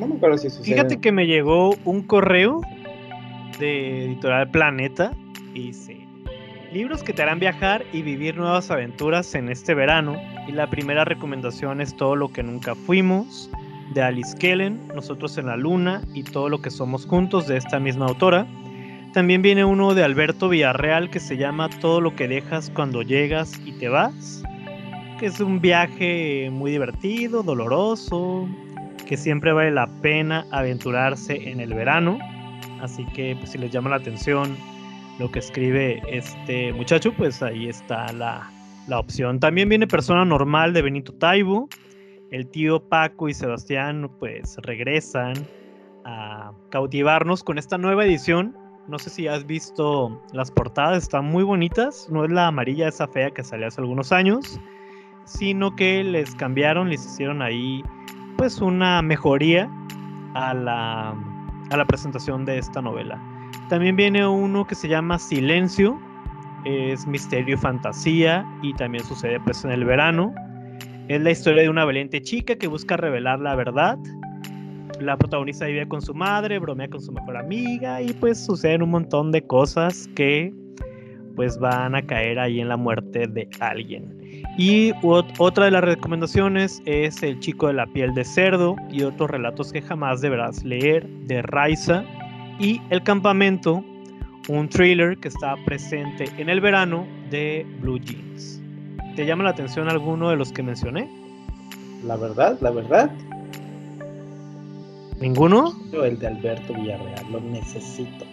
No 0.00 0.06
me 0.06 0.16
acuerdo 0.16 0.38
si 0.38 0.50
sucede. 0.50 0.74
Fíjate 0.74 1.00
que 1.00 1.12
me 1.12 1.26
llegó 1.26 1.74
un 1.84 2.02
correo 2.02 2.60
de 3.60 4.06
Editorial 4.06 4.50
Planeta 4.50 5.12
y 5.54 5.68
dice: 5.68 5.96
Libros 6.72 7.02
que 7.02 7.12
te 7.12 7.22
harán 7.22 7.38
viajar 7.38 7.84
y 7.92 8.02
vivir 8.02 8.36
nuevas 8.36 8.70
aventuras 8.70 9.34
en 9.34 9.48
este 9.48 9.74
verano. 9.74 10.16
Y 10.48 10.52
la 10.52 10.68
primera 10.68 11.04
recomendación 11.04 11.80
es 11.80 11.94
Todo 11.94 12.16
lo 12.16 12.32
que 12.32 12.42
nunca 12.42 12.74
fuimos 12.74 13.48
de 13.94 14.02
Alice 14.02 14.36
Kellen, 14.38 14.88
Nosotros 14.94 15.36
en 15.38 15.46
la 15.46 15.56
Luna 15.56 16.02
y 16.14 16.22
todo 16.22 16.48
lo 16.48 16.60
que 16.60 16.70
somos 16.70 17.06
juntos 17.06 17.46
de 17.46 17.56
esta 17.56 17.78
misma 17.78 18.06
autora. 18.06 18.46
También 19.12 19.42
viene 19.42 19.64
uno 19.64 19.94
de 19.94 20.04
Alberto 20.04 20.48
Villarreal 20.48 21.10
que 21.10 21.20
se 21.20 21.36
llama 21.36 21.68
Todo 21.80 22.00
lo 22.00 22.16
que 22.16 22.28
dejas 22.28 22.70
cuando 22.74 23.02
llegas 23.02 23.60
y 23.64 23.72
te 23.72 23.88
vas, 23.88 24.42
que 25.18 25.26
es 25.26 25.38
un 25.40 25.60
viaje 25.60 26.48
muy 26.50 26.70
divertido, 26.70 27.42
doloroso, 27.42 28.48
que 29.06 29.16
siempre 29.16 29.52
vale 29.52 29.70
la 29.70 29.86
pena 30.00 30.46
aventurarse 30.50 31.50
en 31.50 31.60
el 31.60 31.74
verano. 31.74 32.18
Así 32.80 33.04
que 33.14 33.36
pues, 33.36 33.50
si 33.50 33.58
les 33.58 33.70
llama 33.70 33.90
la 33.90 33.96
atención 33.96 34.56
lo 35.18 35.30
que 35.30 35.40
escribe 35.40 36.02
este 36.08 36.72
muchacho, 36.72 37.12
pues 37.12 37.42
ahí 37.42 37.68
está 37.68 38.10
la, 38.14 38.50
la 38.88 38.98
opción. 38.98 39.38
También 39.40 39.68
viene 39.68 39.86
Persona 39.86 40.24
Normal 40.24 40.72
de 40.72 40.82
Benito 40.82 41.12
Taibo 41.12 41.68
el 42.32 42.48
tío 42.48 42.80
Paco 42.80 43.28
y 43.28 43.34
Sebastián 43.34 44.10
pues 44.18 44.56
regresan 44.62 45.34
a 46.04 46.52
cautivarnos 46.70 47.44
con 47.44 47.58
esta 47.58 47.78
nueva 47.78 48.04
edición. 48.04 48.56
No 48.88 48.98
sé 48.98 49.10
si 49.10 49.28
has 49.28 49.46
visto 49.46 50.20
las 50.32 50.50
portadas, 50.50 51.04
están 51.04 51.26
muy 51.26 51.44
bonitas. 51.44 52.08
No 52.10 52.24
es 52.24 52.32
la 52.32 52.48
amarilla 52.48 52.88
esa 52.88 53.06
fea 53.06 53.30
que 53.30 53.44
salió 53.44 53.68
hace 53.68 53.82
algunos 53.82 54.12
años, 54.12 54.58
sino 55.24 55.76
que 55.76 56.02
les 56.02 56.34
cambiaron, 56.34 56.88
les 56.88 57.04
hicieron 57.04 57.42
ahí 57.42 57.84
pues 58.38 58.60
una 58.60 59.02
mejoría 59.02 59.70
a 60.34 60.54
la, 60.54 61.10
a 61.70 61.76
la 61.76 61.84
presentación 61.84 62.46
de 62.46 62.58
esta 62.58 62.80
novela. 62.80 63.22
También 63.68 63.94
viene 63.94 64.26
uno 64.26 64.66
que 64.66 64.74
se 64.74 64.88
llama 64.88 65.18
Silencio, 65.18 66.00
es 66.64 67.06
misterio 67.06 67.56
y 67.56 67.58
fantasía 67.58 68.46
y 68.62 68.72
también 68.74 69.04
sucede 69.04 69.38
pues 69.40 69.64
en 69.66 69.70
el 69.70 69.84
verano. 69.84 70.34
Es 71.12 71.20
la 71.20 71.30
historia 71.30 71.64
de 71.64 71.68
una 71.68 71.84
valiente 71.84 72.22
chica 72.22 72.56
que 72.56 72.66
busca 72.66 72.96
revelar 72.96 73.38
la 73.38 73.54
verdad. 73.54 73.98
La 74.98 75.18
protagonista 75.18 75.66
vive 75.66 75.86
con 75.86 76.00
su 76.00 76.14
madre, 76.14 76.58
bromea 76.58 76.88
con 76.88 77.02
su 77.02 77.12
mejor 77.12 77.36
amiga 77.36 78.00
y 78.00 78.14
pues 78.14 78.42
suceden 78.42 78.80
un 78.80 78.92
montón 78.92 79.30
de 79.30 79.46
cosas 79.46 80.08
que 80.16 80.54
pues 81.36 81.58
van 81.58 81.94
a 81.94 82.00
caer 82.00 82.38
ahí 82.38 82.60
en 82.60 82.68
la 82.70 82.78
muerte 82.78 83.26
de 83.26 83.46
alguien. 83.60 84.42
Y 84.56 84.92
otra 85.02 85.66
de 85.66 85.72
las 85.72 85.84
recomendaciones 85.84 86.80
es 86.86 87.22
El 87.22 87.38
chico 87.40 87.66
de 87.66 87.74
la 87.74 87.86
piel 87.88 88.14
de 88.14 88.24
cerdo 88.24 88.74
y 88.90 89.02
otros 89.02 89.30
relatos 89.30 89.70
que 89.70 89.82
jamás 89.82 90.22
deberás 90.22 90.64
leer 90.64 91.06
de 91.26 91.42
Raiza 91.42 92.04
y 92.58 92.80
El 92.88 93.02
campamento, 93.02 93.84
un 94.48 94.66
thriller 94.66 95.18
que 95.18 95.28
está 95.28 95.56
presente 95.66 96.24
en 96.38 96.48
el 96.48 96.62
verano 96.62 97.06
de 97.28 97.66
Blue 97.82 98.00
Jeans. 98.00 98.61
¿Te 99.16 99.26
llama 99.26 99.44
la 99.44 99.50
atención 99.50 99.88
alguno 99.90 100.30
de 100.30 100.36
los 100.36 100.52
que 100.52 100.62
mencioné? 100.62 101.10
La 102.04 102.16
verdad, 102.16 102.58
la 102.62 102.70
verdad. 102.70 103.10
¿Ninguno? 105.20 105.74
El 105.92 106.18
de 106.18 106.26
Alberto 106.28 106.72
Villarreal, 106.72 107.30
lo 107.30 107.40
necesito. 107.40 108.24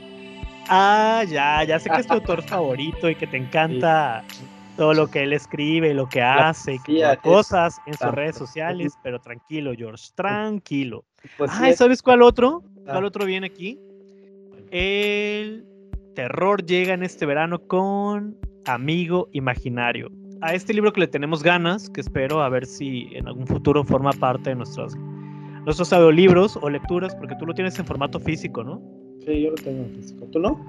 Ah, 0.69 1.25
ya, 1.29 1.65
ya 1.65 1.79
sé 1.79 1.89
que 1.89 1.97
es 1.97 2.07
tu 2.07 2.13
autor 2.19 2.41
favorito 2.43 3.09
y 3.09 3.15
que 3.15 3.27
te 3.27 3.35
encanta 3.35 4.23
todo 4.77 4.93
lo 4.93 5.07
que 5.07 5.23
él 5.23 5.33
escribe, 5.33 5.93
lo 5.93 6.07
que 6.07 6.21
hace, 6.21 6.79
cosas 7.21 7.77
en 7.85 7.95
sus 7.95 8.11
redes 8.11 8.37
sociales, 8.37 8.93
pero 9.03 9.19
tranquilo, 9.19 9.73
George, 9.77 10.11
tranquilo. 10.15 11.03
Pues 11.37 11.51
¿sabes 11.75 12.01
cuál 12.01 12.21
otro? 12.21 12.63
Ah. 12.87 12.93
¿Cuál 12.93 13.03
otro 13.03 13.25
viene 13.25 13.47
aquí? 13.47 13.77
El 14.71 15.65
terror 16.15 16.65
llega 16.65 16.93
en 16.93 17.03
este 17.03 17.25
verano 17.25 17.59
con 17.67 18.37
Amigo 18.65 19.27
Imaginario 19.33 20.09
a 20.41 20.53
este 20.53 20.73
libro 20.73 20.93
que 20.93 21.01
le 21.01 21.07
tenemos 21.07 21.43
ganas, 21.43 21.89
que 21.89 22.01
espero 22.01 22.41
a 22.41 22.49
ver 22.49 22.65
si 22.65 23.09
en 23.13 23.27
algún 23.27 23.47
futuro 23.47 23.83
forma 23.83 24.11
parte 24.13 24.51
de 24.51 24.55
nuestros, 24.55 24.95
nuestros 25.65 25.91
audiolibros 25.91 26.57
o 26.61 26.69
lecturas, 26.69 27.15
porque 27.15 27.35
tú 27.35 27.45
lo 27.45 27.53
tienes 27.53 27.77
en 27.79 27.85
formato 27.85 28.19
físico, 28.19 28.63
¿no? 28.63 28.81
Sí, 29.25 29.41
yo 29.41 29.51
lo 29.51 29.55
tengo 29.55 29.83
en 29.83 29.95
físico. 29.95 30.25
¿Tú 30.31 30.39
no? 30.39 30.59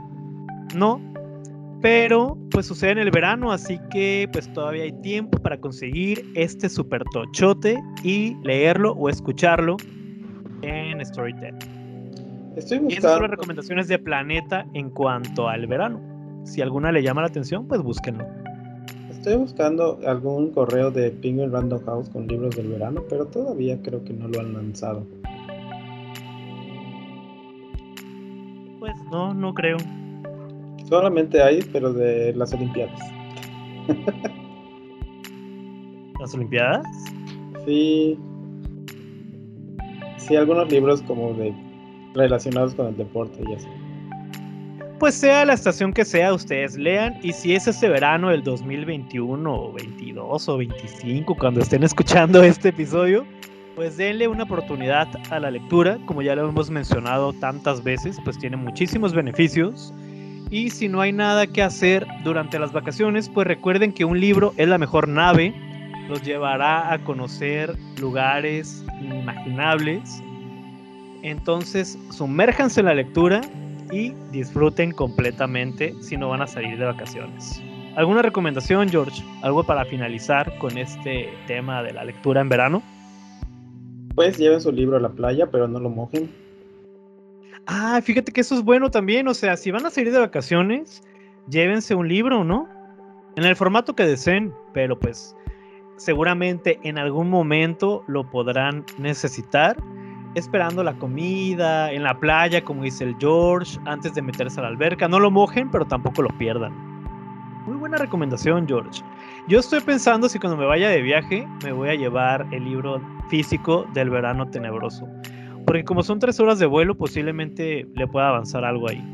No. 0.75 1.01
Pero 1.83 2.37
pues 2.51 2.67
sucede 2.67 2.93
en 2.93 2.99
el 2.99 3.11
verano, 3.11 3.53
así 3.53 3.79
que 3.91 4.29
pues 4.33 4.53
todavía 4.53 4.83
hay 4.83 4.93
tiempo 5.01 5.39
para 5.39 5.59
conseguir 5.59 6.23
este 6.35 6.69
super 6.69 7.03
tochote 7.13 7.79
y 8.03 8.37
leerlo 8.43 8.93
o 8.93 9.09
escucharlo 9.09 9.79
en 10.61 11.05
Storytel. 11.05 11.55
Estoy 12.57 12.83
Y 12.89 12.95
esas 12.95 13.13
son 13.13 13.23
las 13.23 13.31
recomendaciones 13.31 13.89
de 13.89 13.99
Planeta 13.99 14.67
en 14.75 14.91
cuanto 14.91 15.49
al 15.49 15.67
verano. 15.67 16.01
Si 16.45 16.61
alguna 16.61 16.93
le 16.93 17.03
llama 17.03 17.23
la 17.23 17.29
atención, 17.29 17.67
pues 17.67 17.81
búsquenlo. 17.81 18.27
Estoy 19.21 19.37
buscando 19.37 19.99
algún 20.07 20.51
correo 20.51 20.91
de 20.91 21.11
Penguin 21.11 21.53
Random 21.53 21.85
House 21.85 22.09
con 22.09 22.27
libros 22.27 22.57
del 22.57 22.69
verano, 22.69 23.05
pero 23.07 23.27
todavía 23.27 23.79
creo 23.83 24.03
que 24.03 24.15
no 24.15 24.29
lo 24.29 24.41
han 24.41 24.55
lanzado. 24.55 25.07
Pues 28.79 28.95
no, 29.11 29.35
no 29.35 29.53
creo. 29.53 29.77
Solamente 30.89 31.43
hay, 31.43 31.61
pero 31.71 31.93
de 31.93 32.33
las 32.35 32.55
Olimpiadas. 32.55 32.99
¿Las 36.19 36.35
Olimpiadas? 36.35 36.87
Sí. 37.67 38.19
Sí, 40.17 40.35
algunos 40.35 40.73
libros 40.73 41.03
como 41.03 41.35
de 41.35 41.55
relacionados 42.15 42.75
con 42.75 42.87
el 42.87 42.97
deporte 42.97 43.45
y 43.47 43.53
así. 43.53 43.69
Pues 45.01 45.15
sea 45.15 45.47
la 45.47 45.55
estación 45.55 45.95
que 45.95 46.05
sea, 46.05 46.35
ustedes 46.35 46.77
lean. 46.77 47.19
Y 47.23 47.33
si 47.33 47.55
es 47.55 47.67
este 47.67 47.89
verano 47.89 48.29
del 48.29 48.43
2021 48.43 49.51
o 49.51 49.73
22 49.73 50.47
o 50.47 50.59
25, 50.59 51.35
cuando 51.37 51.63
estén 51.63 51.83
escuchando 51.83 52.43
este 52.45 52.69
episodio, 52.69 53.25
pues 53.77 53.97
denle 53.97 54.29
una 54.29 54.45
oportunidad 54.45 55.09
a 55.31 55.41
la 55.41 55.51
lectura. 55.51 55.97
Como 56.05 56.21
ya 56.21 56.35
lo 56.35 56.47
hemos 56.47 56.69
mencionado 56.69 57.33
tantas 57.33 57.83
veces, 57.83 58.19
pues 58.25 58.39
tiene 58.39 58.59
muchísimos 58.59 59.15
beneficios. 59.15 59.95
Y 60.51 60.69
si 60.69 60.87
no 60.87 61.01
hay 61.01 61.13
nada 61.13 61.47
que 61.47 61.63
hacer 61.63 62.07
durante 62.23 62.59
las 62.59 62.71
vacaciones, 62.71 63.31
pues 63.31 63.47
recuerden 63.47 63.95
que 63.95 64.05
un 64.05 64.21
libro 64.21 64.53
es 64.59 64.69
la 64.69 64.77
mejor 64.77 65.09
nave. 65.09 65.55
Los 66.11 66.21
llevará 66.21 66.93
a 66.93 66.99
conocer 66.99 67.75
lugares 67.99 68.85
inimaginables. 69.01 70.23
Entonces, 71.23 71.99
sumérjanse 72.11 72.81
en 72.81 72.87
la 72.87 72.95
lectura 72.95 73.41
y 73.93 74.15
disfruten 74.33 74.93
completamente 74.93 75.95
si 76.01 76.17
no 76.17 76.29
van 76.29 76.43
a 76.43 76.47
salir 76.47 76.79
de 76.79 76.85
vacaciones. 76.85 77.63
¿Alguna 77.97 78.23
recomendación, 78.23 78.89
George? 78.89 79.23
¿Algo 79.43 79.65
para 79.65 79.85
finalizar 79.85 80.57
con 80.59 80.79
este 80.79 81.29
tema 81.47 81.83
de 81.83 81.93
la 81.93 82.05
lectura 82.05 82.41
en 82.41 82.49
verano? 82.49 82.83
Pues 84.15 84.39
lleven 84.39 84.61
su 84.61 84.71
libro 84.71 84.97
a 84.97 85.01
la 85.01 85.11
playa, 85.11 85.51
pero 85.51 85.67
no 85.67 85.81
lo 85.81 85.91
mojen. 85.91 86.31
Ah, 87.67 88.01
fíjate 88.03 88.33
que 88.33 88.41
eso 88.41 88.55
es 88.55 88.63
bueno 88.63 88.91
también. 88.91 89.27
O 89.29 89.35
sea, 89.35 89.57
si 89.57 89.71
van 89.71 89.87
a 89.87 89.91
salir 89.91 90.13
de 90.13 90.19
vacaciones, 90.19 91.03
llévense 91.49 91.95
un 91.95 92.09
libro, 92.09 92.45
¿no? 92.45 92.69
En 93.37 93.45
el 93.45 93.57
formato 93.57 93.95
que 93.95 94.05
deseen, 94.05 94.53
pero 94.73 94.99
pues 94.99 95.37
seguramente 95.97 96.79
en 96.83 96.99
algún 96.99 97.29
momento 97.29 98.03
lo 98.07 98.29
podrán 98.31 98.85
necesitar 98.99 99.77
esperando 100.35 100.83
la 100.83 100.95
comida, 100.95 101.93
en 101.93 102.03
la 102.03 102.19
playa, 102.19 102.63
como 102.65 102.83
dice 102.83 103.05
el 103.05 103.17
George, 103.19 103.79
antes 103.87 104.15
de 104.15 104.23
meterse 104.23 104.61
a 104.61 104.63
la 104.65 104.69
alberca. 104.69 105.09
No 105.09 105.19
lo 105.21 105.31
mojen, 105.31 105.71
pero 105.71 105.85
tampoco 105.85 106.23
lo 106.23 106.29
pierdan. 106.39 106.73
Muy 107.67 107.77
buena 107.77 107.99
recomendación, 107.99 108.67
George. 108.67 109.03
Yo 109.49 109.59
estoy 109.61 109.81
pensando 109.81 110.29
si 110.29 110.39
cuando 110.39 110.57
me 110.57 110.67
vaya 110.67 110.89
de 110.89 111.03
viaje 111.03 111.47
me 111.65 111.73
voy 111.73 111.89
a 111.91 111.95
llevar 111.95 112.47
el 112.53 112.65
libro 112.65 113.01
físico 113.29 113.87
del 113.95 114.11
verano 114.11 114.49
tenebroso. 114.49 115.07
Porque 115.67 115.85
como 115.85 116.03
son 116.03 116.19
tres 116.19 116.41
horas 116.41 116.59
de 116.59 116.67
vuelo, 116.67 116.97
posiblemente 116.97 117.87
le 117.95 118.07
pueda 118.07 118.29
avanzar 118.31 118.65
algo 118.65 118.89
ahí. 118.89 119.05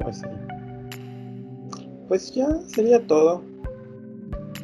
Pues 0.00 0.18
sí. 0.18 0.26
Pues 2.08 2.34
ya 2.34 2.46
sería 2.66 3.06
todo. 3.06 3.42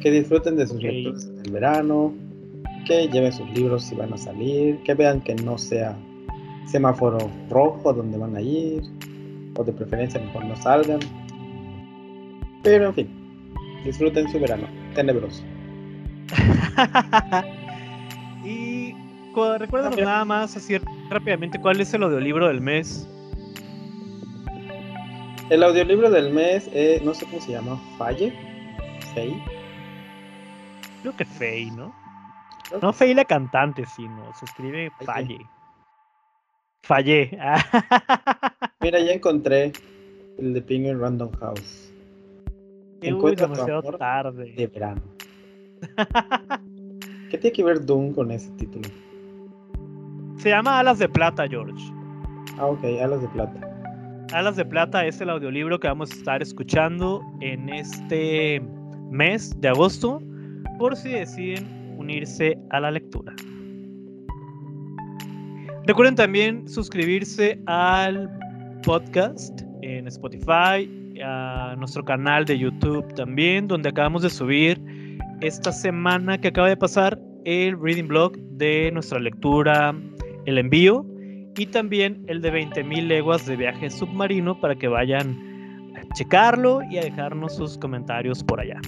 Que 0.01 0.11
disfruten 0.11 0.57
de 0.57 0.67
sus 0.67 0.77
Ok. 0.77 0.83
lecturas 0.83 1.43
del 1.43 1.51
verano. 1.51 2.13
Que 2.87 3.07
lleven 3.09 3.33
sus 3.33 3.49
libros 3.51 3.83
si 3.83 3.95
van 3.95 4.13
a 4.13 4.17
salir. 4.17 4.77
Que 4.83 4.93
vean 4.93 5.19
que 5.21 5.35
no 5.35 5.57
sea 5.57 5.95
semáforo 6.65 7.17
rojo 7.49 7.91
donde 7.93 8.17
van 8.17 8.35
a 8.35 8.41
ir. 8.41 8.81
O 9.57 9.63
de 9.63 9.73
preferencia 9.73 10.19
mejor 10.21 10.45
no 10.45 10.55
salgan. 10.55 10.99
Pero 12.63 12.87
en 12.87 12.93
fin. 12.93 13.07
Disfruten 13.83 14.29
su 14.31 14.39
verano. 14.39 14.67
Tenebroso. 14.95 15.43
y 18.43 18.91
cu- 19.33 19.57
recuérdanos 19.57 19.97
nada 19.99 20.25
más 20.25 20.55
así 20.57 20.77
rápidamente 21.09 21.59
cuál 21.59 21.79
es 21.81 21.93
el 21.93 22.03
audiolibro 22.03 22.47
del 22.47 22.61
mes. 22.61 23.07
El 25.49 25.63
audiolibro 25.63 26.09
del 26.09 26.33
mes, 26.33 26.69
eh, 26.73 27.01
no 27.05 27.13
sé 27.13 27.25
cómo 27.25 27.39
se 27.41 27.53
llama. 27.53 27.79
Falle. 27.97 28.33
Fey. 29.13 29.41
Creo 31.01 31.15
que 31.15 31.23
Faye, 31.25 31.71
¿no? 31.71 31.93
No 32.81 32.91
Faye 32.93 33.15
la 33.15 33.25
cantante, 33.25 33.85
sino 33.85 34.33
se 34.33 34.45
escribe. 34.45 34.91
Falle. 35.05 35.39
Fallé. 36.83 37.31
Mira, 38.81 38.99
ya 38.99 39.11
encontré 39.11 39.73
el 40.37 40.53
de 40.53 40.61
Penguin 40.61 40.99
Random 40.99 41.31
House. 41.39 41.93
Tu 43.01 43.35
demasiado 43.35 43.79
amor 43.79 43.97
tarde. 43.97 44.53
de 44.53 44.67
verano. 44.67 45.01
¿Qué 47.29 47.37
tiene 47.37 47.51
que 47.51 47.63
ver 47.63 47.85
Doom 47.85 48.13
con 48.13 48.31
ese 48.31 48.49
título? 48.51 48.89
Se 50.37 50.49
llama 50.49 50.79
Alas 50.79 50.99
de 50.99 51.09
Plata, 51.09 51.47
George. 51.47 51.83
Ah, 52.57 52.67
ok, 52.67 52.83
Alas 53.01 53.21
de 53.21 53.27
Plata. 53.29 53.59
Alas 54.33 54.55
de 54.55 54.65
Plata 54.65 55.05
es 55.05 55.19
el 55.21 55.29
audiolibro 55.29 55.79
que 55.79 55.87
vamos 55.87 56.11
a 56.11 56.15
estar 56.15 56.41
escuchando 56.41 57.21
en 57.41 57.69
este 57.69 58.61
mes 59.09 59.59
de 59.59 59.69
agosto, 59.69 60.21
por 60.77 60.95
si 60.95 61.09
deciden 61.09 61.76
unirse 62.07 62.57
a 62.69 62.79
la 62.79 62.89
lectura. 62.91 63.33
Recuerden 65.85 66.15
también 66.15 66.67
suscribirse 66.67 67.59
al 67.65 68.29
podcast 68.83 69.61
en 69.81 70.07
Spotify, 70.07 70.89
a 71.23 71.75
nuestro 71.77 72.03
canal 72.05 72.45
de 72.45 72.57
YouTube 72.57 73.13
también, 73.15 73.67
donde 73.67 73.89
acabamos 73.89 74.21
de 74.21 74.29
subir 74.29 74.81
esta 75.41 75.71
semana 75.71 76.39
que 76.39 76.47
acaba 76.49 76.69
de 76.69 76.77
pasar 76.77 77.19
el 77.45 77.77
reading 77.79 78.07
blog 78.07 78.37
de 78.57 78.89
nuestra 78.91 79.19
lectura 79.19 79.95
El 80.45 80.57
envío 80.57 81.05
y 81.57 81.65
también 81.65 82.23
el 82.27 82.41
de 82.41 82.53
20.000 82.53 83.07
leguas 83.07 83.45
de 83.45 83.55
viaje 83.55 83.89
submarino 83.89 84.59
para 84.59 84.75
que 84.75 84.87
vayan 84.87 85.37
a 85.95 86.13
checarlo 86.13 86.81
y 86.89 86.97
a 86.97 87.01
dejarnos 87.01 87.55
sus 87.55 87.77
comentarios 87.77 88.43
por 88.43 88.59
allá. 88.61 88.79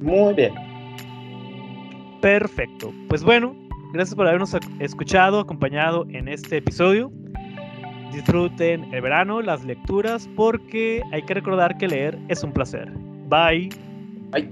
Muy 0.00 0.34
bien. 0.34 0.69
Perfecto. 2.20 2.92
Pues 3.08 3.22
bueno, 3.22 3.54
gracias 3.92 4.14
por 4.14 4.26
habernos 4.26 4.54
escuchado, 4.78 5.40
acompañado 5.40 6.06
en 6.10 6.28
este 6.28 6.58
episodio. 6.58 7.10
Disfruten 8.12 8.92
el 8.92 9.02
verano, 9.02 9.40
las 9.40 9.64
lecturas, 9.64 10.28
porque 10.36 11.02
hay 11.12 11.22
que 11.22 11.34
recordar 11.34 11.78
que 11.78 11.88
leer 11.88 12.18
es 12.28 12.42
un 12.42 12.52
placer. 12.52 12.90
Bye. 13.28 13.70
Bye. 14.32 14.50